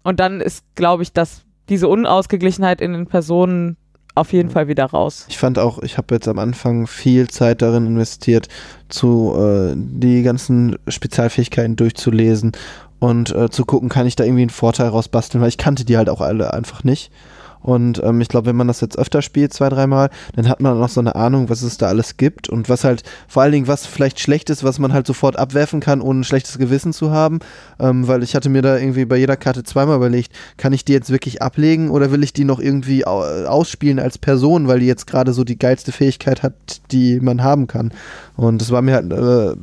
Und 0.03 0.21
dann 0.21 0.41
ist, 0.41 0.65
glaube 0.75 1.03
ich, 1.03 1.13
dass 1.13 1.43
diese 1.69 1.89
Unausgeglichenheit 1.89 2.81
in 2.81 2.93
den 2.93 3.07
Personen 3.07 3.77
auf 4.17 4.33
jeden 4.33 4.51
Fall 4.51 4.69
wieder 4.69 4.85
raus. 4.85 5.27
Ich 5.29 5.39
fand 5.39 5.59
auch, 5.59 5.83
ich 5.83 5.97
habe 5.99 6.15
jetzt 6.15 6.29
am 6.29 6.39
Anfang 6.39 6.87
viel 6.87 7.29
Zeit 7.29 7.63
darin 7.63 7.87
investiert, 7.87 8.47
zu 8.89 9.35
äh, 9.37 9.73
die 9.77 10.23
ganzen 10.23 10.77
Spezialfähigkeiten 10.87 11.75
durchzulesen 11.75 12.53
und 13.01 13.35
äh, 13.35 13.51
zu 13.51 13.65
gucken, 13.65 13.89
kann 13.89 14.07
ich 14.07 14.15
da 14.15 14.23
irgendwie 14.25 14.43
einen 14.43 14.51
Vorteil 14.51 14.89
rausbasteln, 14.89 15.43
weil 15.43 15.49
ich 15.49 15.59
kannte 15.59 15.85
die 15.85 15.97
halt 15.97 16.09
auch 16.09 16.21
alle 16.21 16.53
einfach 16.55 16.85
nicht. 16.85 17.11
Und 17.65 18.03
ähm, 18.05 18.21
ich 18.21 18.29
glaube, 18.29 18.47
wenn 18.47 18.57
man 18.57 18.69
das 18.69 18.83
jetzt 18.83 18.99
öfter 18.99 19.23
spielt, 19.23 19.55
zwei, 19.55 19.71
dreimal, 19.71 20.11
dann 20.37 20.51
hat 20.51 20.61
man 20.61 20.81
auch 20.83 20.89
so 20.91 21.01
eine 21.01 21.15
Ahnung, 21.15 21.49
was 21.49 21.63
es 21.63 21.79
da 21.79 21.87
alles 21.87 22.19
gibt 22.19 22.51
und 22.51 22.69
was 22.69 22.85
halt, 22.85 23.05
vor 23.27 23.43
allen 23.43 23.53
Dingen, 23.53 23.69
was 23.69 23.87
vielleicht 23.87 24.21
schlecht 24.21 24.51
ist, 24.51 24.65
was 24.65 24.79
man 24.79 24.93
halt 24.93 25.07
sofort 25.07 25.39
abwerfen 25.39 25.81
kann, 25.81 26.03
ohne 26.03 26.21
ein 26.21 26.25
schlechtes 26.25 26.59
Gewissen 26.59 26.93
zu 26.93 27.11
haben. 27.11 27.39
Ähm, 27.81 28.07
weil 28.07 28.23
ich 28.23 28.35
hatte 28.35 28.51
mir 28.51 28.61
da 28.61 28.77
irgendwie 28.77 29.07
bei 29.07 29.17
jeder 29.17 29.39
Karte 29.39 29.63
zweimal 29.63 29.97
überlegt, 29.97 30.31
kann 30.59 30.75
ich 30.75 30.85
die 30.85 30.93
jetzt 30.93 31.09
wirklich 31.09 31.41
ablegen 31.41 31.89
oder 31.89 32.13
will 32.13 32.23
ich 32.23 32.35
die 32.35 32.45
noch 32.45 32.61
irgendwie 32.61 33.07
au 33.07 33.23
ausspielen 33.23 33.99
als 33.99 34.19
Person, 34.19 34.69
weil 34.69 34.81
die 34.81 34.87
jetzt 34.87 35.07
gerade 35.07 35.33
so 35.33 35.43
die 35.43 35.59
geilste 35.59 35.91
Fähigkeit 35.91 36.43
hat, 36.43 36.83
die 36.93 37.19
man 37.21 37.43
haben 37.43 37.67
kann. 37.67 37.93
Und 38.37 38.61
das 38.61 38.73
war 38.73 38.83
mir 38.83 38.95
halt, 38.95 39.11
äh, 39.11 39.57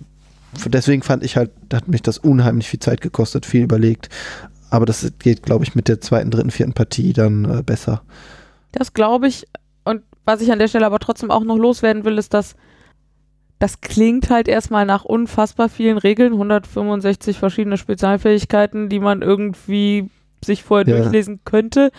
deswegen 0.69 1.03
fand 1.03 1.23
ich 1.23 1.37
halt, 1.37 1.51
hat 1.71 1.87
mich 1.87 2.01
das 2.01 2.17
unheimlich 2.17 2.67
viel 2.67 2.79
Zeit 2.79 3.01
gekostet, 3.01 3.45
viel 3.45 3.61
überlegt. 3.61 4.09
Aber 4.71 4.85
das 4.87 5.11
geht, 5.19 5.43
glaube 5.43 5.63
ich, 5.63 5.75
mit 5.75 5.87
der 5.87 6.01
zweiten, 6.01 6.31
dritten, 6.31 6.49
vierten 6.49 6.73
Partie 6.73 7.13
dann 7.13 7.45
äh, 7.59 7.61
besser. 7.61 8.01
Das 8.71 8.93
glaube 8.93 9.27
ich. 9.27 9.45
Und 9.83 10.01
was 10.25 10.41
ich 10.41 10.51
an 10.51 10.57
der 10.59 10.67
Stelle 10.69 10.85
aber 10.87 10.97
trotzdem 10.99 11.29
auch 11.29 11.43
noch 11.43 11.57
loswerden 11.57 12.03
will, 12.05 12.17
ist, 12.17 12.33
dass 12.33 12.55
das 13.59 13.81
klingt 13.81 14.31
halt 14.31 14.47
erstmal 14.47 14.87
nach 14.87 15.05
unfassbar 15.05 15.69
vielen 15.69 15.99
Regeln, 15.99 16.33
165 16.33 17.37
verschiedene 17.37 17.77
Spezialfähigkeiten, 17.77 18.89
die 18.89 18.99
man 18.99 19.21
irgendwie 19.21 20.09
sich 20.43 20.63
vorher 20.63 20.87
Ja. 20.87 21.01
durchlesen 21.01 21.41
könnte. 21.45 21.91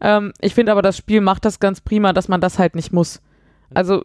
Ähm, 0.00 0.32
ich 0.40 0.54
finde 0.54 0.70
aber, 0.70 0.82
das 0.82 0.96
Spiel 0.96 1.20
macht 1.20 1.44
das 1.44 1.58
ganz 1.58 1.80
prima, 1.80 2.12
dass 2.12 2.28
man 2.28 2.40
das 2.40 2.60
halt 2.60 2.76
nicht 2.76 2.92
muss. 2.92 3.20
Also 3.74 4.04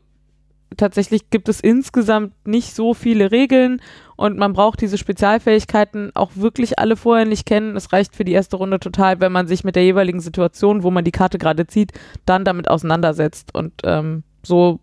tatsächlich 0.76 1.30
gibt 1.30 1.50
es 1.50 1.60
insgesamt 1.60 2.34
nicht 2.48 2.74
so 2.74 2.96
viele 2.96 3.32
Regeln 3.32 3.80
und 4.24 4.38
man 4.38 4.54
braucht 4.54 4.80
diese 4.80 4.98
Spezialfähigkeiten 4.98 6.12
auch 6.14 6.32
wirklich 6.36 6.80
alle 6.80 6.96
vorher 6.96 7.26
nicht 7.26 7.46
kennen. 7.46 7.76
Es 7.76 7.92
reicht 7.92 8.16
für 8.16 8.24
die 8.24 8.32
erste 8.32 8.56
Runde 8.56 8.80
total, 8.80 9.20
wenn 9.20 9.34
man 9.34 9.48
sich 9.48 9.66
mit 9.66 9.76
der 9.76 9.84
jeweiligen 9.84 10.22
Situation, 10.22 10.82
wo 10.82 10.92
man 10.92 11.04
die 11.04 11.12
Karte 11.12 11.38
gerade 11.38 11.68
zieht, 11.68 11.92
dann 12.26 12.46
damit 12.46 12.70
auseinandersetzt. 12.70 13.54
Und 13.54 13.74
ähm, 13.84 14.24
so 14.42 14.80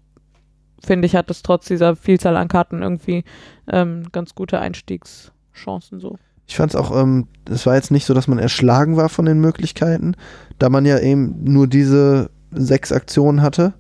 finde 0.85 1.07
ich, 1.07 1.17
hat 1.17 1.31
es 1.31 1.43
trotz 1.43 1.67
dieser 1.67 1.97
Vielzahl 1.97 2.37
an 2.37 2.49
Karten 2.49 2.83
irgendwie 2.83 3.25
ähm, 3.67 4.03
ganz 4.13 4.35
gute 4.35 4.59
Einstiegschancen 4.59 6.01
so. 6.01 6.19
Ich 6.47 6.57
fand 6.57 6.75
es 6.75 6.77
auch, 6.77 6.95
ähm, 6.95 7.27
es 7.49 7.65
war 7.65 7.77
jetzt 7.77 7.91
nicht 7.91 8.05
so, 8.05 8.13
dass 8.13 8.29
man 8.29 8.39
erschlagen 8.39 8.99
war 8.99 9.09
von 9.09 9.25
den 9.25 9.41
Möglichkeiten, 9.41 10.17
da 10.59 10.69
man 10.69 10.85
ja 10.85 10.99
eben 10.99 11.45
nur 11.45 11.67
diese 11.67 12.29
sechs 12.51 12.93
Aktionen 12.93 13.41
hatte. 13.41 13.73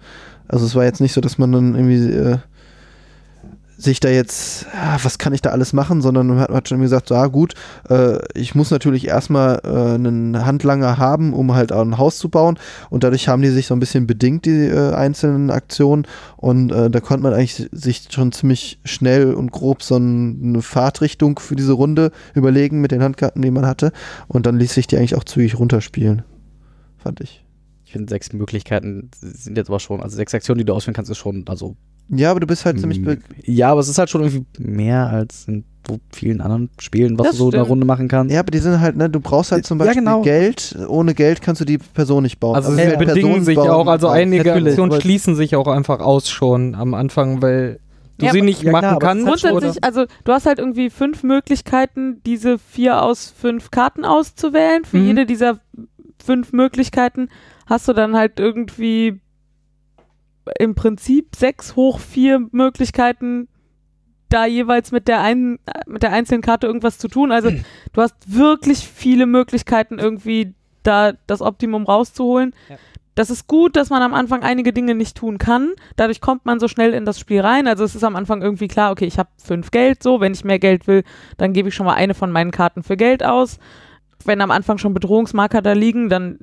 Also 0.49 0.65
es 0.65 0.75
war 0.75 0.85
jetzt 0.85 1.03
nicht 1.03 1.13
so, 1.13 1.21
dass 1.21 1.37
man 1.37 1.53
dann 1.53 1.75
irgendwie 1.75 2.15
äh, 2.15 2.39
sich 3.81 3.99
da 4.01 4.09
jetzt, 4.09 4.67
ah, 4.75 4.99
was 5.03 5.19
kann 5.19 5.33
ich 5.33 5.41
da 5.41 5.51
alles 5.51 5.73
machen, 5.73 6.03
sondern 6.03 6.39
hat, 6.39 6.51
hat 6.51 6.69
schon 6.69 6.81
gesagt, 6.81 7.09
so, 7.09 7.15
ah 7.15 7.29
gut, 7.29 7.55
äh, 7.89 8.19
ich 8.39 8.55
muss 8.55 8.71
natürlich 8.71 9.07
erstmal 9.07 9.61
äh, 9.65 9.95
einen 9.95 10.45
Handlanger 10.45 10.99
haben, 10.99 11.33
um 11.33 11.55
halt 11.55 11.73
auch 11.73 11.83
ein 11.83 11.97
Haus 11.97 12.19
zu 12.19 12.29
bauen 12.29 12.59
und 12.91 13.05
dadurch 13.05 13.29
haben 13.29 13.43
die 13.43 13.49
sich 13.49 13.67
so 13.67 13.75
ein 13.75 13.81
bisschen 13.81 14.07
bedingt, 14.07 14.45
die 14.45 14.67
äh, 14.67 14.93
einzelnen 14.93 15.51
Aktionen 15.51 16.07
und 16.37 16.71
äh, 16.71 16.91
da 16.91 17.01
konnte 17.01 17.23
man 17.23 17.33
eigentlich 17.33 17.69
sich 17.73 18.09
schon 18.11 18.33
ziemlich 18.33 18.79
schnell 18.85 19.33
und 19.33 19.51
grob 19.51 19.83
so 19.83 19.97
ein, 19.97 20.41
eine 20.43 20.63
Fahrtrichtung 20.63 21.39
für 21.39 21.57
diese 21.57 21.73
Runde 21.73 22.13
überlegen 22.35 22.81
mit 22.81 22.91
den 22.91 23.03
Handkarten, 23.03 23.41
die 23.41 23.51
man 23.51 23.67
hatte 23.67 23.93
und 24.29 24.45
dann 24.47 24.59
ließ 24.59 24.75
sich 24.75 24.87
die 24.87 24.99
eigentlich 24.99 25.15
auch 25.15 25.25
zügig 25.25 25.59
runterspielen, 25.59 26.23
fand 26.99 27.21
ich. 27.21 27.45
Ich 27.87 27.93
finde, 27.93 28.11
sechs 28.11 28.33
Möglichkeiten 28.33 29.11
sind 29.21 29.57
jetzt 29.57 29.69
aber 29.69 29.81
schon, 29.81 30.01
also 30.01 30.15
sechs 30.15 30.33
Aktionen, 30.35 30.59
die 30.59 30.65
du 30.65 30.75
ausführen 30.75 30.95
kannst, 30.95 31.11
ist 31.11 31.19
schon, 31.19 31.45
also. 31.49 31.77
Ja, 32.11 32.31
aber 32.33 32.41
du 32.41 32.47
bist 32.47 32.65
halt 32.65 32.81
ziemlich 32.81 33.03
be 33.05 33.19
Ja, 33.45 33.71
aber 33.71 33.81
es 33.81 33.89
ist 33.89 33.99
halt 33.99 34.11
schon 34.11 34.23
irgendwie 34.23 34.45
mehr 34.59 35.09
als 35.09 35.47
in 35.49 35.65
vielen 36.13 36.41
anderen 36.41 36.71
Spielen, 36.79 37.19
was 37.19 37.29
Das 37.29 37.37
du 37.37 37.45
so 37.45 37.49
in 37.49 37.55
einer 37.55 37.63
stimmt. 37.65 37.71
Runde 37.71 37.87
machen 37.87 38.09
kannst. 38.09 38.33
Ja, 38.35 38.41
aber 38.41 38.51
die 38.51 38.59
sind 38.59 38.81
halt, 38.81 38.97
ne, 38.97 39.09
du 39.09 39.19
brauchst 39.21 39.51
halt 39.53 39.65
zum 39.67 39.79
Ja, 39.79 39.87
Beispiel 39.87 40.03
genau. 40.05 40.23
Geld. 40.23 40.77
Ohne 40.89 41.15
Geld 41.15 41.41
kannst 41.43 41.61
du 41.61 41.65
die 41.65 41.79
Person 41.79 42.23
nicht 42.23 42.39
bauen. 42.39 42.55
Also 42.55 42.69
Aber 42.69 42.77
sie 42.77 42.85
du 42.91 42.97
bedingen 42.99 43.15
Personen 43.15 43.45
sich 43.45 43.57
bauen 43.57 43.71
auch, 43.71 43.87
also 43.87 44.09
einige 44.09 44.53
Aktionen 44.53 45.01
schließen 45.01 45.35
sich 45.37 45.57
auch 45.57 45.67
einfach 45.69 46.01
aus 46.01 46.29
schon 46.29 46.75
am 46.75 46.95
Anfang, 46.95 47.43
weil 47.43 47.81
du 48.19 48.27
Ja, 48.27 48.33
sie 48.33 48.43
nicht 48.43 48.63
ja, 48.63 48.73
machen 48.73 48.81
klar, 48.83 48.93
aber 48.97 49.01
kannst. 49.07 49.27
halt 49.27 49.41
Grundsätzlich, 49.53 49.83
also 49.85 50.05
du 50.25 50.33
hast 50.33 50.47
halt 50.47 50.59
irgendwie 50.59 50.91
fünf 50.91 51.23
Möglichkeiten, 51.23 52.21
diese 52.27 52.59
vier 52.59 53.03
aus 53.03 53.33
fünf 53.37 53.71
Karten 53.71 54.05
auszuwählen. 54.05 54.85
Für 54.85 54.99
Mhm. 54.99 55.07
jede 55.07 55.27
dieser 55.27 55.59
fünf 56.25 56.53
Möglichkeiten 56.53 57.29
hast 57.67 57.89
du 57.89 57.93
dann 57.95 58.15
halt 58.17 58.39
irgendwie 58.39 59.21
im 60.59 60.75
Prinzip 60.75 61.37
sechs 61.37 61.77
hoch 61.77 61.99
vier 61.99 62.47
Möglichkeiten, 62.51 63.49
da 64.29 64.47
jeweils 64.47 64.93
mit 64.93 65.09
der 65.09 65.21
einen, 65.21 65.59
mit 65.87 66.03
der 66.03 66.13
einzelnen 66.13 66.43
Karte 66.43 66.67
irgendwas 66.67 66.99
zu 66.99 67.09
tun. 67.09 67.33
Also 67.33 67.51
du 67.93 68.01
hast 68.01 68.15
wirklich 68.27 68.79
viele 68.79 69.27
Möglichkeiten, 69.27 69.99
irgendwie 69.99 70.55
da 70.83 71.13
das 71.27 71.43
Optimum 71.43 71.85
rauszuholen. 71.85 72.55
Ja. 72.69 72.77
Das 73.17 73.29
ist 73.29 73.49
gut, 73.49 73.77
dass 73.77 73.91
man 73.91 74.03
am 74.03 74.15
Anfang 74.15 74.43
einige 74.43 74.73
Dinge 74.73 74.95
nicht 74.95 75.17
tun 75.17 75.37
kann. 75.37 75.73
Dadurch 75.97 76.21
kommt 76.21 76.47
man 76.47 76.61
so 76.61 76.69
schnell 76.69 76.95
in 76.95 77.05
das 77.05 77.19
Spiel 77.19 77.41
rein. 77.41 77.67
Also 77.67 77.85
es 77.85 77.95
ist 77.95 78.05
am 78.05 78.17
Anfang 78.17 78.41
irgendwie 78.41 78.69
klar, 78.69 78.93
okay, 78.93 79.05
ich 79.05 79.19
habe 79.19 79.29
fünf 79.37 79.73
Geld, 79.73 80.03
so, 80.03 80.21
wenn 80.21 80.33
ich 80.33 80.45
mehr 80.45 80.61
Geld 80.61 80.87
will, 80.87 81.03
dann 81.37 81.53
gebe 81.53 81.69
ich 81.69 81.75
schon 81.75 81.87
mal 81.87 81.95
eine 81.95 82.15
von 82.15 82.31
meinen 82.31 82.53
Karten 82.53 82.83
für 82.83 82.97
Geld 82.97 83.25
aus. 83.25 83.59
Wenn 84.25 84.41
am 84.41 84.51
Anfang 84.51 84.79
schon 84.79 84.95
Bedrohungsmarker 84.95 85.61
da 85.61 85.73
liegen, 85.73 86.09
dann 86.09 86.39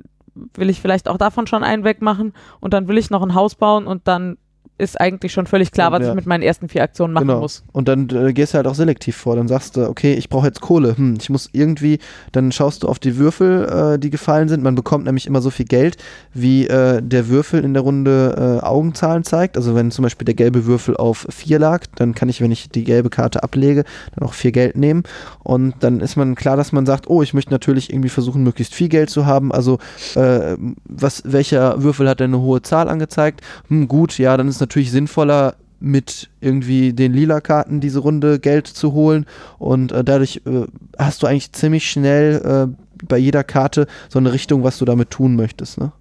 will 0.53 0.69
ich 0.69 0.81
vielleicht 0.81 1.07
auch 1.07 1.17
davon 1.17 1.47
schon 1.47 1.63
einen 1.63 1.83
wegmachen 1.83 2.33
und 2.59 2.73
dann 2.73 2.87
will 2.87 2.97
ich 2.97 3.09
noch 3.09 3.21
ein 3.21 3.33
Haus 3.33 3.55
bauen 3.55 3.87
und 3.87 4.07
dann 4.07 4.37
ist 4.77 4.99
eigentlich 4.99 5.33
schon 5.33 5.47
völlig 5.47 5.71
klar, 5.71 5.91
was 5.91 6.01
Ja. 6.03 6.09
ich 6.09 6.15
mit 6.15 6.25
meinen 6.27 6.43
ersten 6.43 6.69
vier 6.69 6.83
Aktionen 6.83 7.13
machen 7.13 7.27
Genau. 7.27 7.39
muss. 7.39 7.63
Und 7.71 7.87
dann 7.87 8.09
äh, 8.09 8.33
gehst 8.33 8.53
du 8.53 8.57
halt 8.57 8.67
auch 8.67 8.75
selektiv 8.75 9.15
vor. 9.15 9.35
Dann 9.35 9.47
sagst 9.47 9.75
du, 9.77 9.87
okay, 9.89 10.13
ich 10.13 10.29
brauche 10.29 10.47
jetzt 10.47 10.61
Kohle. 10.61 10.95
Hm, 10.97 11.17
ich 11.19 11.29
muss 11.29 11.49
irgendwie, 11.51 11.99
dann 12.31 12.51
schaust 12.51 12.83
du 12.83 12.87
auf 12.87 12.99
die 12.99 13.17
Würfel, 13.17 13.95
äh, 13.95 13.99
die 13.99 14.09
gefallen 14.09 14.49
sind. 14.49 14.63
Man 14.63 14.75
bekommt 14.75 15.05
nämlich 15.05 15.25
immer 15.27 15.41
so 15.41 15.49
viel 15.49 15.65
Geld, 15.65 15.97
wie 16.33 16.67
äh, 16.67 17.01
der 17.01 17.27
Würfel 17.29 17.63
in 17.63 17.73
der 17.73 17.81
Runde 17.83 18.59
äh, 18.61 18.65
Augenzahlen 18.65 19.23
zeigt. 19.23 19.57
Also 19.57 19.73
wenn 19.75 19.89
zum 19.91 20.03
Beispiel 20.03 20.25
der 20.25 20.35
gelbe 20.35 20.65
Würfel 20.65 20.95
auf 20.97 21.25
vier 21.29 21.59
lag, 21.59 21.85
dann 21.95 22.13
kann 22.13 22.29
ich, 22.29 22.41
wenn 22.41 22.51
ich 22.51 22.69
die 22.69 22.83
gelbe 22.83 23.09
Karte 23.09 23.43
ablege, 23.43 23.83
dann 24.15 24.27
auch 24.27 24.33
vier 24.33 24.51
Geld 24.51 24.77
nehmen. 24.77 25.03
Und 25.43 25.75
dann 25.79 25.99
ist 26.01 26.15
man 26.17 26.35
klar, 26.35 26.55
dass 26.57 26.71
man 26.71 26.85
sagt, 26.85 27.09
oh, 27.09 27.21
ich 27.23 27.33
möchte 27.33 27.51
natürlich 27.51 27.91
irgendwie 27.91 28.09
versuchen, 28.09 28.43
möglichst 28.43 28.75
viel 28.75 28.89
Geld 28.89 29.09
zu 29.09 29.25
haben. 29.25 29.51
Also 29.51 29.79
äh, 30.15 30.55
was, 30.85 31.23
welcher 31.25 31.81
Würfel 31.81 32.07
hat 32.07 32.19
denn 32.19 32.33
eine 32.33 32.41
hohe 32.43 32.61
Zahl 32.61 32.89
angezeigt? 32.89 33.41
Hm, 33.69 33.87
gut, 33.87 34.17
ja, 34.19 34.37
dann 34.37 34.47
ist 34.47 34.55
es 34.55 34.66
natürlich 34.67 34.91
sinnvoller, 34.91 35.55
mit 35.79 36.29
irgendwie 36.41 36.91
den 36.91 37.13
lila 37.13 37.39
Karten 37.39 37.79
diese 37.81 37.99
Runde 37.99 38.39
Geld 38.39 38.65
zu 38.65 38.93
holen 38.93 39.27
und 39.59 39.91
äh, 39.91 40.03
dadurch 40.03 40.41
äh, 40.47 40.65
hast 40.97 41.21
du 41.21 41.27
eigentlich 41.27 41.51
ziemlich 41.51 41.87
schnell 41.87 42.41
äh, 42.71 43.05
bei 43.07 43.19
jeder 43.19 43.43
Karte 43.43 43.85
so 44.09 44.17
eine 44.17 44.33
Richtung, 44.33 44.63
was 44.63 44.79
du 44.79 44.85
damit 44.85 45.11
tun 45.11 45.35
möchtest. 45.35 45.77
Ne? 45.77 45.91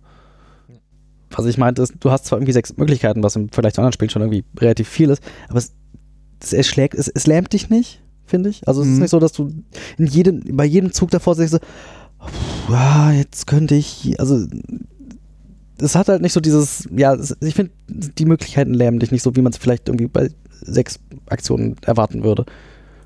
Was 1.30 1.44
ich 1.44 1.58
meinte, 1.58 1.82
ist, 1.82 1.92
du 2.00 2.10
hast 2.10 2.24
zwar 2.24 2.38
irgendwie 2.38 2.52
sechs 2.54 2.74
Möglichkeiten, 2.78 3.22
was 3.22 3.36
im 3.36 3.50
Vergleich 3.50 3.74
zu 3.74 3.82
anderen 3.82 3.92
Spielen 3.92 4.08
schon 4.08 4.22
irgendwie 4.22 4.44
relativ 4.58 4.88
viel 4.88 5.10
ist, 5.10 5.22
aber 5.50 5.58
es, 5.58 5.74
es 6.42 6.54
erschlägt, 6.54 6.94
es, 6.94 7.08
es 7.08 7.26
lähmt 7.26 7.52
dich 7.52 7.68
nicht, 7.68 8.00
finde 8.24 8.48
ich. 8.48 8.66
Also 8.66 8.80
es 8.80 8.86
ist 8.88 8.94
Mhm. 8.94 9.00
nicht 9.02 9.10
so, 9.10 9.18
dass 9.20 9.32
du 9.32 9.50
in 9.98 10.06
jedem, 10.06 10.56
bei 10.56 10.64
jedem 10.64 10.92
Zug 10.92 11.10
davor 11.10 11.34
sagst, 11.34 11.52
so, 11.52 11.58
"Puh, 12.18 12.72
ja, 12.72 13.12
jetzt 13.12 13.46
könnte 13.46 13.74
ich, 13.74 14.18
also 14.18 14.46
es 15.78 15.94
hat 15.94 16.08
halt 16.08 16.22
nicht 16.22 16.32
so 16.32 16.40
dieses, 16.40 16.88
ja, 16.94 17.16
ich 17.40 17.54
finde, 17.54 17.72
die 17.88 18.24
Möglichkeiten 18.24 18.74
lähmen 18.74 18.98
dich 18.98 19.10
nicht 19.10 19.22
so, 19.22 19.36
wie 19.36 19.42
man 19.42 19.52
es 19.52 19.58
vielleicht 19.58 19.88
irgendwie 19.88 20.06
bei 20.06 20.30
sechs 20.62 20.98
Aktionen 21.28 21.76
erwarten 21.84 22.24
würde. 22.24 22.46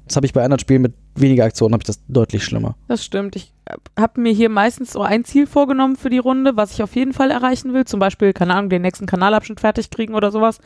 Das 0.07 0.17
habe 0.17 0.27
ich 0.27 0.33
bei 0.33 0.43
anderen 0.43 0.59
Spielen 0.59 0.83
mit 0.83 0.95
weniger 1.15 1.45
Aktionen, 1.45 1.73
habe 1.73 1.83
ich 1.83 1.87
das 1.87 2.01
deutlich 2.09 2.45
schlimmer. 2.45 2.75
Das 2.89 3.05
stimmt. 3.05 3.37
Ich 3.37 3.53
habe 3.97 4.21
mir 4.21 4.33
hier 4.33 4.49
meistens 4.49 4.93
so 4.93 5.03
ein 5.03 5.25
Ziel 5.25 5.47
vorgenommen 5.47 5.97
für 5.97 6.11
die 6.11 6.19
Runde, 6.19 6.57
was 6.57 6.73
ich 6.73 6.83
auf 6.83 6.97
jeden 6.97 7.13
Fall 7.13 7.31
erreichen 7.31 7.75
will. 7.75 7.85
Zum 7.85 8.01
Beispiel, 8.01 8.33
keine 8.33 8.55
Ahnung, 8.55 8.71
den 8.71 8.83
nächsten 8.83 9.07
Kanalabschnitt 9.07 9.61
fertig 9.61 9.91
kriegen 9.91 10.15
oder 10.15 10.33
sowas. 10.33 10.59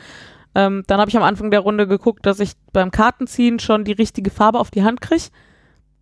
Ähm, 0.55 0.85
dann 0.87 1.01
habe 1.01 1.11
ich 1.11 1.17
am 1.17 1.23
Anfang 1.23 1.51
der 1.51 1.61
Runde 1.61 1.87
geguckt, 1.87 2.25
dass 2.25 2.41
ich 2.41 2.53
beim 2.73 2.91
Kartenziehen 2.91 3.59
schon 3.59 3.85
die 3.85 3.93
richtige 3.93 4.31
Farbe 4.31 4.59
auf 4.59 4.71
die 4.71 4.85
Hand 4.85 5.01
kriege. 5.01 5.25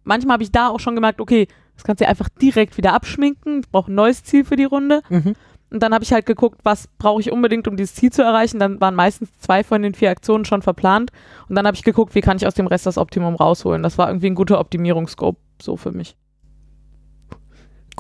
Manchmal 0.05 0.35
habe 0.35 0.45
ich 0.45 0.53
da 0.53 0.69
auch 0.69 0.81
schon 0.81 0.95
gemerkt, 0.95 1.21
okay, 1.21 1.49
das 1.75 1.85
kannst 1.85 2.01
du 2.01 2.07
einfach 2.07 2.29
direkt 2.29 2.77
wieder 2.77 2.93
abschminken. 2.93 3.61
Ich 3.61 3.71
brauche 3.71 3.91
ein 3.91 3.95
neues 3.95 4.23
Ziel 4.25 4.45
für 4.45 4.57
die 4.57 4.65
Runde. 4.65 5.03
Mhm. 5.09 5.35
Und 5.73 5.83
dann 5.83 5.95
habe 5.95 6.05
ich 6.05 6.13
halt 6.13 6.27
geguckt, 6.27 6.61
was 6.65 6.87
brauche 6.99 7.21
ich 7.21 7.33
unbedingt, 7.33 7.67
um 7.67 7.79
dieses 7.79 7.95
Ziel 7.95 8.13
zu 8.13 8.23
erreichen. 8.23 8.59
Dann 8.59 8.81
waren 8.81 8.95
meistens 8.95 9.31
zwei 9.41 9.65
von 9.65 9.81
den 9.81 9.95
vier 9.95 10.11
Aktionen 10.11 10.45
schon 10.45 10.61
verplant. 10.61 11.11
Und 11.49 11.57
dann 11.57 11.67
habe 11.67 11.75
ich 11.75 11.83
geguckt, 11.83 12.15
wie 12.15 12.21
kann 12.21 12.37
ich 12.37 12.47
aus 12.47 12.55
dem 12.55 12.67
Rest 12.67 12.85
das 12.85 12.99
Optimum 12.99 13.35
rausholen. 13.37 13.83
Das 13.83 13.97
war 13.97 14.09
irgendwie 14.09 14.27
ein 14.27 14.35
guter 14.35 14.61
Optimierungsscope 14.61 15.39
so 15.61 15.77
für 15.77 15.93
mich. 15.93 16.17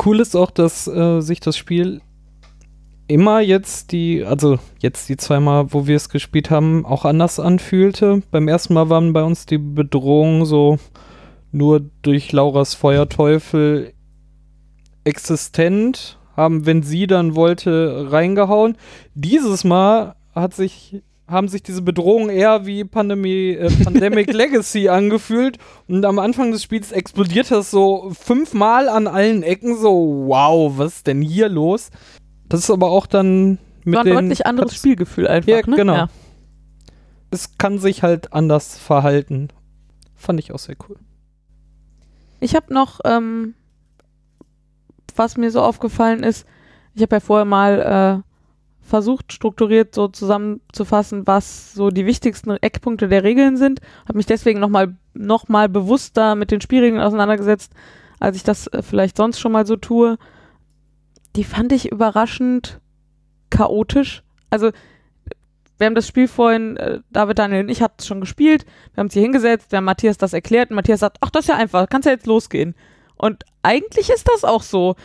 Cool 0.04 0.20
ist 0.20 0.36
auch, 0.36 0.50
dass 0.50 0.86
äh, 0.86 1.20
sich 1.20 1.40
das 1.40 1.56
Spiel 1.56 2.02
immer 3.08 3.40
jetzt 3.40 3.92
die, 3.92 4.24
also 4.24 4.58
jetzt 4.78 5.08
die 5.08 5.16
zweimal, 5.16 5.72
wo 5.72 5.86
wir 5.86 5.96
es 5.96 6.08
gespielt 6.08 6.50
haben, 6.50 6.84
auch 6.84 7.04
anders 7.04 7.40
anfühlte. 7.40 8.22
Beim 8.30 8.48
ersten 8.48 8.74
Mal 8.74 8.90
waren 8.90 9.12
bei 9.12 9.22
uns 9.22 9.46
die 9.46 9.58
Bedrohungen 9.58 10.44
so 10.44 10.78
nur 11.52 11.80
durch 12.02 12.32
Lauras 12.32 12.74
Feuerteufel 12.74 13.92
existent, 15.04 16.18
haben, 16.37 16.66
wenn 16.66 16.83
sie 16.83 17.07
dann 17.07 17.35
wollte, 17.35 18.09
reingehauen. 18.11 18.76
Dieses 19.14 19.64
Mal 19.64 20.16
hat 20.35 20.55
sich 20.55 21.03
haben 21.28 21.49
sich 21.49 21.62
diese 21.62 21.83
Bedrohungen 21.83 22.28
eher 22.28 22.66
wie 22.66 22.85
Pandemie, 22.85 23.53
äh, 23.53 23.70
Pandemic 23.85 24.33
Legacy 24.33 24.89
angefühlt. 24.89 25.59
Und 25.89 26.05
am 26.05 26.18
Anfang 26.18 26.53
des 26.53 26.62
Spiels 26.62 26.93
explodiert 26.93 27.51
das 27.51 27.70
so 27.70 28.12
fünfmal 28.18 28.89
an 28.89 29.07
allen 29.07 29.43
Ecken. 29.43 29.76
So, 29.76 30.24
wow, 30.26 30.72
was 30.76 30.97
ist 30.97 31.07
denn 31.07 31.22
hier 31.22 31.49
los? 31.49 31.91
Das 32.49 32.61
ist 32.61 32.70
aber 32.70 32.91
auch 32.91 33.07
dann 33.07 33.59
mit 33.85 33.95
War 33.95 34.05
ein 34.05 34.12
deutlich 34.12 34.47
anderes 34.47 34.76
Spielgefühl 34.76 35.26
einfach, 35.26 35.49
Ja, 35.49 35.62
ne? 35.66 35.76
genau. 35.76 35.95
Ja. 35.95 36.09
Es 37.30 37.57
kann 37.57 37.78
sich 37.78 38.03
halt 38.03 38.33
anders 38.35 38.76
verhalten. 38.76 39.49
Fand 40.14 40.39
ich 40.39 40.53
auch 40.53 40.59
sehr 40.59 40.76
cool. 40.89 40.97
Ich 42.41 42.55
habe 42.55 42.74
noch, 42.74 43.01
ähm, 43.05 43.55
was 45.16 45.36
mir 45.36 45.50
so 45.50 45.60
aufgefallen 45.60 46.22
ist, 46.22 46.46
ich 46.94 47.02
habe 47.02 47.16
ja 47.16 47.20
vorher 47.20 47.44
mal 47.44 48.22
äh, 48.22 48.86
versucht, 48.86 49.32
strukturiert 49.32 49.94
so 49.94 50.08
zusammenzufassen, 50.08 51.26
was 51.26 51.72
so 51.72 51.90
die 51.90 52.04
wichtigsten 52.04 52.50
Eckpunkte 52.50 53.08
der 53.08 53.22
Regeln 53.22 53.56
sind. 53.56 53.80
Habe 54.06 54.18
mich 54.18 54.26
deswegen 54.26 54.60
nochmal 54.60 54.96
noch 55.14 55.48
mal 55.48 55.68
bewusster 55.68 56.34
mit 56.34 56.50
den 56.50 56.60
Spielregeln 56.60 57.00
auseinandergesetzt, 57.00 57.72
als 58.20 58.36
ich 58.36 58.42
das 58.42 58.66
äh, 58.68 58.82
vielleicht 58.82 59.16
sonst 59.16 59.40
schon 59.40 59.52
mal 59.52 59.66
so 59.66 59.76
tue. 59.76 60.18
Die 61.36 61.44
fand 61.44 61.72
ich 61.72 61.90
überraschend 61.90 62.80
chaotisch. 63.50 64.22
Also 64.50 64.70
wir 65.78 65.86
haben 65.86 65.94
das 65.94 66.06
Spiel 66.06 66.28
vorhin, 66.28 66.76
äh, 66.76 67.00
David, 67.10 67.38
Daniel 67.38 67.64
und 67.64 67.68
ich 67.68 67.82
hatten 67.82 67.96
es 67.98 68.06
schon 68.06 68.20
gespielt. 68.20 68.66
Wir 68.94 69.00
haben 69.00 69.08
es 69.08 69.14
hier 69.14 69.22
hingesetzt, 69.22 69.72
wir 69.72 69.78
haben 69.78 69.84
Matthias 69.84 70.18
das 70.18 70.32
erklärt 70.32 70.70
und 70.70 70.76
Matthias 70.76 71.00
sagt, 71.00 71.18
ach, 71.20 71.30
das 71.30 71.44
ist 71.44 71.48
ja 71.48 71.56
einfach, 71.56 71.88
kannst 71.88 72.06
ja 72.06 72.12
jetzt 72.12 72.26
losgehen. 72.26 72.74
Und 73.22 73.44
eigentlich 73.62 74.10
ist 74.10 74.28
das 74.28 74.42
auch 74.42 74.64
so. 74.64 74.96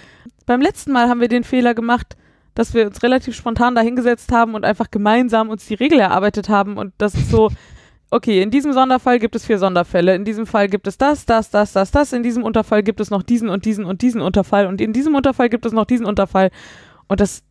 Beim 0.47 0.59
letzten 0.59 0.91
Mal 0.91 1.07
haben 1.07 1.21
wir 1.21 1.27
den 1.27 1.43
Fehler 1.43 1.75
gemacht, 1.75 2.17
dass 2.55 2.73
wir 2.73 2.87
uns 2.87 3.03
relativ 3.03 3.35
spontan 3.35 3.75
da 3.75 3.81
hingesetzt 3.81 4.31
haben 4.31 4.55
und 4.55 4.65
einfach 4.65 4.89
gemeinsam 4.89 5.49
uns 5.49 5.67
die 5.67 5.75
Regel 5.75 5.99
erarbeitet 5.99 6.49
haben. 6.49 6.77
Und 6.77 6.93
das 6.97 7.13
ist 7.13 7.29
so, 7.29 7.51
okay, 8.09 8.41
in 8.41 8.49
diesem 8.49 8.73
Sonderfall 8.73 9.19
gibt 9.19 9.35
es 9.35 9.45
vier 9.45 9.59
Sonderfälle, 9.59 10.15
in 10.15 10.25
diesem 10.25 10.47
Fall 10.47 10.67
gibt 10.67 10.87
es 10.87 10.97
das, 10.97 11.27
das, 11.27 11.51
das, 11.51 11.73
das, 11.73 11.91
das, 11.91 12.11
in 12.11 12.23
diesem 12.23 12.41
Unterfall 12.41 12.81
gibt 12.81 12.99
es 12.99 13.11
noch 13.11 13.21
diesen 13.21 13.49
und 13.49 13.65
diesen 13.65 13.85
und 13.85 14.01
diesen 14.01 14.21
Unterfall. 14.21 14.65
Und 14.65 14.81
in 14.81 14.93
diesem 14.93 15.13
Unterfall 15.13 15.49
gibt 15.49 15.67
es 15.67 15.71
noch 15.71 15.85
diesen 15.85 16.07
Unterfall. 16.07 16.49
Und 17.07 17.19
das, 17.19 17.43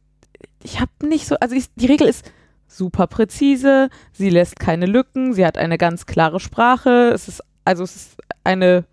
ich 0.65 0.81
habe 0.81 0.91
nicht 1.01 1.29
so, 1.29 1.37
also 1.37 1.55
ich, 1.55 1.73
die 1.77 1.87
Regel 1.87 2.09
ist 2.09 2.33
super 2.67 3.07
präzise, 3.07 3.89
sie 4.11 4.31
lässt 4.31 4.59
keine 4.59 4.87
Lücken, 4.87 5.33
sie 5.33 5.47
hat 5.47 5.59
eine 5.59 5.79
ganz 5.79 6.07
klare 6.07 6.41
Sprache, 6.41 7.13
es 7.15 7.29
ist, 7.29 7.45
also 7.65 7.85
es 7.85 7.95
ist 7.95 8.21
eine 8.43 8.85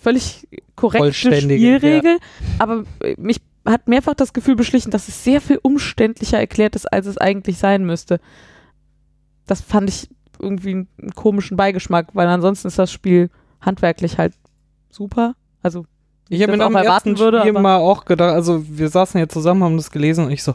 völlig 0.00 0.48
korrekte 0.76 1.12
Spielregel, 1.12 2.18
aber 2.58 2.84
äh, 3.02 3.14
mich 3.18 3.40
hat 3.66 3.88
mehrfach 3.88 4.14
das 4.14 4.32
Gefühl 4.32 4.56
beschlichen, 4.56 4.90
dass 4.90 5.08
es 5.08 5.22
sehr 5.22 5.40
viel 5.40 5.58
umständlicher 5.62 6.38
erklärt 6.38 6.74
ist, 6.76 6.90
als 6.90 7.06
es 7.06 7.18
eigentlich 7.18 7.58
sein 7.58 7.84
müsste. 7.84 8.18
Das 9.46 9.60
fand 9.60 9.88
ich 9.90 10.08
irgendwie 10.38 10.70
einen, 10.70 10.88
komischen 11.14 11.56
Beigeschmack, 11.56 12.08
weil 12.14 12.26
ansonsten 12.28 12.68
ist 12.68 12.78
das 12.78 12.90
Spiel 12.90 13.28
handwerklich 13.60 14.16
halt 14.16 14.32
super. 14.90 15.34
Also 15.62 15.84
Ich 16.30 16.42
habe 16.42 16.56
mir 16.56 16.66
auch 16.66 16.72
erwarten 16.72 17.18
würde, 17.18 17.40
Spiel 17.40 17.50
aber- 17.50 17.60
mal 17.60 17.76
auch 17.76 18.06
gedacht, 18.06 18.32
also 18.32 18.64
wir 18.66 18.88
saßen 18.88 19.20
ja 19.20 19.28
zusammen, 19.28 19.62
haben 19.62 19.76
das 19.76 19.90
gelesen 19.90 20.24
und 20.24 20.30
ich 20.30 20.42
so, 20.42 20.54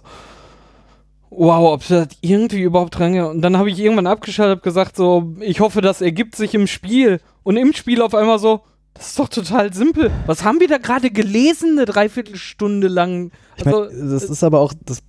wow, 1.30 1.74
ob 1.74 1.88
das 1.88 2.08
irgendwie 2.22 2.62
überhaupt 2.62 2.98
dran 2.98 3.20
Und 3.20 3.42
dann 3.42 3.58
habe 3.58 3.70
ich 3.70 3.80
irgendwann 3.80 4.08
abgeschaltet, 4.08 4.58
hab 4.58 4.64
gesagt 4.64 4.96
so, 4.96 5.36
ich 5.42 5.60
hoffe, 5.60 5.82
das 5.82 6.02
ergibt 6.02 6.36
sich 6.36 6.56
im 6.56 6.66
Spiel. 6.66 7.20
Und 7.44 7.58
im 7.58 7.74
Spiel 7.74 8.02
auf 8.02 8.16
einmal 8.16 8.40
so, 8.40 8.62
das 8.96 9.08
ist 9.10 9.20
doch 9.20 9.30
total 9.30 9.74
simpel. 9.74 10.10
Was 10.26 10.44
haben 10.44 10.60
wir 10.60 10.68
da 10.68 10.78
gerade 10.78 11.12
gelesen, 11.12 11.74
eine 11.74 11.86
Dreiviertelstunde 11.86 12.88
lang? 12.88 13.32
Ich 13.58 13.66
mein, 13.66 13.74
Also, 13.74 14.12
das 14.14 14.24
ist 14.24 14.44
aber 14.44 14.60
auch, 14.62 14.74
das 14.86 15.04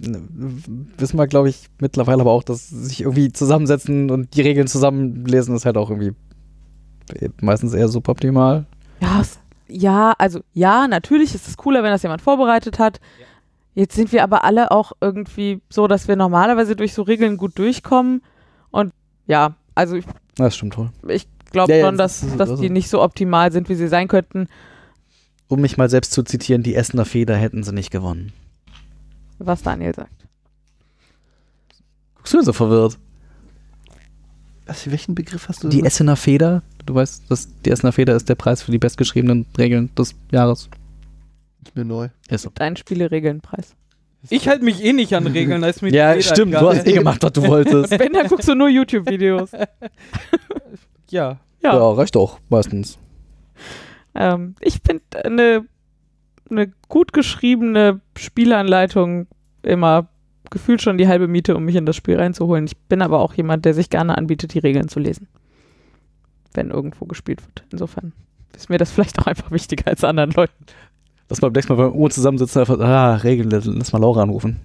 ne, 0.00 0.22
wissen 0.96 1.18
wir, 1.18 1.26
glaube 1.26 1.48
ich, 1.48 1.68
mittlerweile 1.80 2.20
aber 2.20 2.30
auch, 2.32 2.42
dass 2.44 2.68
sich 2.68 3.00
irgendwie 3.00 3.32
zusammensetzen 3.32 4.10
und 4.10 4.34
die 4.36 4.42
Regeln 4.42 4.66
zusammenlesen 4.66 5.56
ist 5.56 5.64
halt 5.66 5.76
auch 5.76 5.90
irgendwie 5.90 6.12
meistens 7.40 7.74
eher 7.74 7.88
suboptimal. 7.88 8.66
Ja, 9.00 9.22
ja, 9.68 10.14
also 10.18 10.40
ja, 10.52 10.86
natürlich 10.86 11.34
ist 11.34 11.48
es 11.48 11.56
cooler, 11.56 11.82
wenn 11.82 11.90
das 11.90 12.02
jemand 12.02 12.22
vorbereitet 12.22 12.78
hat. 12.78 13.00
Jetzt 13.74 13.96
sind 13.96 14.12
wir 14.12 14.22
aber 14.22 14.44
alle 14.44 14.70
auch 14.70 14.92
irgendwie 15.00 15.60
so, 15.68 15.88
dass 15.88 16.06
wir 16.06 16.16
normalerweise 16.16 16.76
durch 16.76 16.94
so 16.94 17.02
Regeln 17.02 17.36
gut 17.36 17.58
durchkommen. 17.58 18.22
Und 18.70 18.92
ja, 19.26 19.56
also 19.74 19.96
ich, 19.96 20.04
Das 20.36 20.54
stimmt 20.54 20.78
wohl. 20.78 20.90
ich 21.08 21.26
glaube 21.54 21.72
Ja, 21.72 21.78
ja, 21.78 21.86
schon, 21.86 21.96
das 21.96 22.20
dass, 22.20 22.36
dass 22.36 22.50
also- 22.50 22.62
die 22.62 22.68
nicht 22.70 22.90
so 22.90 23.02
optimal 23.02 23.50
sind, 23.50 23.68
wie 23.70 23.74
sie 23.74 23.88
sein 23.88 24.08
könnten. 24.08 24.48
Um 25.48 25.60
mich 25.60 25.76
mal 25.76 25.88
selbst 25.88 26.12
zu 26.12 26.22
zitieren, 26.22 26.62
die 26.62 26.74
Essener 26.74 27.04
Feder 27.04 27.36
hätten 27.36 27.62
sie 27.62 27.72
nicht 27.72 27.90
gewonnen. 27.90 28.32
Was 29.38 29.62
Daniel 29.62 29.94
sagt. 29.94 30.26
Guckst 32.16 32.32
du 32.34 32.42
so 32.42 32.52
verwirrt? 32.52 32.98
Was, 34.66 34.90
welchen 34.90 35.14
Begriff 35.14 35.48
hast 35.48 35.62
du? 35.62 35.68
Die 35.68 35.84
Essener 35.84 36.16
Feder, 36.16 36.62
du 36.86 36.94
weißt, 36.94 37.30
dass 37.30 37.48
die 37.62 37.70
Essener 37.70 37.92
Feder 37.92 38.16
ist 38.16 38.28
der 38.28 38.34
Preis 38.34 38.62
für 38.62 38.72
die 38.72 38.78
bestgeschriebenen 38.78 39.44
Regeln 39.58 39.94
des 39.94 40.14
Jahres. 40.30 40.70
ist 41.64 41.76
mir 41.76 41.84
neu. 41.84 42.08
Ist 42.28 42.42
so. 42.42 42.50
Dein 42.54 42.76
Spieleregelnpreis. 42.76 43.74
ich 44.30 44.48
halte 44.48 44.64
mich 44.64 44.82
eh 44.82 44.94
nicht 44.94 45.12
an 45.14 45.26
Regeln. 45.26 45.60
Da 45.60 45.68
ist 45.68 45.82
mir 45.82 45.90
die 45.90 45.96
Ja, 45.98 46.18
stimmt, 46.22 46.54
du 46.54 46.66
hast 46.66 46.86
eh 46.86 46.92
gemacht, 46.92 47.22
was 47.22 47.32
du 47.32 47.42
wolltest. 47.46 47.90
Wenn, 47.98 48.14
dann 48.14 48.26
guckst 48.28 48.48
du 48.48 48.54
nur 48.54 48.70
YouTube-Videos. 48.70 49.50
Ja, 51.10 51.38
Ja. 51.62 51.74
ja, 51.74 51.90
reicht 51.92 52.16
doch, 52.16 52.40
meistens. 52.48 52.98
Ähm, 54.14 54.54
ich 54.60 54.80
finde 54.86 55.02
eine, 55.24 55.64
eine 56.50 56.72
gut 56.88 57.12
geschriebene 57.12 58.00
Spielanleitung 58.16 59.26
immer 59.62 60.08
gefühlt 60.50 60.82
schon 60.82 60.98
die 60.98 61.08
halbe 61.08 61.26
Miete, 61.26 61.56
um 61.56 61.64
mich 61.64 61.74
in 61.74 61.86
das 61.86 61.96
Spiel 61.96 62.16
reinzuholen. 62.16 62.66
Ich 62.66 62.76
bin 62.76 63.02
aber 63.02 63.20
auch 63.20 63.34
jemand, 63.34 63.64
der 63.64 63.74
sich 63.74 63.90
gerne 63.90 64.16
anbietet, 64.16 64.54
die 64.54 64.58
Regeln 64.58 64.88
zu 64.88 65.00
lesen. 65.00 65.26
Wenn 66.52 66.70
irgendwo 66.70 67.06
gespielt 67.06 67.42
wird. 67.42 67.64
Insofern 67.72 68.12
ist 68.54 68.70
mir 68.70 68.78
das 68.78 68.92
vielleicht 68.92 69.18
auch 69.18 69.26
einfach 69.26 69.50
wichtiger 69.50 69.88
als 69.88 70.04
anderen 70.04 70.30
Leuten. 70.30 70.64
Lass 71.28 71.40
mal 71.40 71.48
beim 71.48 71.54
nächsten 71.54 71.74
Mal 71.74 71.88
beim 71.88 71.96
Uhr 71.98 72.10
zusammensitzen, 72.10 72.60
einfach, 72.60 72.78
ah, 72.78 73.16
Regeln, 73.16 73.50
lass 73.50 73.92
mal 73.92 73.98
Laura 73.98 74.22
anrufen. 74.22 74.60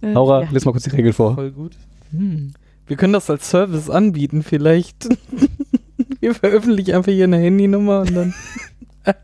Äh, 0.00 0.12
Laura, 0.12 0.42
ja. 0.42 0.48
lies 0.50 0.64
mal 0.64 0.72
kurz 0.72 0.84
die 0.84 0.90
Regel 0.90 1.12
vor. 1.12 1.34
voll 1.34 1.52
gut. 1.52 1.76
Wir 2.86 2.96
können 2.96 3.12
das 3.12 3.30
als 3.30 3.48
Service 3.48 3.88
anbieten, 3.88 4.42
vielleicht. 4.42 5.08
Wir 6.22 6.36
veröffentlichen 6.36 6.94
einfach 6.94 7.10
hier 7.10 7.24
eine 7.24 7.38
Handynummer 7.38 8.02
und 8.02 8.14
dann. 8.14 8.34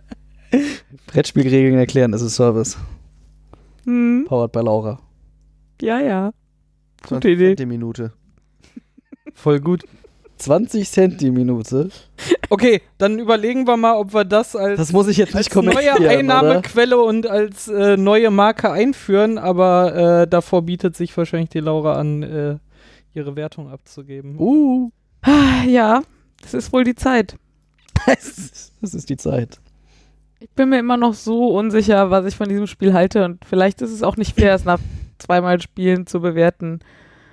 Brettspielregeln 1.07 1.79
erklären, 1.79 2.11
das 2.11 2.23
ist 2.23 2.35
Service. 2.35 2.77
Hm, 3.85 4.25
Powered 4.29 4.51
by 4.51 4.59
Laura. 4.61 4.99
ja, 5.81 6.01
ja. 6.01 6.33
20 7.07 7.31
Idee. 7.35 7.47
Cent 7.51 7.61
die 7.61 7.67
Minute. 7.67 8.13
Voll 9.33 9.61
gut. 9.61 9.85
20 10.39 10.91
Cent 10.91 11.21
die 11.21 11.31
Minute. 11.31 11.91
Okay, 12.51 12.83
dann 12.99 13.21
überlegen 13.21 13.69
wir 13.69 13.77
mal, 13.77 13.95
ob 13.97 14.13
wir 14.13 14.25
das 14.25 14.57
als, 14.57 14.79
Das 14.79 14.93
muss 14.93 15.07
ich 15.07 15.19
jetzt 15.19 15.37
nicht 15.37 15.55
neue? 15.55 15.93
Einnahmequelle 16.09 16.99
und 17.01 17.29
als 17.29 17.69
äh, 17.69 17.97
neue 17.97 18.33
Marke 18.33 18.73
einführen, 18.73 19.39
aber 19.39 20.23
äh, 20.23 20.27
davor 20.27 20.63
bietet 20.63 20.97
sich 20.97 21.17
wahrscheinlich 21.17 21.51
die 21.51 21.61
Laura 21.61 21.95
an, 21.95 22.25
äh, 22.25 22.57
ihre 23.15 23.37
Wertung 23.37 23.71
abzugeben. 23.71 24.37
Uh, 24.37 24.91
Ah, 25.23 25.63
Ja, 25.65 26.03
das 26.43 26.55
ist 26.55 26.73
wohl 26.73 26.85
die 26.85 26.95
Zeit. 26.95 27.37
das 28.07 28.25
ist, 28.27 28.73
das 28.81 28.95
ist 28.95 29.09
die 29.11 29.17
Zeit. 29.17 29.59
Ich 30.41 30.51
bin 30.51 30.69
mir 30.69 30.79
immer 30.79 30.97
noch 30.97 31.15
so 31.15 31.49
unsicher, 31.49 32.11
was 32.11 32.25
ich 32.27 32.37
von 32.37 32.49
diesem 32.49 32.69
Spiel 32.69 32.93
halte 32.93 33.25
und 33.25 33.45
vielleicht 33.45 33.83
ist 33.83 33.91
es 33.91 34.03
auch 34.05 34.17
nicht 34.17 34.39
fair, 34.39 34.55
es 34.55 34.65
nach 34.65 34.79
zweimal 35.19 35.61
Spielen 35.61 36.07
zu 36.07 36.21
bewerten. 36.21 36.79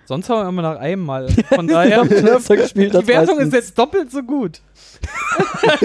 Sonst 0.07 0.29
haben 0.29 0.43
wir 0.43 0.49
immer 0.49 0.61
nach 0.61 0.77
einem 0.79 1.03
Mal. 1.03 1.27
Von 1.49 1.67
daher, 1.67 2.01
Öfter 2.03 2.57
gespielt 2.57 2.93
die 2.93 3.07
Wertung 3.07 3.39
ist 3.39 3.45
meistens. 3.45 3.53
jetzt 3.53 3.79
doppelt 3.79 4.11
so 4.11 4.21
gut. 4.21 4.61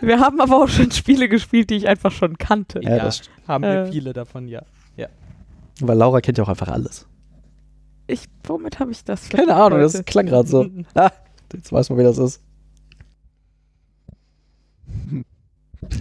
Wir 0.00 0.20
haben 0.20 0.40
aber 0.40 0.56
auch 0.62 0.68
schon 0.68 0.90
Spiele 0.90 1.28
gespielt, 1.28 1.70
die 1.70 1.76
ich 1.76 1.88
einfach 1.88 2.10
schon 2.12 2.38
kannte. 2.38 2.80
Ja, 2.82 2.96
Ja. 2.96 3.04
das 3.04 3.18
stimmt. 3.18 3.30
Haben 3.48 3.64
wir 3.64 3.84
Äh. 3.86 3.92
viele 3.92 4.12
davon, 4.12 4.48
ja. 4.48 4.62
Weil 5.80 5.96
Laura 5.96 6.20
kennt 6.20 6.36
ja 6.38 6.44
auch 6.44 6.48
einfach 6.50 6.68
alles. 6.68 7.06
Ich, 8.06 8.26
womit 8.44 8.78
habe 8.78 8.92
ich 8.92 9.02
das? 9.04 9.28
Keine 9.30 9.54
Ahnung, 9.56 9.80
das 9.80 9.94
heute? 9.94 10.04
klang 10.04 10.26
gerade 10.26 10.46
so. 10.48 10.66
Ah, 10.94 11.10
jetzt 11.52 11.72
weiß 11.72 11.90
man, 11.90 11.98
wie 11.98 12.02
das 12.04 12.18
ist. 12.18 12.40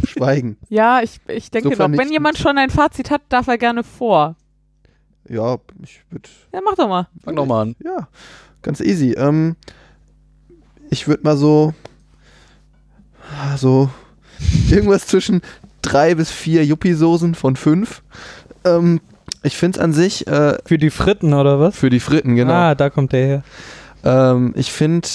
Schweigen. 0.07 0.57
Ja, 0.69 1.01
ich, 1.01 1.19
ich 1.27 1.49
denke 1.51 1.69
So 1.69 1.75
doch, 1.75 1.91
wenn 1.91 2.11
jemand 2.11 2.37
schon 2.37 2.57
ein 2.57 2.69
Fazit 2.69 3.09
hat, 3.09 3.21
darf 3.29 3.47
er 3.47 3.57
gerne 3.57 3.83
vor. 3.83 4.35
Ja, 5.27 5.57
ich 5.83 6.01
würde. 6.09 6.29
Ja, 6.53 6.59
mach 6.63 6.75
doch 6.75 6.87
mal. 6.87 7.07
Fang 7.23 7.35
doch 7.35 7.45
mal 7.45 7.61
an. 7.61 7.75
Ja, 7.83 8.07
ganz 8.61 8.79
easy. 8.79 9.13
Ähm, 9.13 9.55
ich 10.89 11.07
würde 11.07 11.23
mal 11.23 11.37
so. 11.37 11.73
So. 13.57 13.89
Irgendwas 14.69 15.07
zwischen 15.07 15.41
drei 15.81 16.15
bis 16.15 16.31
vier 16.31 16.65
Yuppie-Soßen 16.65 17.33
von 17.35 17.55
fünf. 17.55 18.03
Ähm, 18.65 18.99
Ich 19.43 19.57
finde 19.57 19.79
es 19.79 19.83
an 19.83 19.93
sich 19.93 20.27
äh, 20.27 20.57
Für 20.65 20.77
die 20.77 20.89
Fritten 20.89 21.33
oder 21.33 21.59
was? 21.59 21.75
für 21.75 21.89
die 21.89 21.99
Fritten, 21.99 22.35
genau. 22.35 22.53
Ah, 22.53 22.75
da 22.75 22.89
kommt 22.89 23.13
der 23.13 23.25
her. 23.25 23.43
Ähm, 24.03 24.53
ich 24.55 24.71
finde, 24.71 25.07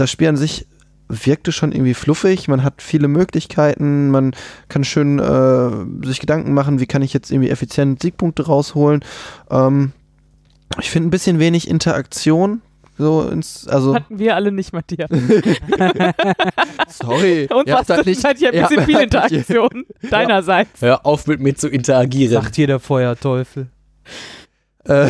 das 0.00 0.10
Spiel 0.10 0.28
an 0.28 0.36
sich 0.36 0.66
wirkte 1.08 1.52
schon 1.52 1.72
irgendwie 1.72 1.94
fluffig. 1.94 2.48
Man 2.48 2.62
hat 2.62 2.82
viele 2.82 3.08
Möglichkeiten. 3.08 4.10
Man 4.10 4.34
kann 4.68 4.84
schön 4.84 5.18
äh, 5.18 6.06
sich 6.06 6.20
Gedanken 6.20 6.52
machen, 6.52 6.80
wie 6.80 6.86
kann 6.86 7.02
ich 7.02 7.12
jetzt 7.12 7.30
irgendwie 7.30 7.50
effizient 7.50 8.02
Siegpunkte 8.02 8.46
rausholen. 8.46 9.04
Ähm, 9.50 9.92
ich 10.80 10.90
finde 10.90 11.08
ein 11.08 11.10
bisschen 11.10 11.38
wenig 11.38 11.68
Interaktion. 11.68 12.60
So 12.98 13.28
ins, 13.28 13.68
also 13.68 13.94
Hatten 13.94 14.18
wir 14.18 14.34
alle 14.34 14.50
nicht, 14.50 14.72
Matthias. 14.72 15.08
sorry, 16.88 17.48
Und 17.48 17.68
was 17.68 17.88
halt 17.88 18.06
nicht, 18.06 18.20
seid 18.20 18.40
ihr 18.40 18.52
ein 18.52 18.60
bisschen 18.60 18.84
viel 18.86 18.98
Interaktion 18.98 19.86
deinerseits. 20.10 20.82
Hör 20.82 21.06
auf 21.06 21.28
mit 21.28 21.40
mir 21.40 21.54
zu 21.54 21.68
interagieren. 21.68 22.32
Sagt 22.32 22.56
hier 22.56 22.66
der 22.66 22.80
Feuerteufel. 22.80 23.68
Äh, 24.84 25.08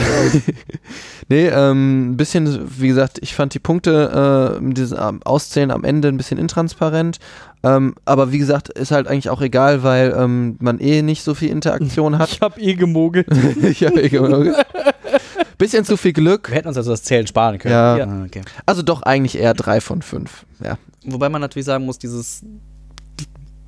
nee, 1.29 1.47
ähm, 1.49 2.11
ein 2.12 2.16
bisschen, 2.16 2.69
wie 2.81 2.89
gesagt, 2.89 3.19
ich 3.23 3.35
fand 3.35 3.55
die 3.55 3.59
Punkte, 3.59 4.59
äh, 4.61 4.73
dieses 4.73 4.99
ähm, 4.99 5.21
Auszählen 5.25 5.71
am 5.71 5.85
Ende 5.85 6.09
ein 6.09 6.16
bisschen 6.16 6.39
intransparent. 6.39 7.19
Ähm, 7.62 7.95
aber 8.05 8.33
wie 8.33 8.39
gesagt, 8.39 8.71
ist 8.71 8.91
halt 8.93 9.09
eigentlich 9.09 9.31
auch 9.31 9.41
egal, 9.41 9.83
weil 9.83 10.14
ähm, 10.16 10.57
man 10.61 10.79
eh 10.81 11.03
nicht 11.03 11.23
so 11.23 11.35
viel 11.35 11.51
Interaktion 11.51 12.19
hat. 12.19 12.31
Ich 12.33 12.41
hab 12.41 12.59
eh 12.59 12.75
gemogelt. 12.75 13.27
ich 13.62 13.85
hab 13.85 13.97
eh 13.97 14.09
ge- 14.09 14.55
bisschen 15.59 15.85
zu 15.85 15.97
viel 15.97 16.12
Glück. 16.12 16.49
Wir 16.49 16.57
hätten 16.57 16.69
uns 16.69 16.77
also 16.77 16.93
das 16.93 17.03
Zählen 17.03 17.27
sparen 17.27 17.59
können. 17.59 17.73
Ja. 17.75 17.97
Ah, 18.07 18.25
okay. 18.25 18.43
Also 18.64 18.83
doch 18.83 19.03
eigentlich 19.03 19.37
eher 19.39 19.55
drei 19.55 19.81
von 19.81 20.03
fünf. 20.03 20.45
Ja. 20.62 20.79
Wobei 21.05 21.29
man 21.29 21.41
natürlich 21.41 21.66
sagen 21.66 21.85
muss, 21.85 21.99
dieses 21.99 22.43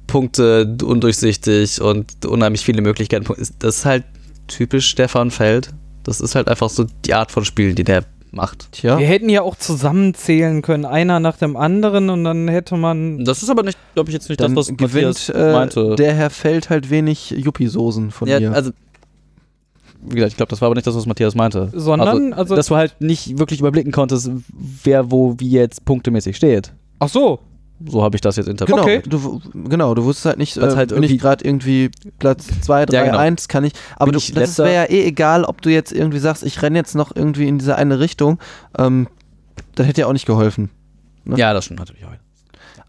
Punkte 0.06 0.76
undurchsichtig 0.84 1.80
und 1.80 2.24
unheimlich 2.26 2.64
viele 2.64 2.82
Möglichkeiten, 2.82 3.32
ist- 3.34 3.54
das 3.60 3.78
ist 3.78 3.84
halt 3.84 4.04
typisch 4.48 4.88
Stefan 4.88 5.30
Feld. 5.30 5.70
Das 6.10 6.20
ist 6.20 6.34
halt 6.34 6.48
einfach 6.48 6.68
so 6.68 6.86
die 7.04 7.14
Art 7.14 7.30
von 7.30 7.44
Spielen, 7.44 7.76
die 7.76 7.84
der 7.84 8.04
macht. 8.32 8.72
Tja. 8.72 8.98
Wir 8.98 9.06
hätten 9.06 9.28
ja 9.28 9.42
auch 9.42 9.54
zusammenzählen 9.54 10.60
können, 10.60 10.84
einer 10.84 11.20
nach 11.20 11.36
dem 11.36 11.56
anderen 11.56 12.10
und 12.10 12.24
dann 12.24 12.48
hätte 12.48 12.76
man. 12.76 13.24
Das 13.24 13.44
ist 13.44 13.48
aber 13.48 13.62
nicht, 13.62 13.78
glaube 13.94 14.10
ich, 14.10 14.14
jetzt 14.14 14.28
nicht 14.28 14.40
Dann 14.40 14.56
das, 14.56 14.68
was 14.70 14.76
gewinnt 14.76 15.06
Matthias 15.06 15.28
äh, 15.28 15.52
meinte. 15.52 15.94
der 15.94 16.12
Herr 16.14 16.30
Feld 16.30 16.68
halt 16.68 16.90
wenig 16.90 17.30
Yuppie-Soßen 17.30 18.10
von 18.10 18.26
ja, 18.26 18.40
mir. 18.40 18.52
also, 18.52 18.72
wie 20.02 20.16
gesagt, 20.16 20.32
ich 20.32 20.36
glaube, 20.36 20.50
das 20.50 20.60
war 20.60 20.66
aber 20.66 20.74
nicht 20.74 20.86
das, 20.88 20.96
was 20.96 21.06
Matthias 21.06 21.36
meinte. 21.36 21.70
Sondern, 21.72 22.32
also- 22.32 22.56
dass 22.56 22.66
du 22.66 22.74
halt 22.74 22.96
nicht 23.00 23.38
wirklich 23.38 23.60
überblicken 23.60 23.92
konntest, 23.92 24.32
wer 24.82 25.12
wo 25.12 25.36
wie 25.38 25.50
jetzt 25.50 25.84
punktemäßig 25.84 26.36
steht. 26.36 26.72
Ach 26.98 27.08
so. 27.08 27.38
So 27.86 28.02
habe 28.02 28.14
ich 28.16 28.20
das 28.20 28.36
jetzt 28.36 28.48
interpretiert. 28.48 29.04
Genau, 29.04 29.16
Okay. 29.16 29.40
du, 29.54 29.68
genau, 29.68 29.94
du 29.94 30.04
wusstest 30.04 30.26
halt 30.26 30.38
nicht, 30.38 30.56
äh, 30.56 30.76
halt 30.76 30.90
bin 30.90 31.02
ich 31.02 31.18
gerade 31.18 31.44
irgendwie 31.44 31.90
Platz 32.18 32.46
2, 32.60 32.86
3, 32.86 32.94
Ja, 32.94 33.04
genau. 33.04 33.18
1, 33.18 33.48
kann 33.48 33.64
ich. 33.64 33.72
Aber 33.96 34.12
du, 34.12 34.18
ich 34.18 34.34
das 34.34 34.58
wäre 34.58 34.74
ja 34.74 34.84
eh 34.84 35.04
egal, 35.06 35.44
ob 35.44 35.62
du 35.62 35.70
jetzt 35.70 35.90
irgendwie 35.92 36.18
sagst, 36.18 36.42
ich 36.42 36.60
renne 36.60 36.78
jetzt 36.78 36.94
noch 36.94 37.14
irgendwie 37.14 37.48
in 37.48 37.58
diese 37.58 37.76
eine 37.76 37.98
Richtung. 37.98 38.38
Ähm, 38.76 39.08
das 39.74 39.86
hätte 39.86 40.02
ja 40.02 40.06
auch 40.08 40.12
nicht 40.12 40.26
geholfen. 40.26 40.70
Ja, 41.24 41.54
das 41.54 41.64
stimmt 41.64 41.80
natürlich 41.80 42.04
auch. 42.04 42.10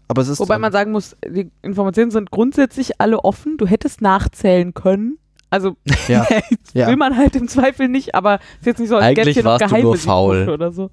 Aber 0.08 0.20
es 0.20 0.28
ist. 0.28 0.40
Wobei 0.40 0.58
man 0.58 0.72
sagen 0.72 0.92
muss, 0.92 1.16
die 1.26 1.50
Informationen 1.62 2.10
sind 2.10 2.30
grundsätzlich 2.30 3.00
alle 3.00 3.24
offen. 3.24 3.56
Du 3.56 3.66
hättest 3.66 4.02
nachzählen 4.02 4.74
können. 4.74 5.16
Also 5.48 5.76
Ja. 6.08 6.26
ja. 6.74 6.88
will 6.88 6.96
man 6.96 7.16
halt 7.16 7.34
im 7.36 7.48
Zweifel 7.48 7.88
nicht, 7.88 8.14
aber 8.14 8.40
ist 8.60 8.66
jetzt 8.66 8.78
nicht 8.78 8.88
so, 8.90 8.96
als 8.96 9.04
Eigentlich 9.04 9.42
warst 9.44 9.70
du 9.70 9.78
nur 9.78 9.96
faul. 9.96 10.48
Oder 10.50 10.70
so. 10.72 10.90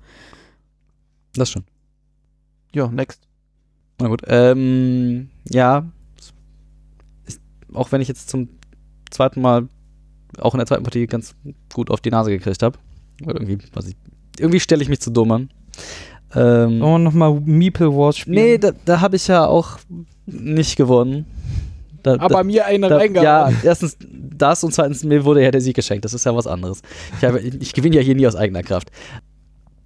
Das 1.34 1.50
stimmt. 1.50 1.66
ja, 2.74 2.88
next. 2.88 3.29
Na 4.00 4.08
gut. 4.08 4.22
Ähm, 4.28 5.30
ja. 5.50 5.86
Ist, 7.26 7.42
auch 7.74 7.92
wenn 7.92 8.02
ich 8.02 8.08
jetzt 8.08 8.30
zum 8.30 8.50
zweiten 9.12 9.42
Mal, 9.42 9.68
auch 10.40 10.54
in 10.54 10.60
der 10.60 10.68
zweiten 10.68 10.84
Partie, 10.84 11.08
ganz 11.08 11.36
gut 11.74 11.90
auf 11.90 12.02
die 12.02 12.12
Nase 12.12 12.32
gekriegt 12.32 12.64
habe. 12.64 12.78
Irgendwie, 13.26 13.58
ich, 13.64 13.96
irgendwie 14.38 14.60
stelle 14.60 14.82
ich 14.82 14.90
mich 14.90 15.02
zu 15.02 15.12
dumm 15.12 15.32
an. 15.32 15.50
Ähm, 16.36 16.80
Wollen 16.80 16.94
wir 16.94 17.00
nochmal 17.00 17.40
Meeple 17.42 17.94
Wars 17.94 18.18
spielen? 18.18 18.36
nee, 18.36 18.58
da, 18.58 18.72
da 18.86 19.02
habe 19.02 19.16
ich 19.16 19.28
ja 19.28 19.46
auch 19.46 19.80
nicht 20.26 20.76
gewonnen. 20.76 21.26
Da, 22.04 22.18
aber 22.20 22.44
mir 22.44 22.66
eine 22.66 22.88
da, 22.88 22.98
reingehauen. 22.98 23.26
Ja, 23.26 23.52
erstens 23.64 23.98
das 24.00 24.64
und 24.64 24.74
zweitens 24.74 25.04
mir 25.04 25.26
wurde 25.26 25.44
ja 25.44 25.52
der 25.52 25.60
Sieg 25.60 25.76
geschenkt. 25.76 26.06
Das 26.06 26.14
ist 26.14 26.26
ja 26.26 26.36
was 26.36 26.48
anderes. 26.48 26.82
Ich, 27.18 27.26
habe, 27.26 27.40
ich, 27.40 27.62
ich 27.62 27.74
gewinne 27.74 27.98
ja 27.98 28.02
hier 28.02 28.16
nie 28.16 28.26
aus 28.26 28.36
eigener 28.36 28.64
Kraft. 28.64 28.90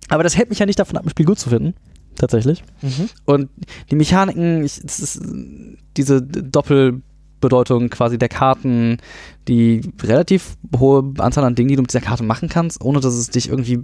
Aber 0.10 0.22
das 0.22 0.38
hält 0.38 0.50
mich 0.50 0.60
ja 0.60 0.66
nicht 0.66 0.78
davon 0.78 0.98
ab, 0.98 1.06
ein 1.06 1.10
Spiel 1.10 1.26
gut 1.26 1.40
zu 1.40 1.50
finden. 1.50 1.74
Tatsächlich. 2.16 2.64
Mhm. 2.82 3.10
Und 3.26 3.50
die 3.90 3.96
Mechaniken, 3.96 4.64
ich, 4.64 4.82
diese 5.98 6.22
Doppelbedeutung 6.22 7.90
quasi 7.90 8.18
der 8.18 8.30
Karten, 8.30 8.98
die 9.48 9.82
relativ 10.02 10.56
hohe 10.78 11.14
Anzahl 11.18 11.44
an 11.44 11.56
Dingen, 11.56 11.70
die 11.70 11.76
du 11.76 11.82
mit 11.82 11.92
dieser 11.92 12.06
Karte 12.06 12.24
machen 12.24 12.50
kannst, 12.50 12.84
ohne 12.84 13.00
dass 13.00 13.14
es 13.14 13.30
dich 13.30 13.50
irgendwie 13.50 13.84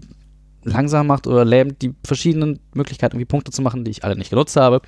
langsam 0.63 1.07
macht 1.07 1.27
oder 1.27 1.45
lähmt, 1.45 1.81
die 1.81 1.93
verschiedenen 2.03 2.59
Möglichkeiten, 2.73 3.15
irgendwie 3.15 3.25
Punkte 3.25 3.51
zu 3.51 3.61
machen, 3.61 3.85
die 3.85 3.91
ich 3.91 4.03
alle 4.03 4.17
nicht 4.17 4.29
genutzt 4.29 4.55
habe, 4.55 4.81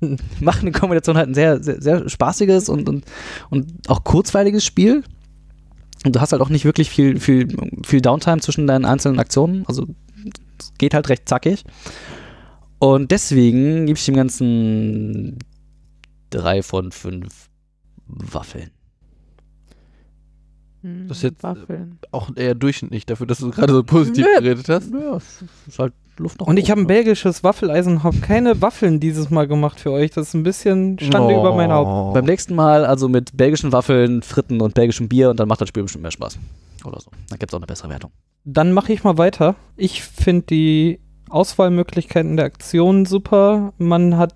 machen 0.40 0.66
in 0.66 0.72
Kombination 0.72 1.16
halt 1.16 1.28
ein 1.28 1.34
sehr, 1.34 1.62
sehr, 1.62 1.80
sehr 1.80 2.08
spaßiges 2.08 2.68
und, 2.68 2.88
und, 2.88 3.04
und 3.48 3.88
auch 3.88 4.04
kurzweiliges 4.04 4.64
Spiel. 4.64 5.02
Und 6.04 6.16
du 6.16 6.20
hast 6.20 6.32
halt 6.32 6.40
auch 6.40 6.48
nicht 6.48 6.64
wirklich 6.64 6.88
viel, 6.88 7.20
viel, 7.20 7.48
viel 7.84 8.00
Downtime 8.00 8.40
zwischen 8.40 8.66
deinen 8.66 8.84
einzelnen 8.84 9.18
Aktionen. 9.18 9.64
Also 9.66 9.86
es 10.58 10.72
geht 10.78 10.94
halt 10.94 11.08
recht 11.08 11.28
zackig. 11.28 11.64
Und 12.80 13.10
deswegen 13.12 13.86
gebe 13.86 13.96
ich 13.98 14.04
dem 14.06 14.16
Ganzen 14.16 15.38
drei 16.30 16.62
von 16.62 16.90
fünf 16.92 17.48
Waffeln. 18.08 18.70
Hm, 20.82 21.06
Das 21.08 21.18
ist 21.18 21.22
jetzt- 21.24 21.42
Waffeln. 21.42 21.98
Auch 22.10 22.30
eher 22.36 22.54
durchschnittlich 22.54 23.04
dafür, 23.06 23.26
dass 23.26 23.38
du 23.38 23.50
gerade 23.50 23.72
so 23.72 23.82
positiv 23.84 24.24
Nee. 24.26 24.40
geredet 24.42 24.68
hast. 24.68 24.90
Ja, 24.92 25.16
ist 25.66 25.78
halt 25.78 25.92
Luft 26.16 26.40
nach 26.40 26.46
Und 26.46 26.56
ich 26.56 26.64
oben, 26.64 26.70
habe 26.70 26.80
ein 26.80 26.84
ne? 26.84 26.88
belgisches 26.88 27.44
Waffeleisen 27.44 27.94
und 27.96 28.02
habe 28.02 28.16
keine 28.18 28.60
Waffeln 28.62 28.98
dieses 28.98 29.28
Mal 29.30 29.46
gemacht 29.46 29.78
für 29.78 29.90
euch. 29.90 30.10
Das 30.12 30.28
ist 30.28 30.34
ein 30.34 30.42
bisschen 30.42 30.98
Stande 30.98 31.34
Oh. 31.34 31.40
über 31.40 31.54
mein 31.54 31.70
Haupt. 31.70 32.14
Beim 32.14 32.24
nächsten 32.24 32.54
Mal 32.54 32.84
also 32.86 33.08
mit 33.08 33.36
belgischen 33.36 33.72
Waffeln, 33.72 34.22
Fritten 34.22 34.60
und 34.62 34.72
belgischem 34.74 35.08
Bier 35.08 35.30
und 35.30 35.38
dann 35.38 35.48
macht 35.48 35.60
das 35.60 35.68
Spiel 35.68 35.82
bestimmt 35.82 36.02
mehr 36.02 36.10
Spaß. 36.12 36.38
Oder 36.84 37.00
so. 37.00 37.10
Dann 37.28 37.38
gibt 37.38 37.52
es 37.52 37.54
auch 37.54 37.58
eine 37.60 37.66
bessere 37.66 37.90
Wertung. 37.90 38.10
Dann 38.44 38.72
mache 38.72 38.92
ich 38.94 39.04
mal 39.04 39.18
weiter. 39.18 39.54
Ich 39.76 40.02
finde 40.02 40.46
die 40.46 41.00
Auswahlmöglichkeiten 41.30 42.36
der 42.36 42.46
Aktionen 42.46 43.06
super. 43.06 43.72
Man 43.78 44.16
hat 44.16 44.34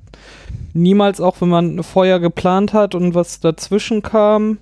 niemals, 0.72 1.20
auch 1.20 1.40
wenn 1.40 1.48
man 1.48 1.82
vorher 1.82 2.20
geplant 2.20 2.72
hat 2.72 2.94
und 2.94 3.14
was 3.14 3.40
dazwischen 3.40 4.02
kam, 4.02 4.58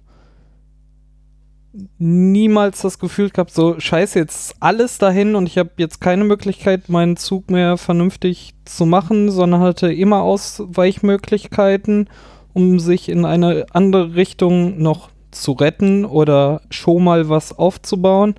niemals 1.98 2.82
das 2.82 2.98
Gefühl 2.98 3.30
gehabt, 3.30 3.52
so 3.52 3.80
scheiße, 3.80 4.18
jetzt 4.18 4.56
alles 4.60 4.98
dahin 4.98 5.34
und 5.34 5.46
ich 5.46 5.56
habe 5.58 5.70
jetzt 5.78 6.00
keine 6.00 6.24
Möglichkeit, 6.24 6.88
meinen 6.88 7.16
Zug 7.16 7.50
mehr 7.50 7.78
vernünftig 7.78 8.54
zu 8.64 8.84
machen, 8.84 9.30
sondern 9.30 9.60
hatte 9.60 9.92
immer 9.92 10.22
Ausweichmöglichkeiten, 10.22 12.08
um 12.52 12.78
sich 12.78 13.08
in 13.08 13.24
eine 13.24 13.66
andere 13.72 14.14
Richtung 14.14 14.82
noch 14.82 15.08
zu 15.30 15.52
retten 15.52 16.04
oder 16.04 16.60
schon 16.68 17.04
mal 17.04 17.30
was 17.30 17.58
aufzubauen. 17.58 18.34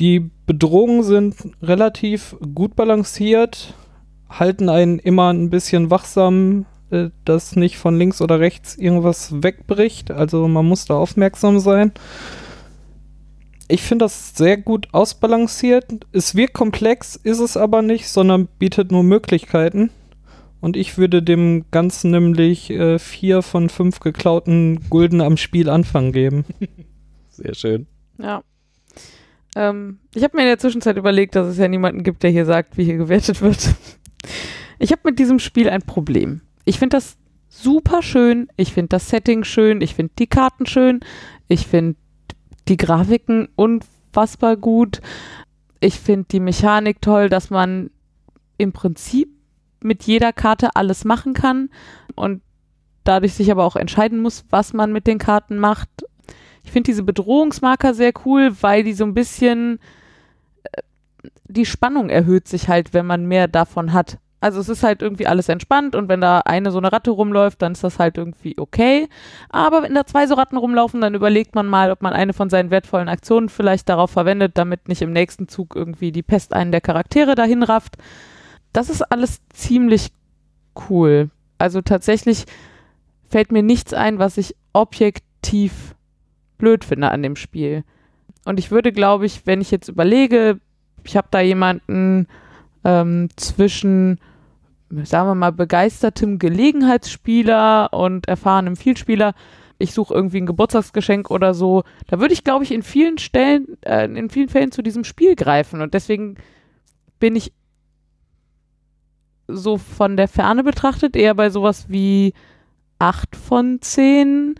Die 0.00 0.30
Bedrohungen 0.48 1.02
sind 1.02 1.36
relativ 1.62 2.34
gut 2.54 2.74
balanciert, 2.74 3.74
halten 4.30 4.70
einen 4.70 4.98
immer 4.98 5.30
ein 5.30 5.50
bisschen 5.50 5.90
wachsam, 5.90 6.64
äh, 6.90 7.10
dass 7.26 7.54
nicht 7.54 7.76
von 7.76 7.98
links 7.98 8.22
oder 8.22 8.40
rechts 8.40 8.74
irgendwas 8.74 9.42
wegbricht. 9.42 10.10
Also 10.10 10.48
man 10.48 10.66
muss 10.66 10.86
da 10.86 10.94
aufmerksam 10.94 11.60
sein. 11.60 11.92
Ich 13.68 13.82
finde 13.82 14.06
das 14.06 14.34
sehr 14.34 14.56
gut 14.56 14.88
ausbalanciert. 14.92 15.84
Es 16.12 16.34
wirkt 16.34 16.54
komplex, 16.54 17.14
ist 17.16 17.40
es 17.40 17.58
aber 17.58 17.82
nicht, 17.82 18.08
sondern 18.08 18.48
bietet 18.58 18.90
nur 18.90 19.02
Möglichkeiten. 19.02 19.90
Und 20.62 20.78
ich 20.78 20.96
würde 20.96 21.22
dem 21.22 21.66
Ganzen 21.70 22.10
nämlich 22.10 22.70
äh, 22.70 22.98
vier 22.98 23.42
von 23.42 23.68
fünf 23.68 24.00
geklauten 24.00 24.88
Gulden 24.88 25.20
am 25.20 25.36
Spiel 25.36 25.68
Anfang 25.68 26.10
geben. 26.12 26.46
Sehr 27.28 27.54
schön. 27.54 27.86
Ja. 28.16 28.42
Ähm, 29.56 29.98
ich 30.14 30.22
habe 30.22 30.36
mir 30.36 30.42
in 30.42 30.48
der 30.48 30.58
Zwischenzeit 30.58 30.96
überlegt, 30.96 31.34
dass 31.34 31.46
es 31.46 31.58
ja 31.58 31.68
niemanden 31.68 32.02
gibt, 32.02 32.22
der 32.22 32.30
hier 32.30 32.44
sagt, 32.44 32.76
wie 32.76 32.84
hier 32.84 32.96
gewertet 32.96 33.40
wird. 33.40 33.74
Ich 34.78 34.92
habe 34.92 35.02
mit 35.04 35.18
diesem 35.18 35.38
Spiel 35.38 35.68
ein 35.68 35.82
Problem. 35.82 36.42
Ich 36.64 36.78
finde 36.78 36.96
das 36.96 37.16
super 37.48 38.02
schön. 38.02 38.48
Ich 38.56 38.72
finde 38.72 38.90
das 38.90 39.08
Setting 39.08 39.44
schön. 39.44 39.80
Ich 39.80 39.94
finde 39.94 40.12
die 40.18 40.26
Karten 40.26 40.66
schön. 40.66 41.00
Ich 41.48 41.66
finde 41.66 41.96
die 42.68 42.76
Grafiken 42.76 43.48
unfassbar 43.56 44.56
gut. 44.56 45.00
Ich 45.80 45.98
finde 45.98 46.26
die 46.30 46.40
Mechanik 46.40 47.00
toll, 47.00 47.28
dass 47.28 47.50
man 47.50 47.90
im 48.56 48.72
Prinzip 48.72 49.30
mit 49.80 50.04
jeder 50.04 50.32
Karte 50.32 50.74
alles 50.74 51.04
machen 51.04 51.34
kann 51.34 51.70
und 52.14 52.42
dadurch 53.04 53.34
sich 53.34 53.50
aber 53.50 53.64
auch 53.64 53.76
entscheiden 53.76 54.20
muss, 54.20 54.44
was 54.50 54.72
man 54.72 54.92
mit 54.92 55.06
den 55.06 55.18
Karten 55.18 55.58
macht. 55.58 55.88
Ich 56.64 56.72
finde 56.72 56.88
diese 56.88 57.02
Bedrohungsmarker 57.02 57.94
sehr 57.94 58.12
cool, 58.24 58.54
weil 58.60 58.84
die 58.84 58.92
so 58.92 59.04
ein 59.04 59.14
bisschen 59.14 59.78
äh, 60.64 60.82
die 61.46 61.66
Spannung 61.66 62.10
erhöht 62.10 62.48
sich 62.48 62.68
halt, 62.68 62.94
wenn 62.94 63.06
man 63.06 63.26
mehr 63.26 63.48
davon 63.48 63.92
hat. 63.92 64.18
Also 64.40 64.60
es 64.60 64.68
ist 64.68 64.84
halt 64.84 65.02
irgendwie 65.02 65.26
alles 65.26 65.48
entspannt 65.48 65.96
und 65.96 66.08
wenn 66.08 66.20
da 66.20 66.40
eine 66.44 66.70
so 66.70 66.78
eine 66.78 66.92
Ratte 66.92 67.10
rumläuft, 67.10 67.60
dann 67.60 67.72
ist 67.72 67.82
das 67.82 67.98
halt 67.98 68.18
irgendwie 68.18 68.56
okay. 68.56 69.08
Aber 69.48 69.82
wenn 69.82 69.94
da 69.94 70.06
zwei 70.06 70.28
so 70.28 70.34
Ratten 70.34 70.56
rumlaufen, 70.56 71.00
dann 71.00 71.14
überlegt 71.14 71.56
man 71.56 71.66
mal, 71.66 71.90
ob 71.90 72.02
man 72.02 72.12
eine 72.12 72.32
von 72.32 72.48
seinen 72.48 72.70
wertvollen 72.70 73.08
Aktionen 73.08 73.48
vielleicht 73.48 73.88
darauf 73.88 74.12
verwendet, 74.12 74.52
damit 74.54 74.86
nicht 74.86 75.02
im 75.02 75.12
nächsten 75.12 75.48
Zug 75.48 75.74
irgendwie 75.74 76.12
die 76.12 76.22
Pest 76.22 76.52
einen 76.52 76.70
der 76.70 76.80
Charaktere 76.80 77.34
dahin 77.34 77.64
rafft. 77.64 77.96
Das 78.72 78.90
ist 78.90 79.02
alles 79.02 79.40
ziemlich 79.48 80.12
cool. 80.88 81.30
Also 81.58 81.82
tatsächlich 81.82 82.44
fällt 83.28 83.50
mir 83.50 83.64
nichts 83.64 83.92
ein, 83.92 84.20
was 84.20 84.38
ich 84.38 84.54
objektiv 84.72 85.96
blöd 86.58 86.84
finde 86.84 87.10
an 87.10 87.22
dem 87.22 87.36
Spiel. 87.36 87.84
Und 88.44 88.58
ich 88.58 88.70
würde, 88.70 88.92
glaube 88.92 89.26
ich, 89.26 89.46
wenn 89.46 89.60
ich 89.60 89.70
jetzt 89.70 89.88
überlege, 89.88 90.60
ich 91.04 91.16
habe 91.16 91.28
da 91.30 91.40
jemanden 91.40 92.26
ähm, 92.84 93.28
zwischen, 93.36 94.18
sagen 94.90 95.28
wir 95.28 95.34
mal, 95.34 95.52
begeistertem 95.52 96.38
Gelegenheitsspieler 96.38 97.92
und 97.92 98.28
erfahrenem 98.28 98.76
Vielspieler, 98.76 99.34
ich 99.78 99.94
suche 99.94 100.12
irgendwie 100.12 100.38
ein 100.38 100.46
Geburtstagsgeschenk 100.46 101.30
oder 101.30 101.54
so, 101.54 101.84
da 102.08 102.20
würde 102.20 102.34
ich, 102.34 102.42
glaube 102.42 102.64
ich, 102.64 102.72
in 102.72 102.82
vielen 102.82 103.18
Stellen, 103.18 103.76
äh, 103.82 104.06
in 104.06 104.28
vielen 104.28 104.48
Fällen 104.48 104.72
zu 104.72 104.82
diesem 104.82 105.04
Spiel 105.04 105.36
greifen. 105.36 105.80
Und 105.80 105.94
deswegen 105.94 106.36
bin 107.20 107.36
ich 107.36 107.52
so 109.46 109.78
von 109.78 110.16
der 110.16 110.28
Ferne 110.28 110.62
betrachtet 110.62 111.16
eher 111.16 111.34
bei 111.34 111.48
sowas 111.50 111.86
wie 111.88 112.34
8 112.98 113.34
von 113.36 113.80
10 113.80 114.56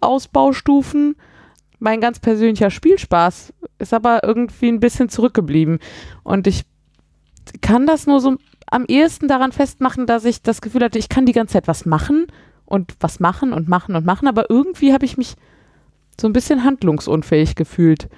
Kanalausbaustufen. 0.00 1.16
Mein 1.78 2.00
ganz 2.00 2.18
persönlicher 2.18 2.70
Spielspaß 2.70 3.52
ist 3.78 3.92
aber 3.92 4.20
irgendwie 4.24 4.68
ein 4.68 4.80
bisschen 4.80 5.08
zurückgeblieben. 5.08 5.78
Und 6.22 6.46
ich 6.46 6.64
kann 7.60 7.86
das 7.86 8.06
nur 8.06 8.20
so 8.20 8.36
am 8.66 8.84
ehesten 8.86 9.28
daran 9.28 9.52
festmachen, 9.52 10.06
dass 10.06 10.24
ich 10.24 10.42
das 10.42 10.60
Gefühl 10.60 10.82
hatte, 10.82 10.98
ich 10.98 11.08
kann 11.08 11.26
die 11.26 11.32
ganze 11.32 11.54
Zeit 11.54 11.68
was 11.68 11.86
machen 11.86 12.26
und 12.64 12.94
was 13.00 13.20
machen 13.20 13.52
und 13.52 13.68
machen 13.68 13.94
und 13.94 14.04
machen, 14.04 14.26
aber 14.26 14.50
irgendwie 14.50 14.92
habe 14.92 15.04
ich 15.04 15.16
mich 15.16 15.36
so 16.20 16.26
ein 16.26 16.32
bisschen 16.32 16.64
handlungsunfähig 16.64 17.54
gefühlt. 17.54 18.08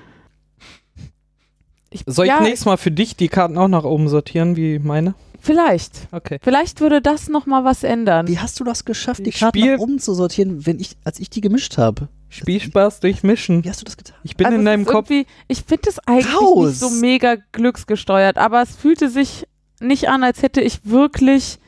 Ich, 1.91 2.05
Soll 2.07 2.27
ich 2.27 2.33
ja, 2.33 2.41
nächstes 2.41 2.67
Mal 2.67 2.77
für 2.77 2.91
dich 2.91 3.17
die 3.17 3.29
Karten 3.29 3.59
auch 3.59 3.69
nach 3.69 3.85
oben 3.85 4.09
sortieren, 4.09 4.57
wie 4.57 4.79
meine? 4.79 5.15
Vielleicht. 5.41 6.09
Okay. 6.13 6.39
Vielleicht 6.43 6.81
würde 6.81 7.01
das 7.01 7.29
noch 7.29 7.47
mal 7.47 7.65
was 7.65 7.85
ändern. 7.85 8.27
Wie 8.29 8.39
hast 8.39 8.59
du 8.61 8.65
das 8.65 8.85
geschafft, 8.85 9.25
die 9.25 9.31
Karten 9.31 9.59
Spiel 9.59 9.77
nach 9.77 9.83
oben 9.83 9.99
zu 9.99 10.15
sortieren, 10.15 10.67
wenn 10.67 10.81
ich, 10.81 10.97
als 11.05 11.21
ich 11.21 11.31
die 11.31 11.41
gemischt 11.41 11.79
habe? 11.79 12.09
Spielspaß 12.31 13.01
durch 13.01 13.23
Mischen. 13.23 13.65
Wie 13.65 13.71
hast 13.71 13.81
du 13.81 13.85
das 13.85 13.97
getan? 13.97 14.17
Ich 14.23 14.37
bin 14.37 14.47
also 14.47 14.59
in 14.59 14.65
deinem 14.65 14.85
Kopf. 14.85 15.11
Ich 15.11 15.63
finde 15.63 15.89
es 15.89 15.99
eigentlich 16.01 16.35
Raus. 16.35 16.67
nicht 16.69 16.81
so 16.81 16.91
mega 16.91 17.37
glücksgesteuert, 17.53 18.37
aber 18.37 18.63
es 18.63 18.77
fühlte 18.77 19.09
sich 19.09 19.47
nicht 19.81 20.09
an, 20.09 20.23
als 20.23 20.43
hätte 20.43 20.61
ich 20.61 20.81
wirklich, 20.85 21.59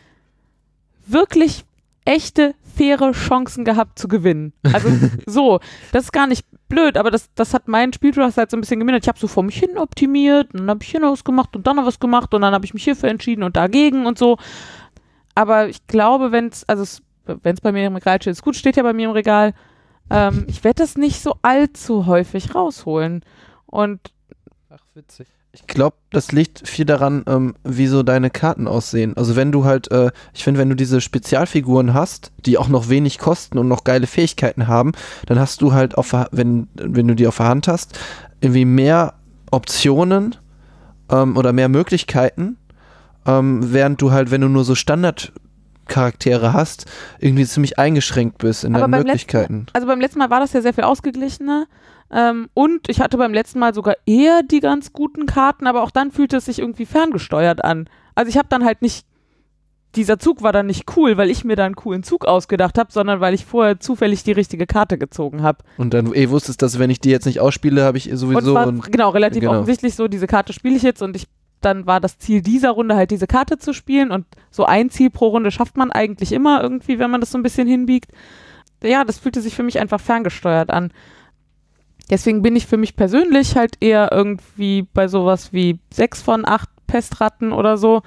wirklich 1.07 1.64
echte, 2.05 2.55
faire 2.81 3.12
Chancen 3.12 3.64
gehabt 3.64 3.99
zu 3.99 4.09
gewinnen. 4.09 4.55
Also 4.72 4.89
so, 5.26 5.61
das 5.93 6.05
ist 6.05 6.12
gar 6.12 6.26
nicht 6.26 6.47
blöd, 6.68 6.97
aber 6.97 7.11
das, 7.11 7.28
das 7.35 7.53
hat 7.53 7.68
mein 7.68 7.93
Spielplatz 7.93 8.39
halt 8.39 8.51
so 8.51 8.57
ein 8.57 8.61
bisschen 8.61 8.78
gemindert. 8.78 9.05
Ich 9.05 9.09
habe 9.09 9.18
so 9.18 9.28
vor 9.28 9.43
mich 9.43 9.59
hin 9.59 9.76
optimiert 9.76 10.55
und 10.55 10.61
dann 10.61 10.70
habe 10.70 10.83
ich 10.83 10.91
hier 10.91 11.01
noch 11.01 11.12
was 11.12 11.24
gemacht 11.24 11.55
und 11.55 11.66
dann 11.66 11.76
noch 11.76 11.87
was 11.87 12.01
gemacht 12.01 12.33
und 12.33 12.41
dann 12.41 12.55
habe 12.55 12.64
ich 12.64 12.72
mich 12.72 12.85
hierfür 12.85 13.11
entschieden 13.11 13.43
und 13.43 13.57
dagegen 13.57 14.07
und 14.07 14.16
so. 14.16 14.39
Aber 15.35 15.68
ich 15.68 15.87
glaube, 15.87 16.33
wenn 16.33 16.49
es, 16.49 16.66
also 16.68 17.03
wenn 17.24 17.55
es 17.55 17.61
bei 17.61 17.72
mir 17.72 17.87
im 17.87 17.97
Regal 17.97 18.20
steht, 18.20 18.33
ist 18.33 18.43
gut, 18.43 18.57
steht 18.57 18.76
ja 18.76 18.83
bei 18.83 18.93
mir 18.93 19.07
im 19.09 19.12
Regal, 19.12 19.53
ähm, 20.09 20.47
ich 20.49 20.64
werde 20.64 20.83
das 20.83 20.97
nicht 20.97 21.20
so 21.20 21.37
allzu 21.43 22.07
häufig 22.07 22.55
rausholen. 22.55 23.24
Und. 23.66 24.01
Ach, 24.70 24.83
witzig. 24.95 25.28
Ich 25.53 25.67
glaube, 25.67 25.97
das 26.11 26.31
liegt 26.31 26.69
viel 26.69 26.85
daran, 26.85 27.25
ähm, 27.27 27.55
wie 27.65 27.89
so 27.89 28.05
deine 28.05 28.31
Karten 28.31 28.69
aussehen. 28.69 29.17
Also 29.17 29.35
wenn 29.35 29.51
du 29.51 29.65
halt, 29.65 29.91
äh, 29.91 30.13
ich 30.33 30.45
finde, 30.45 30.61
wenn 30.61 30.69
du 30.69 30.77
diese 30.77 31.01
Spezialfiguren 31.01 31.93
hast, 31.93 32.31
die 32.47 32.57
auch 32.57 32.69
noch 32.69 32.89
wenig 32.89 33.19
kosten 33.19 33.59
und 33.59 33.67
noch 33.67 33.83
geile 33.83 34.07
Fähigkeiten 34.07 34.69
haben, 34.69 34.93
dann 35.27 35.41
hast 35.41 35.61
du 35.61 35.73
halt, 35.73 35.99
auf, 35.99 36.15
wenn, 36.31 36.69
wenn 36.75 37.09
du 37.09 37.17
die 37.17 37.27
auf 37.27 37.39
der 37.39 37.49
Hand 37.49 37.67
hast, 37.67 37.99
irgendwie 38.41 38.65
mehr 38.65 39.15
Optionen 39.51 40.37
ähm, 41.11 41.37
oder 41.37 41.53
mehr 41.53 41.69
Möglichkeiten, 41.69 42.57
ähm, 43.27 43.73
während 43.73 44.01
du 44.01 44.13
halt, 44.13 44.31
wenn 44.31 44.41
du 44.41 44.49
nur 44.49 44.65
so 44.65 44.77
Standard 44.77 45.33
Charaktere 45.91 46.53
hast, 46.53 46.87
irgendwie 47.19 47.45
ziemlich 47.45 47.79
eingeschränkt 47.79 48.39
bist 48.39 48.65
in 48.65 48.75
Aber 48.75 48.89
deinen 48.89 49.03
Möglichkeiten. 49.05 49.59
Letzten, 49.59 49.75
also 49.75 49.87
beim 49.87 50.01
letzten 50.01 50.21
Mal 50.21 50.31
war 50.31 50.41
das 50.41 50.53
ja 50.53 50.63
sehr 50.63 50.73
viel 50.73 50.85
ausgeglichener. 50.85 51.67
Ähm, 52.13 52.49
und 52.55 52.89
ich 52.89 53.01
hatte 53.01 53.17
beim 53.17 53.33
letzten 53.33 53.59
Mal 53.59 53.75
sogar 53.75 53.95
eher 54.07 54.43
die 54.43 54.61
ganz 54.61 54.93
guten 54.93 55.27
Karten, 55.27 55.67
aber 55.67 55.83
auch 55.83 55.91
dann 55.91 56.11
fühlte 56.11 56.39
es 56.39 56.47
sich 56.47 56.59
irgendwie 56.59 56.87
ferngesteuert 56.87 57.65
an. 57.65 57.89
Also 58.15 58.29
ich 58.29 58.37
habe 58.37 58.49
dann 58.49 58.65
halt 58.65 58.83
nicht, 58.83 59.07
dieser 59.95 60.19
Zug 60.19 60.43
war 60.43 60.53
dann 60.53 60.67
nicht 60.67 60.97
cool, 60.97 61.17
weil 61.17 61.31
ich 61.31 61.45
mir 61.45 61.57
da 61.57 61.65
einen 61.65 61.77
coolen 61.77 62.03
Zug 62.03 62.25
ausgedacht 62.25 62.79
habe, 62.79 62.93
sondern 62.93 63.21
weil 63.21 63.35
ich 63.35 63.45
vorher 63.45 63.79
zufällig 63.79 64.25
die 64.25 64.33
richtige 64.33 64.67
Karte 64.67 64.99
gezogen 64.99 65.43
habe. 65.43 65.59
Und 65.79 65.95
dann 65.95 66.13
eh 66.15 66.31
wusstest, 66.31 66.63
dass 66.63 66.79
wenn 66.79 66.91
ich 66.91 67.01
die 67.01 67.11
jetzt 67.11 67.27
nicht 67.27 67.41
ausspiele, 67.41 67.85
habe 67.85 67.99
ich 67.99 68.11
sowieso. 68.13 68.51
Und 68.51 68.55
war, 68.55 68.67
und 68.67 68.93
genau, 68.93 69.11
relativ 69.11 69.41
genau. 69.41 69.53
offensichtlich 69.53 69.95
so, 69.95 70.09
diese 70.09 70.27
Karte 70.27 70.53
spiele 70.53 70.77
ich 70.77 70.83
jetzt 70.83 71.03
und 71.03 71.15
ich 71.17 71.27
dann 71.61 71.87
war 71.87 72.01
das 72.01 72.19
Ziel 72.19 72.41
dieser 72.41 72.71
Runde 72.71 72.97
halt 72.97 73.11
diese 73.11 73.27
Karte 73.27 73.59
zu 73.59 73.73
spielen 73.73 74.11
und 74.11 74.25
so 74.51 74.65
ein 74.65 74.91
Ziel 74.91 75.11
pro 75.11 75.29
Runde 75.29 75.51
schafft 75.51 75.77
man 75.77 75.91
eigentlich 75.91 76.33
immer 76.33 76.63
irgendwie, 76.63 76.99
wenn 76.99 77.11
man 77.11 77.21
das 77.21 77.31
so 77.31 77.39
ein 77.39 77.43
bisschen 77.43 77.69
hinbiegt. 77.69 78.11
Ja, 78.83 79.05
das 79.05 79.19
fühlte 79.19 79.43
sich 79.43 79.55
für 79.55 79.63
mich 79.63 79.79
einfach 79.79 80.01
ferngesteuert 80.01 80.71
an. 80.71 80.91
Deswegen 82.11 82.43
bin 82.43 82.57
ich 82.57 82.67
für 82.67 82.77
mich 82.77 82.97
persönlich 82.97 83.57
halt 83.57 83.77
eher 83.81 84.11
irgendwie 84.13 84.83
bei 84.83 85.09
sowas 85.09 85.53
wie 85.53 85.79
sechs 85.93 86.21
von 86.21 86.47
acht 86.47 86.69
Pestratten 86.87 87.53
oder 87.53 87.77
so. 87.79 88.03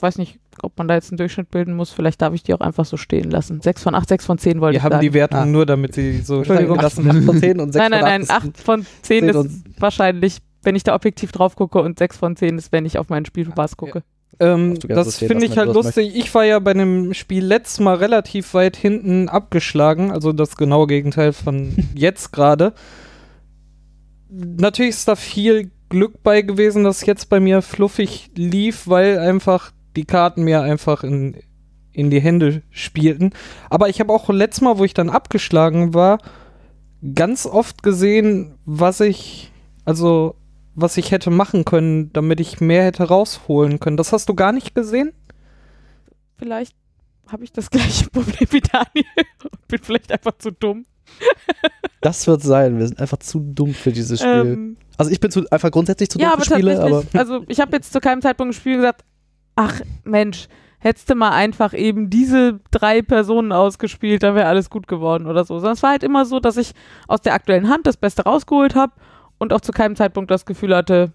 Weiß 0.00 0.18
nicht, 0.18 0.38
ob 0.62 0.78
man 0.78 0.86
da 0.86 0.94
jetzt 0.94 1.10
einen 1.10 1.18
Durchschnitt 1.18 1.50
bilden 1.50 1.74
muss. 1.74 1.90
Vielleicht 1.90 2.22
darf 2.22 2.32
ich 2.32 2.44
die 2.44 2.54
auch 2.54 2.60
einfach 2.60 2.84
so 2.84 2.96
stehen 2.96 3.30
lassen. 3.30 3.60
Sechs 3.60 3.82
von 3.82 3.94
acht, 3.96 4.08
sechs 4.08 4.24
von 4.24 4.38
zehn 4.38 4.60
wollte 4.60 4.74
Wir 4.74 4.78
ich 4.78 4.84
haben 4.84 5.00
die 5.00 5.12
Wertung 5.12 5.40
ah. 5.40 5.46
nur, 5.46 5.66
damit 5.66 5.94
sie 5.94 6.18
so 6.20 6.44
stehen 6.44 6.68
lassen. 6.68 7.10
Acht 7.10 7.24
von 7.24 7.38
zehn 7.38 7.60
und 7.60 7.72
sechs 7.72 7.82
nein, 7.82 8.00
nein, 8.00 8.20
nein, 8.20 8.30
acht 8.30 8.56
von 8.58 8.86
zehn 9.02 9.28
ist 9.28 9.64
wahrscheinlich 9.80 10.38
wenn 10.62 10.76
ich 10.76 10.82
da 10.82 10.94
objektiv 10.94 11.32
drauf 11.32 11.56
gucke 11.56 11.80
und 11.80 11.98
6 11.98 12.16
von 12.16 12.36
10 12.36 12.58
ist, 12.58 12.72
wenn 12.72 12.84
ich 12.84 12.98
auf 12.98 13.08
meinen 13.08 13.24
Spielspaß 13.24 13.76
gucke. 13.76 14.02
Ähm, 14.40 14.78
das 14.86 15.18
finde 15.18 15.46
ich 15.46 15.58
halt 15.58 15.72
lustig. 15.72 16.14
Ich 16.14 16.32
war 16.34 16.44
ja 16.44 16.58
bei 16.58 16.70
einem 16.70 17.12
Spiel 17.14 17.44
letztes 17.44 17.80
Mal 17.80 17.96
relativ 17.96 18.54
weit 18.54 18.76
hinten 18.76 19.28
abgeschlagen, 19.28 20.12
also 20.12 20.32
das 20.32 20.56
genaue 20.56 20.86
Gegenteil 20.86 21.32
von 21.32 21.76
jetzt 21.94 22.32
gerade. 22.32 22.72
Natürlich 24.30 24.90
ist 24.90 25.08
da 25.08 25.16
viel 25.16 25.70
Glück 25.88 26.22
bei 26.22 26.42
gewesen, 26.42 26.84
dass 26.84 27.06
jetzt 27.06 27.30
bei 27.30 27.40
mir 27.40 27.62
fluffig 27.62 28.30
lief, 28.36 28.86
weil 28.86 29.18
einfach 29.18 29.72
die 29.96 30.04
Karten 30.04 30.42
mir 30.42 30.62
einfach 30.62 31.02
in, 31.02 31.36
in 31.92 32.10
die 32.10 32.20
Hände 32.20 32.62
spielten. 32.70 33.30
Aber 33.70 33.88
ich 33.88 33.98
habe 33.98 34.12
auch 34.12 34.28
letztes 34.28 34.60
Mal, 34.60 34.78
wo 34.78 34.84
ich 34.84 34.94
dann 34.94 35.10
abgeschlagen 35.10 35.94
war, 35.94 36.18
ganz 37.14 37.46
oft 37.46 37.82
gesehen, 37.82 38.54
was 38.64 39.00
ich, 39.00 39.50
also 39.84 40.34
was 40.80 40.96
ich 40.96 41.10
hätte 41.10 41.30
machen 41.30 41.64
können, 41.64 42.12
damit 42.12 42.40
ich 42.40 42.60
mehr 42.60 42.84
hätte 42.84 43.04
rausholen 43.04 43.80
können. 43.80 43.96
Das 43.96 44.12
hast 44.12 44.28
du 44.28 44.34
gar 44.34 44.52
nicht 44.52 44.74
gesehen? 44.74 45.12
Vielleicht 46.36 46.74
habe 47.26 47.44
ich 47.44 47.52
das 47.52 47.70
gleiche 47.70 48.08
Problem 48.10 48.48
wie 48.50 48.60
Daniel 48.60 49.26
und 49.42 49.68
bin 49.68 49.80
vielleicht 49.82 50.12
einfach 50.12 50.38
zu 50.38 50.52
dumm. 50.52 50.86
das 52.00 52.26
wird 52.26 52.42
sein. 52.42 52.78
Wir 52.78 52.86
sind 52.86 53.00
einfach 53.00 53.18
zu 53.18 53.40
dumm 53.40 53.74
für 53.74 53.92
dieses 53.92 54.20
Spiel. 54.20 54.30
Ähm, 54.30 54.76
also 54.96 55.10
ich 55.10 55.20
bin 55.20 55.30
zu, 55.30 55.44
einfach 55.50 55.70
grundsätzlich 55.70 56.10
zu 56.10 56.18
dumm 56.18 56.28
ja, 56.28 56.36
für 56.36 56.44
Spiele. 56.44 56.80
Aber 56.80 57.02
also 57.14 57.44
ich 57.48 57.60
habe 57.60 57.76
jetzt 57.76 57.92
zu 57.92 58.00
keinem 58.00 58.22
Zeitpunkt 58.22 58.54
im 58.54 58.58
Spiel 58.58 58.76
gesagt, 58.76 59.04
ach 59.56 59.80
Mensch, 60.04 60.48
hättest 60.78 61.10
du 61.10 61.16
mal 61.16 61.30
einfach 61.30 61.74
eben 61.74 62.08
diese 62.08 62.60
drei 62.70 63.02
Personen 63.02 63.50
ausgespielt, 63.50 64.22
dann 64.22 64.36
wäre 64.36 64.46
alles 64.46 64.70
gut 64.70 64.86
geworden 64.86 65.26
oder 65.26 65.44
so. 65.44 65.58
Sondern 65.58 65.74
es 65.74 65.82
war 65.82 65.90
halt 65.90 66.04
immer 66.04 66.24
so, 66.24 66.38
dass 66.38 66.56
ich 66.56 66.72
aus 67.08 67.20
der 67.20 67.34
aktuellen 67.34 67.68
Hand 67.68 67.86
das 67.86 67.96
Beste 67.96 68.22
rausgeholt 68.22 68.76
habe 68.76 68.92
und 69.38 69.52
auch 69.52 69.60
zu 69.60 69.72
keinem 69.72 69.96
Zeitpunkt 69.96 70.30
das 70.30 70.46
Gefühl 70.46 70.74
hatte, 70.74 71.12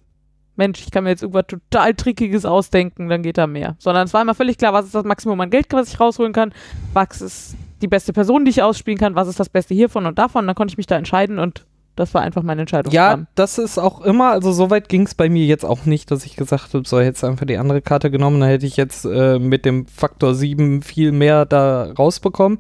Mensch, 0.56 0.82
ich 0.82 0.92
kann 0.92 1.04
mir 1.04 1.10
jetzt 1.10 1.24
irgendwas 1.24 1.48
total 1.48 1.96
Trickiges 1.96 2.46
ausdenken, 2.46 3.10
dann 3.10 3.24
geht 3.24 3.38
da 3.38 3.48
mehr. 3.48 3.76
Sondern 3.80 4.06
es 4.06 4.14
war 4.14 4.22
immer 4.22 4.36
völlig 4.36 4.58
klar, 4.58 4.74
was 4.74 4.86
ist 4.86 4.96
das 4.96 5.04
Maximum 5.04 5.40
an 5.42 5.50
Geld, 5.50 5.68
was 5.72 5.92
ich 5.92 6.00
rausholen 6.00 6.32
kann, 6.32 6.54
was 6.94 7.22
ist 7.22 7.56
die 7.82 7.88
beste 7.88 8.14
Person, 8.14 8.46
die 8.46 8.52
ich 8.52 8.62
ausspielen 8.62 9.00
kann, 9.00 9.16
was 9.16 9.28
ist 9.28 9.40
das 9.40 9.50
Beste 9.50 9.74
hiervon 9.74 10.06
und 10.06 10.20
davon. 10.20 10.46
Dann 10.46 10.56
konnte 10.56 10.72
ich 10.72 10.78
mich 10.78 10.86
da 10.86 10.96
entscheiden 10.96 11.40
und 11.40 11.66
das 11.96 12.14
war 12.14 12.22
einfach 12.22 12.42
meine 12.42 12.62
Entscheidung. 12.62 12.92
Ja, 12.92 13.26
das 13.36 13.58
ist 13.58 13.78
auch 13.78 14.02
immer, 14.02 14.32
also 14.32 14.52
so 14.52 14.70
weit 14.70 14.90
ging 14.90 15.04
es 15.04 15.14
bei 15.14 15.30
mir 15.30 15.46
jetzt 15.46 15.66
auch 15.66 15.86
nicht, 15.86 16.10
dass 16.10 16.26
ich 16.26 16.36
gesagt 16.36 16.74
habe, 16.74 16.88
so 16.88 17.00
hätte 17.00 17.28
einfach 17.28 17.46
die 17.46 17.58
andere 17.58 17.82
Karte 17.82 18.10
genommen, 18.10 18.40
dann 18.40 18.50
hätte 18.50 18.66
ich 18.66 18.78
jetzt 18.78 19.06
äh, 19.06 19.38
mit 19.38 19.66
dem 19.66 19.86
Faktor 19.86 20.34
7 20.34 20.82
viel 20.82 21.12
mehr 21.12 21.46
da 21.46 21.92
rausbekommen. 21.92 22.60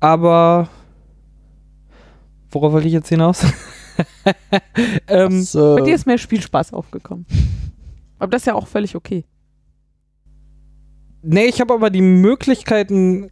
Aber 0.00 0.68
worauf 2.52 2.72
wollte 2.72 2.86
ich 2.86 2.92
jetzt 2.92 3.08
hinaus? 3.08 3.44
ähm, 5.08 5.42
so. 5.42 5.76
Bei 5.76 5.82
dir 5.82 5.94
ist 5.94 6.06
mehr 6.06 6.18
Spielspaß 6.18 6.72
aufgekommen. 6.72 7.26
Aber 8.18 8.30
das 8.30 8.42
ist 8.42 8.46
ja 8.46 8.54
auch 8.54 8.66
völlig 8.66 8.94
okay. 8.94 9.24
Nee, 11.22 11.46
ich 11.46 11.60
habe 11.60 11.74
aber 11.74 11.90
die 11.90 12.02
Möglichkeiten 12.02 13.30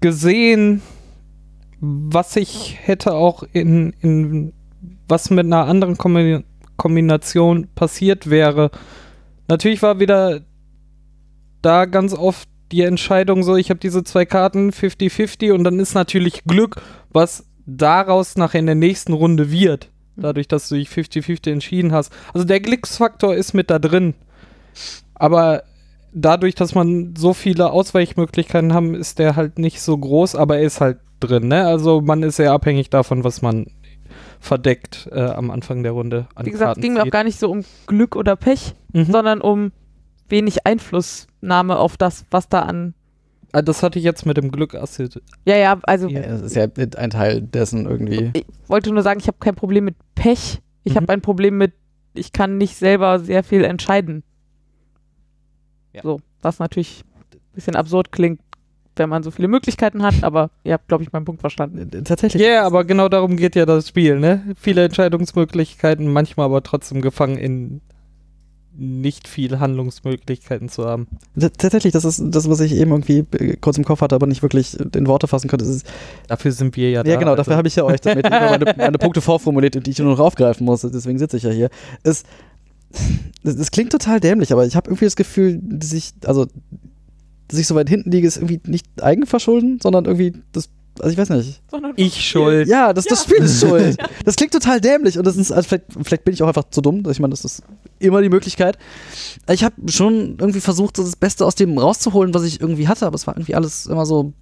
gesehen, 0.00 0.82
was 1.80 2.36
ich 2.36 2.78
hätte 2.82 3.12
auch 3.12 3.42
in, 3.52 3.94
in 4.00 4.52
was 5.08 5.30
mit 5.30 5.46
einer 5.46 5.66
anderen 5.66 5.96
Kombination 6.76 7.68
passiert 7.74 8.28
wäre, 8.28 8.70
Natürlich 9.50 9.82
war 9.82 9.98
wieder 9.98 10.42
da 11.60 11.84
ganz 11.84 12.14
oft 12.14 12.48
die 12.70 12.82
Entscheidung 12.82 13.42
so, 13.42 13.56
ich 13.56 13.68
habe 13.70 13.80
diese 13.80 14.04
zwei 14.04 14.24
Karten 14.24 14.70
50-50 14.70 15.52
und 15.52 15.64
dann 15.64 15.80
ist 15.80 15.94
natürlich 15.94 16.44
Glück, 16.44 16.80
was 17.10 17.49
daraus 17.76 18.36
nachher 18.36 18.60
in 18.60 18.66
der 18.66 18.74
nächsten 18.74 19.12
Runde 19.12 19.50
wird. 19.50 19.88
Dadurch, 20.16 20.48
dass 20.48 20.68
du 20.68 20.74
dich 20.74 20.88
50-50 20.88 21.50
entschieden 21.50 21.92
hast. 21.92 22.12
Also 22.34 22.46
der 22.46 22.60
Glücksfaktor 22.60 23.34
ist 23.34 23.54
mit 23.54 23.70
da 23.70 23.78
drin. 23.78 24.14
Aber 25.14 25.62
dadurch, 26.12 26.54
dass 26.54 26.74
man 26.74 27.14
so 27.16 27.32
viele 27.32 27.70
Ausweichmöglichkeiten 27.70 28.74
haben, 28.74 28.94
ist 28.94 29.18
der 29.18 29.36
halt 29.36 29.58
nicht 29.58 29.80
so 29.80 29.96
groß, 29.96 30.34
aber 30.34 30.58
er 30.58 30.64
ist 30.64 30.80
halt 30.80 30.98
drin. 31.20 31.48
Ne? 31.48 31.66
Also 31.66 32.00
man 32.00 32.22
ist 32.22 32.36
sehr 32.36 32.52
abhängig 32.52 32.90
davon, 32.90 33.24
was 33.24 33.40
man 33.42 33.66
verdeckt 34.40 35.08
äh, 35.12 35.20
am 35.20 35.50
Anfang 35.50 35.82
der 35.82 35.92
Runde 35.92 36.26
an 36.34 36.46
Wie 36.46 36.50
gesagt, 36.50 36.78
es 36.78 36.82
ging 36.82 36.94
mir 36.94 37.02
auch 37.02 37.10
gar 37.10 37.24
nicht 37.24 37.38
so 37.38 37.50
um 37.50 37.64
Glück 37.86 38.16
oder 38.16 38.36
Pech, 38.36 38.74
Mhm. 38.92 39.04
sondern 39.04 39.40
um 39.40 39.72
wenig 40.28 40.66
Einflussnahme 40.66 41.78
auf 41.78 41.96
das, 41.96 42.24
was 42.30 42.48
da 42.48 42.62
an. 42.62 42.94
Ah, 43.52 43.62
das 43.62 43.82
hatte 43.82 43.98
ich 43.98 44.04
jetzt 44.04 44.26
mit 44.26 44.36
dem 44.36 44.50
Glück 44.50 44.74
assoziiert. 44.74 45.22
Ja, 45.44 45.56
ja, 45.56 45.78
also 45.82 46.08
Ja. 46.08 46.20
Das 46.22 46.40
ist 46.42 46.56
ja 46.56 46.66
ein 46.96 47.10
Teil 47.10 47.40
dessen 47.42 47.86
irgendwie. 47.86 48.30
ich 48.34 48.44
wollte 48.68 48.92
nur 48.92 49.02
sagen, 49.02 49.20
ich 49.20 49.26
habe 49.26 49.38
kein 49.40 49.54
Problem 49.54 49.84
mit 49.84 49.96
Pech. 50.14 50.60
Ich 50.84 50.92
Mhm. 50.92 50.96
habe 50.96 51.12
ein 51.12 51.20
Problem 51.20 51.58
mit, 51.58 51.72
ich 52.14 52.32
kann 52.32 52.58
nicht 52.58 52.76
selber 52.76 53.18
sehr 53.18 53.42
viel 53.44 53.64
entscheiden. 53.64 54.22
Ja. 55.92 56.02
So, 56.02 56.20
was 56.42 56.58
natürlich 56.58 57.02
ein 57.32 57.38
bisschen 57.54 57.76
absurd 57.76 58.12
klingt, 58.12 58.40
wenn 58.96 59.08
man 59.08 59.22
so 59.22 59.30
viele 59.30 59.48
Möglichkeiten 59.48 60.02
hat, 60.02 60.22
aber 60.22 60.50
ihr 60.62 60.74
habt, 60.74 60.88
glaube 60.88 61.02
ich, 61.02 61.12
meinen 61.12 61.24
Punkt 61.24 61.40
verstanden. 61.40 61.78
Äh, 61.92 62.02
Tatsächlich. 62.02 62.42
Ja, 62.42 62.64
aber 62.66 62.84
genau 62.84 63.08
darum 63.08 63.36
geht 63.36 63.56
ja 63.56 63.66
das 63.66 63.88
Spiel, 63.88 64.18
ne? 64.20 64.44
Viele 64.56 64.84
Entscheidungsmöglichkeiten, 64.84 66.12
manchmal 66.12 66.46
aber 66.46 66.62
trotzdem 66.62 67.00
gefangen 67.00 67.36
in 67.38 67.80
nicht 68.76 69.28
viel 69.28 69.58
Handlungsmöglichkeiten 69.58 70.68
zu 70.68 70.84
haben. 70.86 71.06
Tatsächlich, 71.58 71.92
das 71.92 72.04
ist 72.04 72.22
das, 72.24 72.48
was 72.48 72.60
ich 72.60 72.72
eben 72.72 72.90
irgendwie 72.92 73.24
kurz 73.60 73.76
im 73.78 73.84
Kopf 73.84 74.00
hatte, 74.00 74.14
aber 74.14 74.26
nicht 74.26 74.42
wirklich 74.42 74.78
in 74.94 75.06
Worte 75.06 75.26
fassen 75.26 75.48
konnte. 75.48 75.64
Ist, 75.64 75.86
Dafür 76.28 76.52
sind 76.52 76.76
wir 76.76 76.90
ja 76.90 77.02
da. 77.02 77.10
ja, 77.10 77.16
genau, 77.18 77.36
dafür 77.36 77.52
also. 77.52 77.58
habe 77.58 77.68
ich 77.68 77.76
ja 77.76 77.84
euch 77.84 78.00
damit 78.00 78.26
immer 78.26 78.40
meine, 78.58 78.74
meine 78.76 78.98
Punkte 78.98 79.20
vorformuliert, 79.20 79.74
die 79.86 79.90
ich 79.90 79.98
nur 79.98 80.12
noch 80.12 80.20
aufgreifen 80.20 80.64
muss. 80.64 80.82
Deswegen 80.82 81.18
sitze 81.18 81.36
ich 81.36 81.42
ja 81.42 81.50
hier. 81.50 81.68
Es, 82.02 82.22
das, 83.42 83.56
das 83.56 83.70
klingt 83.70 83.92
total 83.92 84.20
dämlich, 84.20 84.52
aber 84.52 84.66
ich 84.66 84.76
habe 84.76 84.88
irgendwie 84.88 85.04
das 85.06 85.16
Gefühl, 85.16 85.60
dass 85.62 85.92
ich, 85.92 86.12
also, 86.24 86.46
dass 87.48 87.58
ich 87.58 87.66
so 87.66 87.74
weit 87.74 87.88
hinten 87.88 88.10
liege, 88.10 88.26
ist 88.26 88.36
irgendwie 88.36 88.60
nicht 88.66 88.86
Eigenverschulden, 89.02 89.80
sondern 89.82 90.04
irgendwie 90.04 90.34
das, 90.52 90.70
also 90.98 91.12
ich 91.12 91.18
weiß 91.18 91.30
nicht. 91.30 91.60
Sondern 91.70 91.92
Ich 91.96 92.24
schuld. 92.24 92.68
Ja, 92.68 92.92
das, 92.92 93.04
das 93.04 93.24
Ja. 93.24 93.30
Spiel 93.30 93.44
ist 93.44 93.60
schuld. 93.66 93.96
Das 94.24 94.36
klingt 94.36 94.52
total 94.52 94.80
dämlich 94.80 95.18
und 95.18 95.26
das 95.26 95.36
ist, 95.36 95.50
also 95.52 95.68
vielleicht, 95.68 95.84
vielleicht 96.02 96.24
bin 96.24 96.34
ich 96.34 96.42
auch 96.42 96.48
einfach 96.48 96.70
zu 96.70 96.80
dumm. 96.80 97.02
Ich 97.10 97.20
meine, 97.20 97.30
das 97.30 97.44
ist 97.44 97.62
immer 98.06 98.22
die 98.22 98.28
Möglichkeit. 98.28 98.78
Ich 99.48 99.64
habe 99.64 99.74
schon 99.90 100.36
irgendwie 100.38 100.60
versucht, 100.60 100.96
so 100.96 101.02
das 101.02 101.16
Beste 101.16 101.44
aus 101.44 101.54
dem 101.54 101.76
rauszuholen, 101.78 102.34
was 102.34 102.44
ich 102.44 102.60
irgendwie 102.60 102.88
hatte, 102.88 103.06
aber 103.06 103.14
es 103.14 103.26
war 103.26 103.36
irgendwie 103.36 103.54
alles 103.54 103.86
immer 103.86 104.06
so, 104.06 104.32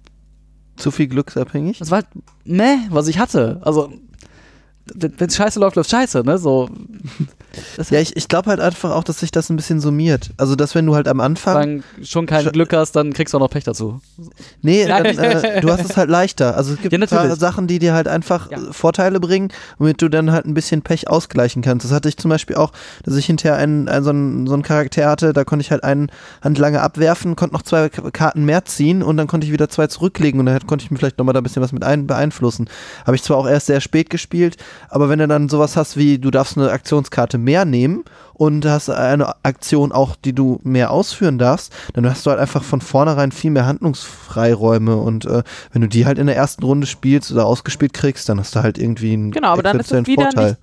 Zu 0.77 0.91
viel 0.91 1.07
glücksabhängig. 1.07 1.81
es 1.81 1.91
war 1.91 2.03
halt 2.03 2.07
meh, 2.45 2.77
was 2.89 3.07
ich 3.07 3.19
hatte. 3.19 3.59
Also, 3.63 3.91
wenn 4.95 5.27
es 5.27 5.35
scheiße 5.35 5.59
läuft, 5.59 5.75
läuft 5.75 5.89
scheiße, 5.89 6.23
ne? 6.23 6.37
So. 6.37 6.69
Ja, 7.89 7.99
ich, 7.99 8.15
ich 8.15 8.27
glaube 8.27 8.49
halt 8.51 8.59
einfach 8.59 8.91
auch, 8.91 9.03
dass 9.03 9.19
sich 9.21 9.31
das 9.31 9.49
ein 9.49 9.55
bisschen 9.55 9.79
summiert. 9.79 10.29
Also, 10.37 10.55
dass 10.55 10.75
wenn 10.75 10.85
du 10.85 10.95
halt 10.95 11.07
am 11.07 11.19
Anfang. 11.19 11.81
dann 11.99 12.05
schon 12.05 12.25
kein 12.27 12.45
Sch- 12.45 12.51
Glück 12.51 12.71
hast, 12.73 12.91
dann 12.95 13.11
kriegst 13.11 13.33
du 13.33 13.37
auch 13.37 13.41
noch 13.41 13.49
Pech 13.49 13.63
dazu. 13.63 14.01
Nee, 14.61 14.85
dann, 14.85 15.05
äh, 15.05 15.59
du 15.61 15.71
hast 15.71 15.83
es 15.89 15.97
halt 15.97 16.09
leichter. 16.09 16.55
Also 16.55 16.73
es 16.73 16.81
gibt 16.81 16.93
Ja, 16.93 16.99
ein 16.99 17.07
paar. 17.07 17.35
Sachen, 17.35 17.65
die 17.67 17.79
dir 17.79 17.93
halt 17.93 18.07
einfach 18.07 18.51
Ja. 18.51 18.59
Vorteile 18.71 19.19
bringen, 19.19 19.49
womit 19.79 20.01
du 20.01 20.09
dann 20.09 20.31
halt 20.31 20.45
ein 20.45 20.53
bisschen 20.53 20.83
Pech 20.83 21.07
ausgleichen 21.09 21.61
kannst. 21.61 21.85
Das 21.85 21.91
hatte 21.91 22.07
ich 22.07 22.17
zum 22.17 22.29
Beispiel 22.29 22.55
auch, 22.55 22.71
dass 23.03 23.15
ich 23.15 23.25
hinterher 23.25 23.57
einen, 23.57 23.87
einen, 23.89 24.03
so, 24.03 24.09
einen 24.11 24.47
so 24.47 24.53
einen 24.53 24.63
Charakter 24.63 25.09
hatte, 25.09 25.33
da 25.33 25.43
konnte 25.43 25.61
ich 25.61 25.71
halt 25.71 25.83
einen 25.83 26.11
Hand 26.43 26.57
lange 26.59 26.81
abwerfen, 26.81 27.35
konnte 27.35 27.55
noch 27.55 27.63
zwei 27.63 27.89
Karten 27.89 28.45
mehr 28.45 28.63
ziehen 28.65 29.01
und 29.01 29.17
dann 29.17 29.27
konnte 29.27 29.47
ich 29.47 29.53
wieder 29.53 29.69
zwei 29.69 29.87
zurücklegen 29.87 30.39
und 30.39 30.45
dann 30.45 30.59
konnte 30.67 30.85
ich 30.85 30.91
mir 30.91 30.97
vielleicht 30.97 31.17
nochmal 31.17 31.33
da 31.33 31.39
ein 31.39 31.43
bisschen 31.43 31.63
was 31.63 31.71
mit 31.71 31.83
ein 31.83 32.05
beeinflussen. 32.07 32.69
Habe 33.05 33.15
ich 33.15 33.23
zwar 33.23 33.37
auch 33.37 33.47
erst 33.47 33.65
sehr 33.67 33.81
spät 33.81 34.09
gespielt, 34.11 34.57
aber 34.89 35.09
wenn 35.09 35.19
du 35.19 35.27
dann 35.27 35.49
sowas 35.49 35.75
hast 35.77 35.97
wie, 35.97 36.17
du 36.19 36.31
darfst 36.31 36.57
eine 36.57 36.71
Aktionskarte 36.71 37.37
mehr 37.37 37.65
nehmen 37.65 38.03
und 38.33 38.65
hast 38.65 38.89
eine 38.89 39.33
Aktion 39.43 39.91
auch, 39.91 40.15
die 40.15 40.33
du 40.33 40.59
mehr 40.63 40.91
ausführen 40.91 41.37
darfst, 41.37 41.73
dann 41.93 42.09
hast 42.09 42.25
du 42.25 42.29
halt 42.31 42.39
einfach 42.39 42.63
von 42.63 42.81
vornherein 42.81 43.31
viel 43.31 43.51
mehr 43.51 43.65
Handlungsfreiräume 43.65 44.95
und 44.95 45.25
äh, 45.25 45.43
wenn 45.71 45.81
du 45.81 45.87
die 45.87 46.05
halt 46.05 46.17
in 46.17 46.27
der 46.27 46.35
ersten 46.35 46.63
Runde 46.63 46.87
spielst 46.87 47.31
oder 47.31 47.45
ausgespielt 47.45 47.93
kriegst, 47.93 48.29
dann 48.29 48.39
hast 48.39 48.55
du 48.55 48.61
halt 48.63 48.77
irgendwie 48.77 49.13
einen 49.13 49.31
Genau, 49.31 49.49
aber 49.49 49.63
dann 49.63 49.79
ist 49.79 49.91
es 49.91 50.07
wieder 50.07 50.23
Vorteil. 50.23 50.45
nicht 50.51 50.57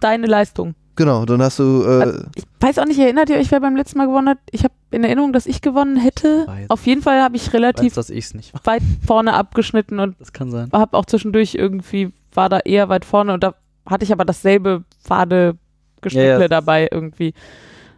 deine 0.00 0.26
Leistung. 0.26 0.74
Genau, 0.94 1.24
dann 1.24 1.40
hast 1.42 1.58
du 1.58 1.84
äh, 1.84 2.02
Also, 2.02 2.24
Ich 2.34 2.44
weiß 2.60 2.78
auch 2.78 2.84
nicht, 2.84 2.98
erinnert 2.98 3.30
ihr 3.30 3.36
euch, 3.36 3.50
wer 3.50 3.60
beim 3.60 3.76
letzten 3.76 3.96
Mal 3.98 4.06
gewonnen 4.08 4.28
hat? 4.28 4.38
Ich 4.50 4.62
habe 4.62 4.74
in 4.90 5.04
Erinnerung, 5.04 5.32
dass 5.32 5.46
ich 5.46 5.62
gewonnen 5.62 5.96
hätte. 5.96 6.44
Weiß. 6.46 6.68
Auf 6.68 6.86
jeden 6.86 7.00
Fall 7.00 7.22
habe 7.22 7.34
ich 7.34 7.46
Weiß, 7.46 7.54
relativ 7.54 7.94
dass 7.94 8.10
ich 8.10 8.26
es 8.26 8.34
nicht 8.34 8.52
war. 8.52 8.60
weit 8.64 8.82
vorne 9.06 9.32
abgeschnitten 9.32 10.00
und 10.00 10.16
Das 10.20 10.34
kann 10.34 10.50
sein. 10.50 10.68
habe 10.70 10.96
auch 10.98 11.06
zwischendurch 11.06 11.54
irgendwie, 11.54 12.12
war 12.34 12.48
da 12.48 12.60
eher 12.60 12.88
weit 12.88 13.04
vorne 13.04 13.32
und 13.34 13.42
da 13.42 13.54
hatte 13.86 14.04
ich 14.04 14.12
aber 14.12 14.24
dasselbe 14.24 14.84
fade 15.00 15.56
Geschmäckle 16.00 16.32
Ja, 16.32 16.40
ja. 16.40 16.48
dabei 16.48 16.88
irgendwie, 16.90 17.34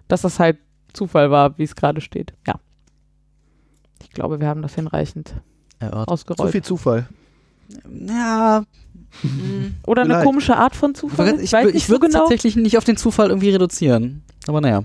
dass 0.09 0.23
das 0.23 0.39
halt 0.39 0.59
Zufall 0.93 1.31
war, 1.31 1.59
wie 1.59 1.65
es 1.65 1.75
gerade 1.75 2.01
steht. 2.01 2.33
Ja. 2.47 2.55
Ich 4.03 4.11
glaube, 4.11 4.41
wir 4.41 4.47
haben 4.49 4.63
das 4.63 4.75
hinreichend 4.75 5.35
Erörtert. 5.79 6.07
so 6.09 6.13
ausgerollt. 6.13 6.53
viel 6.53 6.63
Zufall. 6.63 7.09
Ja. 7.89 8.65
Oder 9.87 10.03
eine 10.03 10.11
Vielleicht. 10.15 10.27
komische 10.27 10.57
Art 10.57 10.77
von 10.77 10.95
Zufall. 10.95 11.41
Ich, 11.41 11.53
ich, 11.53 11.65
nicht 11.65 11.75
ich 11.75 11.89
würde 11.89 12.07
so 12.07 12.13
genau. 12.13 12.19
tatsächlich 12.21 12.57
nicht 12.57 12.79
auf 12.79 12.85
den 12.85 12.97
Zufall 12.97 13.29
irgendwie 13.29 13.51
reduzieren. 13.51 14.23
Aber 14.47 14.61
naja. 14.61 14.85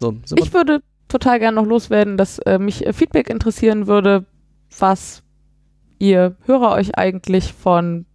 So, 0.00 0.14
Ich 0.36 0.52
würde 0.52 0.82
total 1.08 1.38
gerne 1.38 1.54
noch 1.54 1.66
loswerden, 1.66 2.16
dass 2.16 2.38
äh, 2.40 2.58
mich 2.58 2.86
äh, 2.86 2.92
Feedback 2.92 3.30
interessieren 3.30 3.86
würde, 3.86 4.26
was 4.78 5.22
ihr 6.04 6.36
Hörer 6.44 6.72
euch 6.72 6.96
eigentlich 6.96 7.52
von 7.52 8.06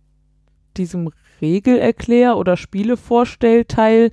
diesem 0.77 1.11
Regelerklär- 1.41 2.37
oder 2.37 2.57
Spielevorstellteil, 2.57 4.11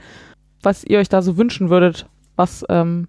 was 0.63 0.85
ihr 0.85 0.99
euch 0.99 1.09
da 1.09 1.23
so 1.23 1.37
wünschen 1.37 1.71
würdet, 1.71 2.07
was, 2.37 2.65
ähm, 2.69 3.09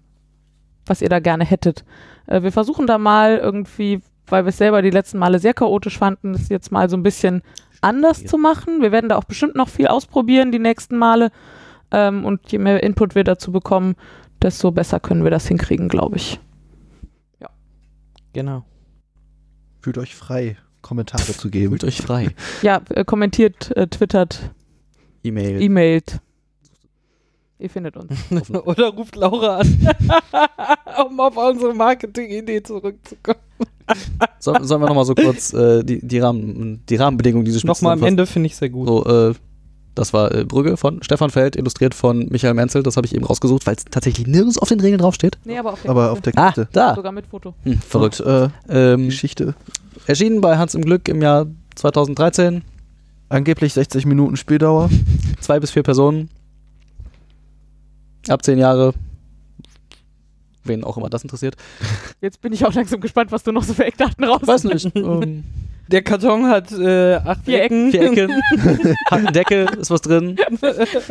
was 0.86 1.02
ihr 1.02 1.08
da 1.08 1.20
gerne 1.20 1.44
hättet. 1.44 1.84
Äh, 2.26 2.42
wir 2.42 2.52
versuchen 2.52 2.86
da 2.86 2.98
mal 2.98 3.38
irgendwie, 3.38 4.00
weil 4.26 4.44
wir 4.44 4.50
es 4.50 4.58
selber 4.58 4.82
die 4.82 4.90
letzten 4.90 5.18
Male 5.18 5.38
sehr 5.38 5.54
chaotisch 5.54 5.98
fanden, 5.98 6.32
das 6.32 6.48
jetzt 6.48 6.70
mal 6.70 6.90
so 6.90 6.96
ein 6.96 7.02
bisschen 7.02 7.42
anders 7.80 8.24
zu 8.24 8.36
machen. 8.36 8.82
Wir 8.82 8.92
werden 8.92 9.08
da 9.08 9.16
auch 9.16 9.24
bestimmt 9.24 9.54
noch 9.54 9.68
viel 9.68 9.86
ausprobieren 9.86 10.52
die 10.52 10.58
nächsten 10.58 10.96
Male. 10.96 11.30
Ähm, 11.90 12.24
und 12.24 12.52
je 12.52 12.58
mehr 12.58 12.82
Input 12.82 13.14
wir 13.14 13.24
dazu 13.24 13.50
bekommen, 13.50 13.94
desto 14.42 14.70
besser 14.70 15.00
können 15.00 15.24
wir 15.24 15.30
das 15.30 15.48
hinkriegen, 15.48 15.88
glaube 15.88 16.16
ich. 16.16 16.38
Genau. 18.34 18.64
Fühlt 19.80 19.98
euch 19.98 20.14
frei, 20.14 20.56
Kommentare 20.82 21.32
zu 21.32 21.50
geben. 21.50 21.70
Fühlt 21.70 21.84
euch 21.84 22.00
frei. 22.02 22.34
Ja, 22.62 22.80
äh, 22.90 23.04
kommentiert, 23.04 23.76
äh, 23.76 23.86
twittert, 23.86 24.50
E-Mail. 25.22 25.60
e-mailt. 25.62 26.20
Ihr 27.58 27.70
findet 27.70 27.96
uns. 27.96 28.12
Oder 28.50 28.88
ruft 28.88 29.16
Laura 29.16 29.58
an, 29.58 29.88
um 31.08 31.18
auf 31.18 31.36
unsere 31.36 31.74
Marketing-Idee 31.74 32.62
zurückzukommen. 32.62 33.40
So, 34.38 34.54
sollen 34.62 34.80
wir 34.80 34.88
nochmal 34.88 35.04
so 35.04 35.14
kurz 35.14 35.52
äh, 35.52 35.82
die, 35.82 36.06
die, 36.06 36.18
Rahmen, 36.18 36.84
die 36.88 36.96
Rahmenbedingungen 36.96 37.44
dieses 37.44 37.62
Spiels 37.62 37.80
Nochmal 37.80 37.94
am? 37.94 38.04
Ende 38.04 38.26
finde 38.26 38.46
ich 38.46 38.56
sehr 38.56 38.68
gut. 38.68 38.86
So, 38.86 39.04
äh, 39.06 39.34
das 39.98 40.12
war 40.12 40.34
äh, 40.34 40.44
Brügge 40.44 40.76
von 40.76 41.02
Stefan 41.02 41.30
Feld, 41.30 41.56
illustriert 41.56 41.94
von 41.94 42.28
Michael 42.30 42.54
Menzel. 42.54 42.82
Das 42.82 42.96
habe 42.96 43.06
ich 43.06 43.14
eben 43.14 43.24
rausgesucht, 43.24 43.66
weil 43.66 43.74
es 43.76 43.84
tatsächlich 43.84 44.26
nirgends 44.26 44.56
auf 44.58 44.68
den 44.68 44.80
Regeln 44.80 45.00
draufsteht. 45.00 45.38
Nee, 45.44 45.58
aber 45.58 45.72
auf 45.72 45.82
der, 45.82 45.90
Aber 45.90 46.12
auf 46.12 46.20
der 46.20 46.32
Ah, 46.36 46.46
Kiste. 46.48 46.68
da. 46.72 46.94
sogar 46.94 47.12
mit 47.12 47.26
Foto. 47.26 47.54
Hm, 47.64 47.78
verrückt. 47.80 48.20
Und, 48.20 48.52
Ähm, 48.68 49.02
äh, 49.02 49.06
Geschichte. 49.06 49.54
erschienen 50.06 50.40
bei 50.40 50.56
Hans 50.56 50.74
im 50.74 50.82
Glück 50.82 51.08
im 51.08 51.20
Jahr 51.20 51.46
2013. 51.74 52.62
Angeblich 53.28 53.74
60 53.74 54.06
Minuten 54.06 54.36
Spieldauer. 54.36 54.88
Zwei 55.40 55.60
bis 55.60 55.70
vier 55.70 55.82
Personen. 55.82 56.30
Ab 58.28 58.42
zehn 58.44 58.58
Jahre. 58.58 58.94
Wen 60.64 60.84
auch 60.84 60.96
immer 60.96 61.08
das 61.08 61.22
interessiert. 61.22 61.56
Jetzt 62.20 62.40
bin 62.40 62.52
ich 62.52 62.64
auch 62.66 62.72
langsam 62.74 63.00
gespannt, 63.00 63.32
was 63.32 63.42
du 63.42 63.52
noch 63.52 63.62
so 63.62 63.74
für 63.74 63.84
Eckdaten 63.84 64.24
raus. 64.24 64.40
Weiß 64.44 64.64
nicht. 64.64 64.90
ähm, 64.96 65.44
Der 65.90 66.02
Karton 66.02 66.46
hat 66.48 66.70
äh, 66.72 67.14
acht 67.14 67.44
Vier 67.46 67.62
Ecken. 67.62 67.90
vier 67.90 68.12
Ecken. 68.12 68.30
Hat 69.06 69.18
einen 69.18 69.32
Deckel, 69.32 69.66
ist 69.78 69.90
was 69.90 70.02
drin. 70.02 70.36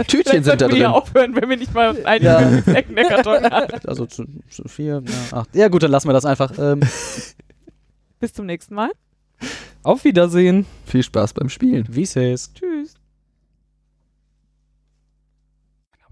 Tütchen 0.07 0.43
sind 0.43 0.61
da 0.61 0.67
wir 0.67 0.75
drin. 0.75 0.86
aufhören, 0.86 1.36
wenn 1.36 1.49
wir 1.49 1.57
nicht 1.57 1.73
mal 1.73 1.97
einen 2.05 2.23
Ja. 2.23 2.39
Ecken 2.73 2.95
der 2.95 3.05
Karton 3.05 3.43
haben. 3.45 3.73
Also 3.88 4.05
zu, 4.05 4.25
zu 4.49 4.67
vier, 4.67 5.01
ja, 5.32 5.38
acht. 5.39 5.55
Ja, 5.55 5.67
gut, 5.69 5.82
dann 5.82 5.89
lassen 5.91 6.07
wir 6.07 6.13
das 6.13 6.25
einfach. 6.25 6.51
Ähm, 6.59 6.82
Bis 8.19 8.34
zum 8.34 8.45
nächsten 8.45 8.75
Mal. 8.75 8.91
Auf 9.84 10.03
Wiedersehen. 10.03 10.65
Viel 10.86 11.01
Spaß 11.03 11.34
beim 11.34 11.49
Spielen. 11.49 11.86
wie 11.89 12.05
says. 12.05 12.51
Tschüss. 12.53 12.93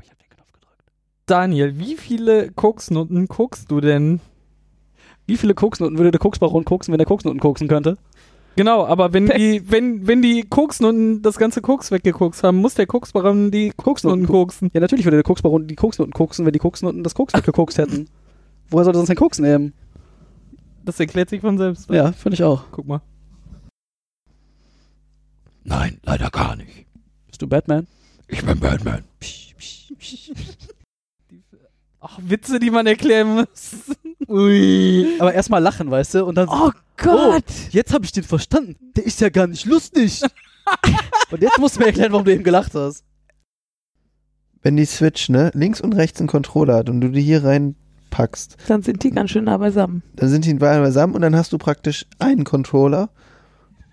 Ich 0.03 0.09
hab 0.11 0.17
den 0.19 0.29
Knopf 0.29 0.51
gedrückt. 0.53 0.81
Daniel, 1.27 1.77
wie 1.77 1.95
viele 1.97 2.51
Koksnutten 2.51 3.27
guckst 3.27 3.69
du 3.69 3.79
denn? 3.81 4.21
Wie 5.27 5.37
viele 5.37 5.55
Koksnoten 5.55 5.97
würde 5.97 6.11
der 6.11 6.19
Koksbaron 6.19 6.65
koksen, 6.65 6.91
wenn 6.93 6.99
er 6.99 7.05
Koksnoten 7.07 7.39
koksen 7.39 7.67
könnte? 7.67 7.97
Genau, 8.55 8.85
aber 8.85 9.11
wenn 9.11 9.27
die, 9.27 9.69
wenn, 9.69 10.07
wenn 10.07 10.21
die 10.21 10.43
koksen 10.43 10.85
und 10.85 11.21
das 11.23 11.37
ganze 11.37 11.61
Koks 11.61 11.91
weggekokst 11.91 12.43
haben, 12.43 12.57
muss 12.57 12.73
der 12.73 12.87
Koksbaron 12.87 13.51
die 13.51 13.71
Koksnutten 13.75 14.27
koksen. 14.27 14.71
Ja, 14.73 14.79
natürlich 14.79 15.05
würde 15.05 15.17
der 15.17 15.23
Koksbaron 15.23 15.67
die 15.67 15.75
Koksnoten 15.75 16.13
koksen, 16.13 16.45
wenn 16.45 16.53
die 16.53 16.59
Koksnoten 16.59 17.03
das 17.03 17.15
Koks 17.15 17.33
weggekokst 17.37 17.77
hätten. 17.77 18.07
Woher 18.69 18.85
sollte 18.85 18.97
er 18.97 18.99
sonst 18.99 19.09
den 19.09 19.17
Koks 19.17 19.39
nehmen? 19.39 19.73
Das 20.85 20.99
erklärt 20.99 21.29
sich 21.29 21.41
von 21.41 21.57
selbst. 21.57 21.89
Ja, 21.89 22.11
finde 22.13 22.35
ich 22.35 22.43
auch. 22.43 22.63
Guck 22.71 22.87
mal. 22.87 23.01
Nein, 25.63 25.99
leider 26.03 26.29
gar 26.29 26.55
nicht. 26.55 26.85
Bist 27.27 27.41
du 27.41 27.47
Batman? 27.47 27.87
Ich 28.27 28.45
bin 28.45 28.59
Batman. 28.59 29.03
Ach, 31.99 32.19
Witze, 32.21 32.59
die 32.59 32.69
man 32.69 32.85
erklären 32.85 33.35
muss. 33.35 33.95
Ui. 34.27 35.07
Aber 35.19 35.33
erstmal 35.33 35.61
lachen, 35.61 35.89
weißt 35.91 36.15
du? 36.15 36.25
Und 36.25 36.35
dann. 36.35 36.49
Oh 36.49 36.71
Gott! 36.97 37.43
Jetzt 37.71 37.93
habe 37.93 38.05
ich 38.05 38.11
den 38.11 38.23
verstanden. 38.23 38.75
Der 38.95 39.05
ist 39.05 39.21
ja 39.21 39.29
gar 39.29 39.47
nicht 39.47 39.65
lustig. 39.65 40.21
und 41.31 41.41
jetzt 41.41 41.59
musst 41.59 41.75
du 41.75 41.81
mir 41.81 41.87
erklären, 41.87 42.11
warum 42.11 42.25
du 42.25 42.33
eben 42.33 42.43
gelacht 42.43 42.73
hast. 42.73 43.03
Wenn 44.61 44.77
die 44.77 44.85
Switch, 44.85 45.29
ne, 45.29 45.51
links 45.53 45.79
und 45.81 45.93
rechts 45.93 46.19
einen 46.19 46.27
Controller 46.27 46.75
hat 46.77 46.89
und 46.89 47.01
du 47.01 47.09
die 47.09 47.21
hier 47.21 47.43
reinpackst, 47.43 48.57
Dann 48.67 48.81
sind 48.81 49.03
die 49.03 49.11
ganz 49.11 49.29
schön 49.29 49.43
nah 49.43 49.57
beisammen. 49.57 50.01
dann 50.15 50.29
sind 50.29 50.45
die 50.45 50.53
beide 50.55 50.81
beisammen 50.81 51.13
und 51.13 51.21
dann 51.21 51.35
hast 51.35 51.53
du 51.53 51.57
praktisch 51.59 52.05
einen 52.17 52.45
Controller. 52.45 53.09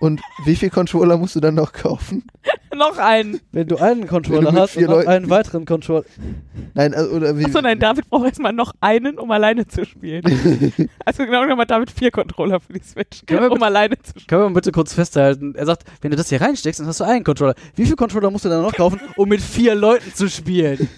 Und 0.00 0.20
wie 0.46 0.56
viel 0.56 0.70
Controller 0.70 1.16
musst 1.18 1.36
du 1.36 1.40
dann 1.40 1.54
noch 1.54 1.72
kaufen? 1.72 2.24
Noch 2.76 2.96
einen. 2.98 3.40
Wenn 3.52 3.66
du 3.68 3.76
einen 3.76 4.06
Controller 4.06 4.50
du 4.50 4.58
hast 4.60 4.70
vier 4.72 4.82
und 4.82 4.90
noch 4.90 4.96
Leuten- 4.96 5.08
einen 5.10 5.30
weiteren 5.30 5.64
Controller. 5.66 6.04
Nein, 6.74 6.94
also, 6.94 7.10
oder 7.16 7.38
wie? 7.38 7.44
Achso, 7.44 7.60
nein, 7.60 7.78
David 7.78 8.08
braucht 8.08 8.24
erstmal 8.26 8.52
noch 8.52 8.72
einen, 8.80 9.18
um 9.18 9.30
alleine 9.30 9.66
zu 9.66 9.84
spielen. 9.84 10.22
Also 11.04 11.24
genau 11.24 11.42
genommen 11.42 11.60
hat 11.60 11.70
David 11.70 11.90
vier 11.90 12.10
Controller 12.10 12.60
für 12.60 12.72
die 12.72 12.80
Switch, 12.82 13.22
um 13.50 13.62
alleine 13.62 13.98
zu 13.98 14.10
spielen. 14.12 14.26
Können 14.26 14.42
wir 14.42 14.48
mal 14.50 14.54
bitte 14.54 14.72
kurz 14.72 14.94
festhalten? 14.94 15.54
Er 15.54 15.66
sagt, 15.66 15.84
wenn 16.00 16.10
du 16.10 16.16
das 16.16 16.28
hier 16.28 16.40
reinsteckst, 16.40 16.80
dann 16.80 16.86
hast 16.86 17.00
du 17.00 17.04
einen 17.04 17.24
Controller. 17.24 17.54
Wie 17.74 17.84
viele 17.84 17.96
Controller 17.96 18.30
musst 18.30 18.44
du 18.44 18.48
dann 18.48 18.62
noch 18.62 18.74
kaufen, 18.74 19.00
um 19.16 19.28
mit 19.28 19.40
vier 19.42 19.74
Leuten 19.74 20.14
zu 20.14 20.28
spielen? 20.28 20.88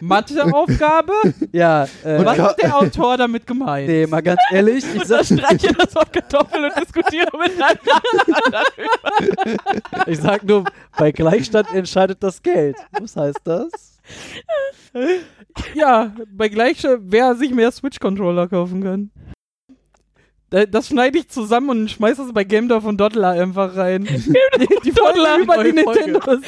Matheaufgabe? 0.00 1.12
Ja, 1.52 1.84
äh, 2.04 2.24
Was 2.24 2.38
hat 2.38 2.62
der 2.62 2.76
Autor 2.76 3.16
damit 3.16 3.46
gemeint? 3.46 3.86
nee, 3.88 4.06
mal 4.06 4.22
ganz 4.22 4.40
ehrlich, 4.50 4.84
ich 4.94 5.04
sag, 5.04 5.24
Streiche 5.24 5.72
das 5.72 5.94
auf 5.96 6.10
Kartoffeln 6.10 6.64
und 6.64 6.80
diskutiere 6.80 7.28
miteinander. 7.38 8.00
ich 10.06 10.18
sag 10.18 10.42
nur, 10.42 10.64
bei 10.96 11.12
Gleichstand 11.12 11.72
entscheidet 11.72 12.22
das 12.22 12.42
Geld. 12.42 12.76
Was 13.00 13.16
heißt 13.16 13.40
das? 13.44 14.00
Ja, 15.74 16.12
bei 16.32 16.48
gleicher, 16.48 16.98
wer 17.00 17.34
sich 17.34 17.52
mehr 17.52 17.70
Switch-Controller 17.70 18.48
kaufen 18.48 18.82
kann. 18.82 19.10
Da- 20.54 20.66
Das 20.66 20.86
schneide 20.86 21.18
ich 21.18 21.28
zusammen 21.28 21.68
und 21.70 21.90
schmeiß 21.90 22.16
das 22.18 22.32
bei 22.32 22.44
GameDorf 22.44 22.84
und 22.84 22.98
Dottler 23.00 23.30
einfach 23.30 23.74
rein. 23.76 24.04
die, 24.08 24.68
die 24.84 24.92
Dottler, 24.92 25.38
über 25.38 25.64
die 25.64 25.72
neue 25.72 25.84
Folge. 25.84 26.12
Nintendo. 26.12 26.38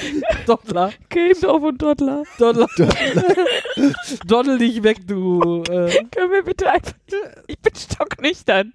Dottler. 0.46 0.92
Gamedorf 1.09 1.62
und 1.64 1.82
Dottler. 1.82 2.22
Dottler. 2.38 2.68
Doddel 4.26 4.59
dich 4.59 4.82
weg, 4.82 4.98
du. 5.07 5.62
Äh, 5.68 5.90
Können 6.14 6.30
wir 6.32 6.42
bitte 6.44 6.70
einfach. 6.70 6.92
Ich 7.48 7.59
bin 7.59 7.74
stocknüchtern. 7.74 8.72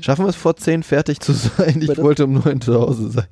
Schaffen 0.00 0.24
wir 0.24 0.28
es 0.30 0.36
vor 0.36 0.54
10 0.54 0.84
fertig 0.84 1.18
zu 1.18 1.32
sein? 1.32 1.78
Ich 1.80 1.88
Bitte? 1.88 2.02
wollte 2.04 2.24
um 2.24 2.34
9 2.34 2.60
zu 2.60 2.74
Hause 2.80 3.10
sein. 3.10 3.26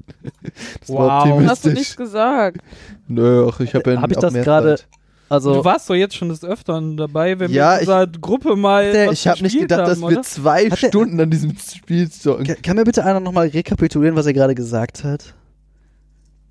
Das 0.80 0.88
Wow. 0.88 0.98
war 0.98 1.20
Hast 1.20 1.26
du 1.28 1.30
optimistisch. 1.36 1.74
nichts 1.74 1.96
gesagt? 1.96 2.60
Nö, 3.06 3.48
ach, 3.48 3.60
ich 3.60 3.72
habe 3.74 3.92
ja 3.92 4.02
Hab 4.02 4.10
ich 4.10 4.16
das 4.18 4.34
gerade-. 4.34 4.80
Also, 5.30 5.54
du 5.54 5.64
warst 5.64 5.90
doch 5.90 5.94
jetzt 5.94 6.16
schon 6.16 6.30
des 6.30 6.42
Öfteren 6.42 6.96
dabei, 6.96 7.38
wenn 7.38 7.50
Ja, 7.50 7.72
wir 7.72 7.74
in 7.74 7.80
dieser 7.80 8.06
Gruppe 8.06 8.56
mal. 8.56 8.92
Der, 8.92 9.08
was 9.08 9.14
ich 9.20 9.28
habe 9.28 9.42
nicht 9.42 9.58
gedacht, 9.58 9.80
haben, 9.80 9.88
dass 9.88 10.00
wir 10.00 10.06
oder? 10.06 10.22
zwei 10.22 10.70
Hat 10.70 10.80
der- 10.82 10.88
Stunden 10.88 11.20
an 11.20 11.30
diesem 11.30 11.54
Spiel 11.58 12.10
zocken. 12.10 12.46
kann, 12.46 12.62
kann 12.62 12.76
mir 12.76 12.84
bitte 12.84 13.04
einer 13.04 13.20
nochmal 13.20 13.48
rekapitulieren, 13.48 14.16
was 14.16 14.24
er 14.26 14.32
gerade 14.32 14.54
gesagt 14.54 15.04
hat? 15.04 15.34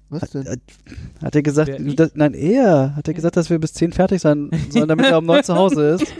Was 0.09 0.29
denn? 0.29 0.47
Hat, 0.47 0.59
hat 1.21 1.35
er 1.35 1.41
gesagt, 1.41 1.69
ich? 1.69 1.95
dass, 1.95 2.11
nein, 2.15 2.33
er, 2.33 2.95
hat 2.95 3.07
er 3.07 3.13
gesagt, 3.13 3.35
dass 3.35 3.49
wir 3.49 3.59
bis 3.59 3.73
10 3.73 3.91
fertig 3.93 4.21
sein 4.21 4.49
sollen, 4.69 4.87
damit 4.87 5.07
er 5.07 5.17
um 5.17 5.25
9 5.25 5.43
zu 5.43 5.55
Hause 5.55 5.89
ist? 5.99 6.07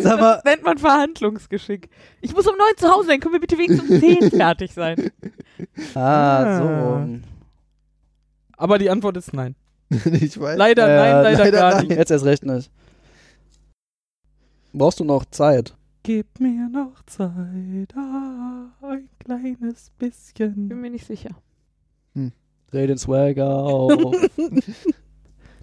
Sag 0.00 0.18
mal, 0.20 0.36
Das 0.36 0.44
nennt 0.44 0.64
man 0.64 0.78
Verhandlungsgeschick. 0.78 1.88
Ich 2.20 2.34
muss 2.34 2.46
um 2.46 2.56
neun 2.56 2.76
zu 2.76 2.88
Hause 2.88 3.08
sein. 3.08 3.20
Können 3.20 3.34
wir 3.34 3.40
bitte 3.40 3.58
wenigstens 3.58 3.88
um 3.90 4.00
zehn 4.00 4.30
fertig 4.36 4.72
sein? 4.72 5.10
ah, 5.94 6.58
so. 6.58 6.64
Ah. 6.64 7.06
Aber 8.56 8.78
die 8.78 8.90
Antwort 8.90 9.16
ist 9.16 9.32
nein. 9.34 9.54
ich 10.20 10.38
weiß. 10.40 10.56
Leider, 10.58 10.84
Äh, 10.88 10.96
nein, 10.96 11.22
leider, 11.24 11.38
leider 11.44 11.58
gar 11.58 11.74
nein. 11.76 11.86
nicht. 11.88 11.96
Jetzt 11.98 12.10
erst 12.10 12.24
recht 12.24 12.44
nicht. 12.44 12.70
Brauchst 14.72 15.00
du 15.00 15.04
noch 15.04 15.24
Zeit? 15.26 15.74
Gib 16.02 16.40
mir 16.40 16.68
noch 16.68 17.02
Zeit, 17.06 17.94
ah, 17.96 18.66
ein 18.82 19.08
kleines 19.20 19.90
bisschen. 19.98 20.68
Bin 20.68 20.80
mir 20.80 20.90
nicht 20.90 21.06
sicher. 21.06 21.30
Dreh 22.70 22.86
den 22.86 22.98
Swagger 22.98 23.48
auf. 23.48 23.92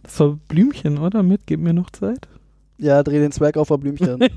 Das 0.03 0.17
war 0.21 0.39
Blümchen, 0.47 0.97
oder? 0.97 1.23
Mit, 1.23 1.45
gib 1.45 1.59
mir 1.59 1.73
noch 1.73 1.89
Zeit. 1.89 2.27
ja, 2.77 3.03
dreh 3.03 3.19
den 3.19 3.31
Swag 3.33 3.57
auf, 3.57 3.67
Blümchen. 3.67 4.17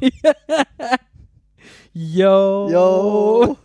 Yo. 1.94 2.68
Yo. 2.70 3.56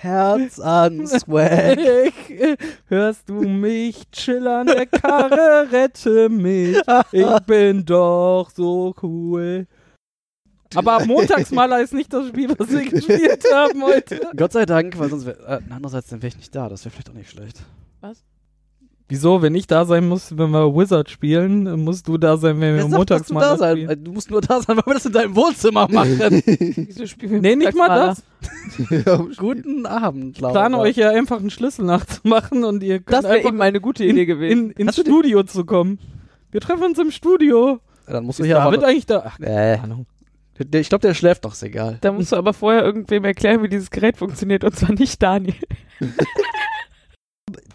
Herz 0.00 0.60
an 0.60 1.08
Swag. 1.08 1.76
Hörst 2.86 3.28
du 3.28 3.34
mich? 3.42 4.08
Chill 4.12 4.46
an 4.46 4.68
der 4.68 4.86
Karre, 4.86 5.72
rette 5.72 6.28
mich. 6.28 6.80
Ich 7.10 7.38
bin 7.40 7.84
doch 7.84 8.48
so 8.54 8.94
cool. 9.02 9.66
Aber 10.76 11.04
Montagsmaler 11.04 11.80
ist 11.80 11.94
nicht 11.94 12.12
das 12.12 12.28
Spiel, 12.28 12.54
was 12.56 12.70
wir 12.70 12.88
gespielt 12.88 13.44
haben 13.52 13.82
heute. 13.82 14.20
Gott 14.36 14.52
sei 14.52 14.66
Dank, 14.66 14.96
weil 15.00 15.10
sonst 15.10 15.26
wäre. 15.26 15.44
Äh, 15.44 15.60
andererseits, 15.68 16.10
dann 16.10 16.22
wäre 16.22 16.28
ich 16.28 16.36
nicht 16.36 16.54
da. 16.54 16.68
Das 16.68 16.84
wäre 16.84 16.92
vielleicht 16.92 17.10
auch 17.10 17.14
nicht 17.14 17.30
schlecht. 17.30 17.60
Wieso, 19.10 19.40
wenn 19.40 19.54
ich 19.54 19.66
da 19.66 19.86
sein 19.86 20.06
muss, 20.06 20.36
wenn 20.36 20.50
wir 20.50 20.74
Wizard 20.76 21.08
spielen, 21.08 21.82
musst 21.82 22.06
du 22.08 22.18
da 22.18 22.36
sein, 22.36 22.60
wenn 22.60 22.74
wir 22.74 22.82
Wer 22.82 22.90
du 22.90 22.96
Montagsmaler 22.96 23.56
sein? 23.56 23.76
spielen? 23.76 23.90
Äh, 23.90 23.96
Du 23.96 24.12
musst 24.12 24.30
nur 24.30 24.42
da 24.42 24.60
sein, 24.60 24.76
weil 24.76 24.84
wir 24.86 24.94
das 24.94 25.06
in 25.06 25.12
deinem 25.12 25.34
Wohnzimmer 25.34 25.88
machen. 25.90 26.18
Wieso 26.44 27.06
spielen 27.06 27.32
wir 27.32 27.40
Nee, 27.40 27.56
nicht 27.56 27.74
mal 27.74 27.88
das. 27.88 28.22
Guten 29.38 29.86
Abend, 29.86 30.36
Ich 30.36 30.40
Laura. 30.42 30.52
plane 30.52 30.78
euch 30.78 30.96
ja 30.96 31.10
einfach 31.10 31.40
einen 31.40 31.48
Schlüssel 31.50 31.86
nachzumachen 31.86 32.64
und 32.64 32.82
ihr 32.82 32.98
könnt 33.00 33.24
Das 33.24 33.24
wäre 33.24 33.46
eben 33.48 33.60
eine 33.62 33.80
gute 33.80 34.04
in, 34.04 34.10
Idee 34.10 34.26
gewesen. 34.26 34.72
in, 34.76 34.86
ins 34.86 34.96
du 34.96 35.02
die- 35.02 35.10
Studio 35.10 35.42
zu 35.42 35.64
kommen. 35.64 35.98
Wir 36.50 36.60
treffen 36.60 36.84
uns 36.84 36.98
im 36.98 37.10
Studio. 37.10 37.80
Ja, 38.06 38.12
Dann 38.12 38.24
musst 38.24 38.38
du 38.38 38.42
Ist 38.42 38.48
hier 38.48 38.56
David 38.56 38.80
aber. 38.80 38.88
eigentlich 38.88 39.06
da? 39.06 39.22
Ach, 39.26 39.38
Äh, 39.40 39.44
keine 39.76 39.82
Ahnung. 39.84 40.06
der- 40.58 40.80
ich 40.82 40.88
glaube, 40.90 41.02
der 41.02 41.14
schläft 41.14 41.46
doch, 41.46 41.52
ist 41.54 41.62
egal. 41.62 41.96
Da 42.02 42.12
musst 42.12 42.32
du 42.32 42.36
aber 42.36 42.52
vorher 42.52 42.84
irgendwem 42.84 43.24
erklären, 43.24 43.62
wie 43.62 43.68
dieses 43.70 43.90
Gerät 43.90 44.18
funktioniert 44.18 44.64
und 44.64 44.76
zwar 44.76 44.92
nicht 44.92 45.22
Daniel. 45.22 45.54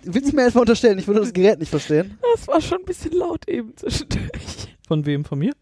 Willst 0.05 0.31
du 0.31 0.35
mir 0.35 0.45
einfach 0.45 0.59
unterstellen? 0.61 0.99
Ich 0.99 1.07
würde 1.07 1.21
das 1.21 1.33
Gerät 1.33 1.59
nicht 1.59 1.69
verstehen. 1.69 2.17
Das 2.35 2.47
war 2.47 2.61
schon 2.61 2.79
ein 2.79 2.85
bisschen 2.85 3.13
laut 3.13 3.47
eben 3.47 3.75
zwischendurch. 3.77 4.75
Von 4.87 5.05
wem? 5.05 5.23
Von 5.25 5.39
mir? 5.39 5.53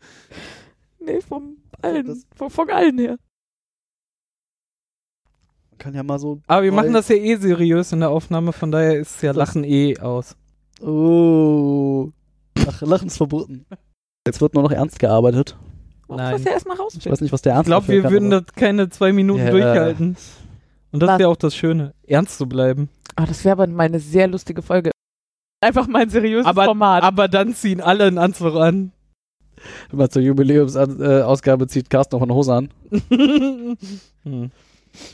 Nee, 1.00 1.22
vom 1.22 1.58
allen, 1.82 2.24
von, 2.36 2.50
von 2.50 2.70
allen 2.70 2.98
her. 2.98 3.18
Man 5.72 5.78
kann 5.78 5.94
ja 5.94 6.04
mal 6.04 6.20
so. 6.20 6.42
Aber 6.48 6.64
wir 6.64 6.72
machen 6.72 6.94
das 6.94 7.08
ja 7.08 7.16
eh 7.16 7.36
seriös 7.38 7.92
in 7.92 8.00
der 8.02 8.10
Aufnahme, 8.10 8.54
von 8.54 8.72
daher 8.72 9.00
ist 9.00 9.22
ja 9.24 9.32
Lachen 9.32 9.64
eh 9.64 9.98
aus. 10.00 10.36
Oh. 10.82 12.10
Ach, 12.68 12.82
Lachen 12.82 13.08
ist 13.08 13.18
verboten. 13.18 13.66
Jetzt 14.28 14.42
wird 14.42 14.54
nur 14.54 14.64
noch 14.64 14.72
ernst 14.72 15.00
gearbeitet. 15.00 15.58
Nein. 16.08 16.34
Das 16.34 16.44
ja 16.44 16.52
erstmal 16.52 16.76
Ich 16.76 16.82
rausfinden. 16.82 17.12
weiß 17.12 17.22
nicht, 17.22 17.32
was 17.32 17.42
der 17.42 17.54
Ich 17.54 17.56
Ernst 17.56 17.68
glaube, 17.68 17.86
dafür 17.88 17.96
wir 17.96 18.02
kann, 18.04 18.12
würden 18.12 18.34
aber- 18.34 18.42
das 18.46 18.56
keine 18.56 18.90
zwei 18.90 19.14
Minuten 19.14 19.44
Ja. 19.46 19.52
durchhalten. 19.52 20.18
Und 20.92 21.00
das 21.02 21.08
Was? 21.10 21.16
ist 21.16 21.22
ja 21.22 21.28
auch 21.28 21.36
das 21.38 21.56
Schöne, 21.56 21.94
ernst 22.06 22.38
zu 22.38 22.48
bleiben. 22.48 22.90
Ah, 23.16 23.26
das 23.26 23.44
wäre 23.46 23.54
aber 23.54 23.68
mal 23.68 23.84
eine 23.84 24.00
sehr 24.00 24.28
lustige 24.28 24.62
Folge. 24.62 24.92
Einfach 25.62 25.88
mal 25.88 26.02
ein 26.04 26.10
seriöses 26.10 26.46
Aber, 26.48 26.66
Format. 26.66 27.04
aber 27.04 27.28
dann 27.28 27.54
ziehen 27.54 27.82
alle 27.82 28.06
einen 28.06 28.18
Anzug 28.18 28.56
an. 28.56 28.92
Immer 29.92 30.10
zur 30.10 30.22
Jubiläumsausgabe 30.24 31.68
zieht 31.68 31.90
Carsten 31.90 32.16
noch 32.16 32.24
eine 32.24 32.34
Hose 32.34 32.54
an. 32.56 32.70
hm. 34.24 34.52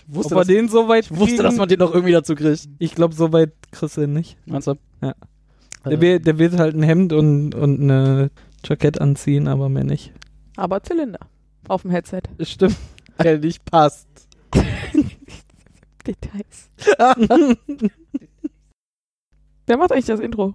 Wusste, 0.07 0.35
Ob 0.35 0.41
dass, 0.41 0.47
den 0.47 0.69
so 0.69 0.87
weit 0.87 1.05
ich 1.11 1.15
wusste 1.15 1.43
dass 1.43 1.55
man 1.57 1.67
den 1.69 1.79
noch 1.79 1.93
irgendwie 1.93 2.13
dazu 2.13 2.33
kriegt. 2.33 2.67
Ich 2.79 2.95
glaube, 2.95 3.13
so 3.13 3.31
weit 3.33 3.51
kriegst 3.71 3.97
du 3.97 4.01
ihn 4.01 4.13
nicht. 4.13 4.37
Meinst 4.45 4.67
du? 4.67 4.75
Ja. 5.01 5.11
Äh, 5.83 5.89
Der, 5.89 6.01
wird, 6.01 6.25
der 6.25 6.39
wird 6.39 6.57
halt 6.57 6.75
ein 6.75 6.81
Hemd 6.83 7.13
und, 7.13 7.53
und 7.53 7.81
eine 7.81 8.31
Jackett 8.65 8.99
anziehen, 9.01 9.47
aber 9.47 9.69
mehr 9.69 9.83
nicht. 9.83 10.13
aber 10.55 10.81
Zylinder. 10.81 11.19
Auf 11.67 11.81
dem 11.83 11.91
Headset. 11.91 12.21
Stimmt. 12.41 12.77
der 13.23 13.37
nicht 13.39 13.65
passt. 13.65 14.07
Details. 16.07 16.69
Wer 19.67 19.77
macht 19.77 19.91
eigentlich 19.91 20.05
das 20.05 20.19
Intro? 20.19 20.53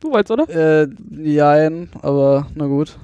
Du 0.00 0.10
wolltest, 0.10 0.30
oder? 0.32 0.48
äh, 0.48 0.88
jein, 1.10 1.90
aber 2.00 2.46
na 2.54 2.66
gut. 2.66 2.98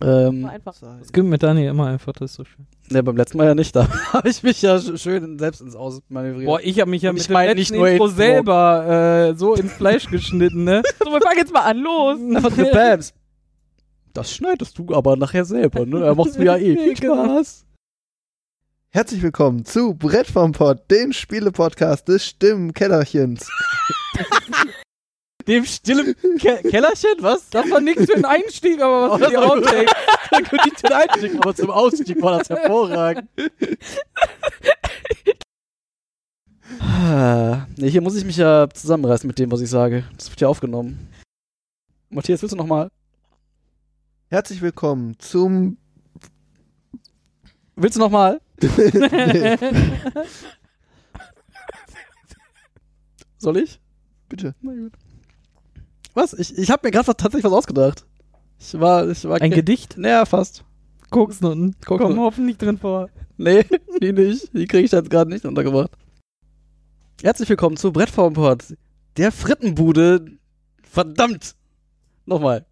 Ähm, 0.00 0.44
einfach. 0.46 0.74
Das 0.80 1.12
gibt 1.12 1.26
mit 1.28 1.42
Daniel 1.42 1.70
immer 1.70 1.86
einfach, 1.86 2.12
das 2.12 2.32
ist 2.32 2.36
so 2.36 2.44
schön. 2.44 2.66
ne, 2.90 3.02
beim 3.02 3.16
letzten 3.16 3.38
Mal 3.38 3.46
ja 3.46 3.54
nicht. 3.54 3.74
Da 3.76 3.88
habe 4.12 4.28
ich 4.28 4.42
mich 4.42 4.60
ja 4.62 4.76
sch- 4.76 4.98
schön 4.98 5.38
selbst 5.38 5.60
ins 5.60 5.74
Aus 5.76 6.02
manövriert. 6.08 6.46
Boah, 6.46 6.60
ich 6.62 6.80
habe 6.80 6.90
mich 6.90 7.02
ja 7.02 7.10
Und 7.10 7.14
mit 7.14 7.22
ich 7.22 7.26
dem 7.28 7.36
letzten 7.36 7.58
nicht 7.58 7.72
nur 7.74 7.88
Intro 7.88 8.08
selber 8.08 9.30
äh, 9.32 9.36
so 9.36 9.54
ins 9.54 9.72
Fleisch 9.72 10.06
geschnitten, 10.10 10.64
ne? 10.64 10.82
So, 11.04 11.10
wir 11.10 11.20
fangen 11.20 11.38
jetzt 11.38 11.52
mal 11.52 11.60
an. 11.62 11.78
Los. 11.78 12.18
Einfach 12.36 12.50
diese 12.52 12.70
Bams. 12.70 13.14
Das 14.12 14.32
schneidest 14.32 14.78
du 14.78 14.94
aber 14.94 15.16
nachher 15.16 15.44
selber, 15.44 15.84
ne? 15.86 16.04
Er 16.04 16.14
macht's 16.14 16.38
mir 16.38 16.44
ja 16.44 16.56
eh. 16.56 16.76
Viel 16.76 16.94
Genau. 16.94 17.24
Spaß. 17.24 17.66
Herzlich 18.94 19.22
willkommen 19.22 19.64
zu 19.64 19.94
Brett 19.94 20.28
vom 20.28 20.52
Pott, 20.52 20.88
dem 20.88 21.12
Spiele-Podcast 21.12 22.06
des 22.06 22.26
Stimmenkellerchens. 22.26 23.50
Dem 25.48 25.64
stillen 25.64 26.14
Ke 26.38 26.58
Kellerchen, 26.62 27.16
was? 27.18 27.50
Das 27.50 27.68
war 27.72 27.80
nichts 27.80 28.04
für 28.04 28.14
einen 28.14 28.24
Einstieg, 28.24 28.80
aber 28.80 29.10
was 29.10 29.20
Oh, 29.20 29.24
für 29.24 29.30
die 29.30 29.34
das 29.34 29.42
war 29.42 29.56
gut. 29.56 29.66
Outtakes. 29.66 30.48
Gut, 30.48 30.60
die 30.64 30.70
den 30.80 30.92
Einstieg, 30.92 31.34
aber 31.40 31.54
zum 31.56 31.70
Ausstieg 31.70 32.22
war 32.22 32.38
das 32.38 32.48
hervorragend. 32.48 33.28
Ah, 36.78 37.66
nee, 37.76 37.90
hier 37.90 38.00
muss 38.00 38.14
ich 38.14 38.24
mich 38.24 38.36
ja 38.36 38.68
zusammenreißen 38.72 39.26
mit 39.26 39.40
dem, 39.40 39.50
was 39.50 39.60
ich 39.60 39.70
sage. 39.70 40.04
Das 40.16 40.30
wird 40.30 40.40
ja 40.40 40.46
aufgenommen. 40.46 41.08
Matthias, 42.10 42.42
willst 42.42 42.52
du 42.52 42.56
nochmal? 42.56 42.92
Herzlich 44.28 44.62
willkommen 44.62 45.18
zum. 45.18 45.78
Willst 47.76 47.96
du 47.96 48.00
nochmal? 48.00 48.40
nee, 48.60 48.68
Soll 53.38 53.56
ich? 53.58 53.80
bitte. 54.28 54.54
Na 54.62 54.72
gut. 54.72 54.92
Was? 56.14 56.32
Ich, 56.34 56.56
ich 56.56 56.70
habe 56.70 56.86
mir 56.86 56.90
gerade 56.92 57.06
tatsächlich 57.06 57.44
was 57.44 57.52
ausgedacht. 57.52 58.06
Ich 58.58 58.78
war, 58.80 59.08
ich 59.08 59.24
war 59.24 59.40
Ein 59.40 59.50
Gedicht? 59.50 59.98
Naja, 59.98 60.24
fast. 60.24 60.64
Koksnutten. 61.10 61.74
Koksnutten. 61.84 62.16
Kommen 62.16 62.20
hoffentlich 62.20 62.56
drin 62.56 62.78
vor. 62.78 63.10
Nee, 63.36 63.64
die 64.00 64.12
nicht. 64.12 64.54
Die 64.54 64.66
kriege 64.66 64.84
ich 64.84 64.92
jetzt 64.92 65.10
gerade 65.10 65.30
nicht 65.30 65.44
untergebracht. 65.44 65.90
Herzlich 67.22 67.48
willkommen 67.48 67.76
zu 67.76 67.92
Brettformport, 67.92 68.74
der 69.16 69.32
Frittenbude. 69.32 70.26
Verdammt! 70.82 71.54
Nochmal. 72.26 72.64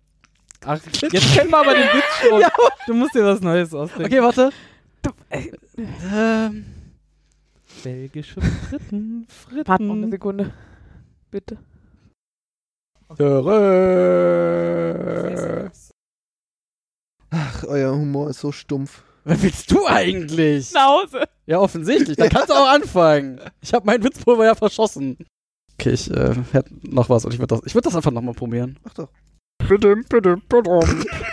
Ach, 0.65 0.81
jetzt 0.85 1.35
kennen 1.35 1.51
wir 1.51 1.59
aber 1.59 1.75
den 1.75 1.83
Witz 1.83 2.29
schon. 2.29 2.41
Ja. 2.41 2.51
Du 2.87 2.95
musst 2.95 3.15
dir 3.15 3.25
was 3.25 3.41
Neues 3.41 3.75
ausdenken. 3.75 4.07
Okay, 4.07 4.23
warte. 4.23 4.51
Ähm, 5.33 6.65
Belgische 7.83 8.41
Fritten, 8.69 9.27
Fritten. 9.29 9.69
Warte 9.69 9.85
noch 9.85 9.95
eine 9.95 10.11
Sekunde. 10.11 10.53
Bitte. 11.31 11.59
Töre. 13.17 13.63
Ach, 17.31 17.65
euer 17.65 17.95
Humor 17.95 18.29
ist 18.31 18.41
so 18.41 18.53
stumpf. 18.53 19.03
Wer 19.25 19.43
willst 19.43 19.71
du 19.71 19.87
eigentlich? 19.87 20.73
Nach 20.73 20.89
Hause. 20.89 21.25
Ja, 21.47 21.59
offensichtlich. 21.61 22.17
Dann 22.17 22.29
kannst 22.29 22.51
du 22.51 22.55
auch 22.55 22.69
anfangen. 22.69 23.41
Ich 23.61 23.73
habe 23.73 23.87
mein 23.87 24.03
Witzpulver 24.03 24.45
ja 24.45 24.55
verschossen. 24.55 25.17
Okay, 25.75 25.91
ich 25.93 26.11
äh, 26.11 26.35
hätte 26.53 26.75
noch 26.83 27.09
was 27.09 27.25
und 27.25 27.33
ich 27.33 27.39
würde 27.39 27.55
das, 27.57 27.63
ich 27.65 27.75
würd 27.75 27.87
das 27.87 27.97
einfach 27.97 28.11
nochmal 28.11 28.35
probieren. 28.35 28.79
Ach 28.85 28.93
doch. 28.95 29.09
Bitte, 29.69 29.97
bitte, 30.09 30.37
bitte. 30.49 30.81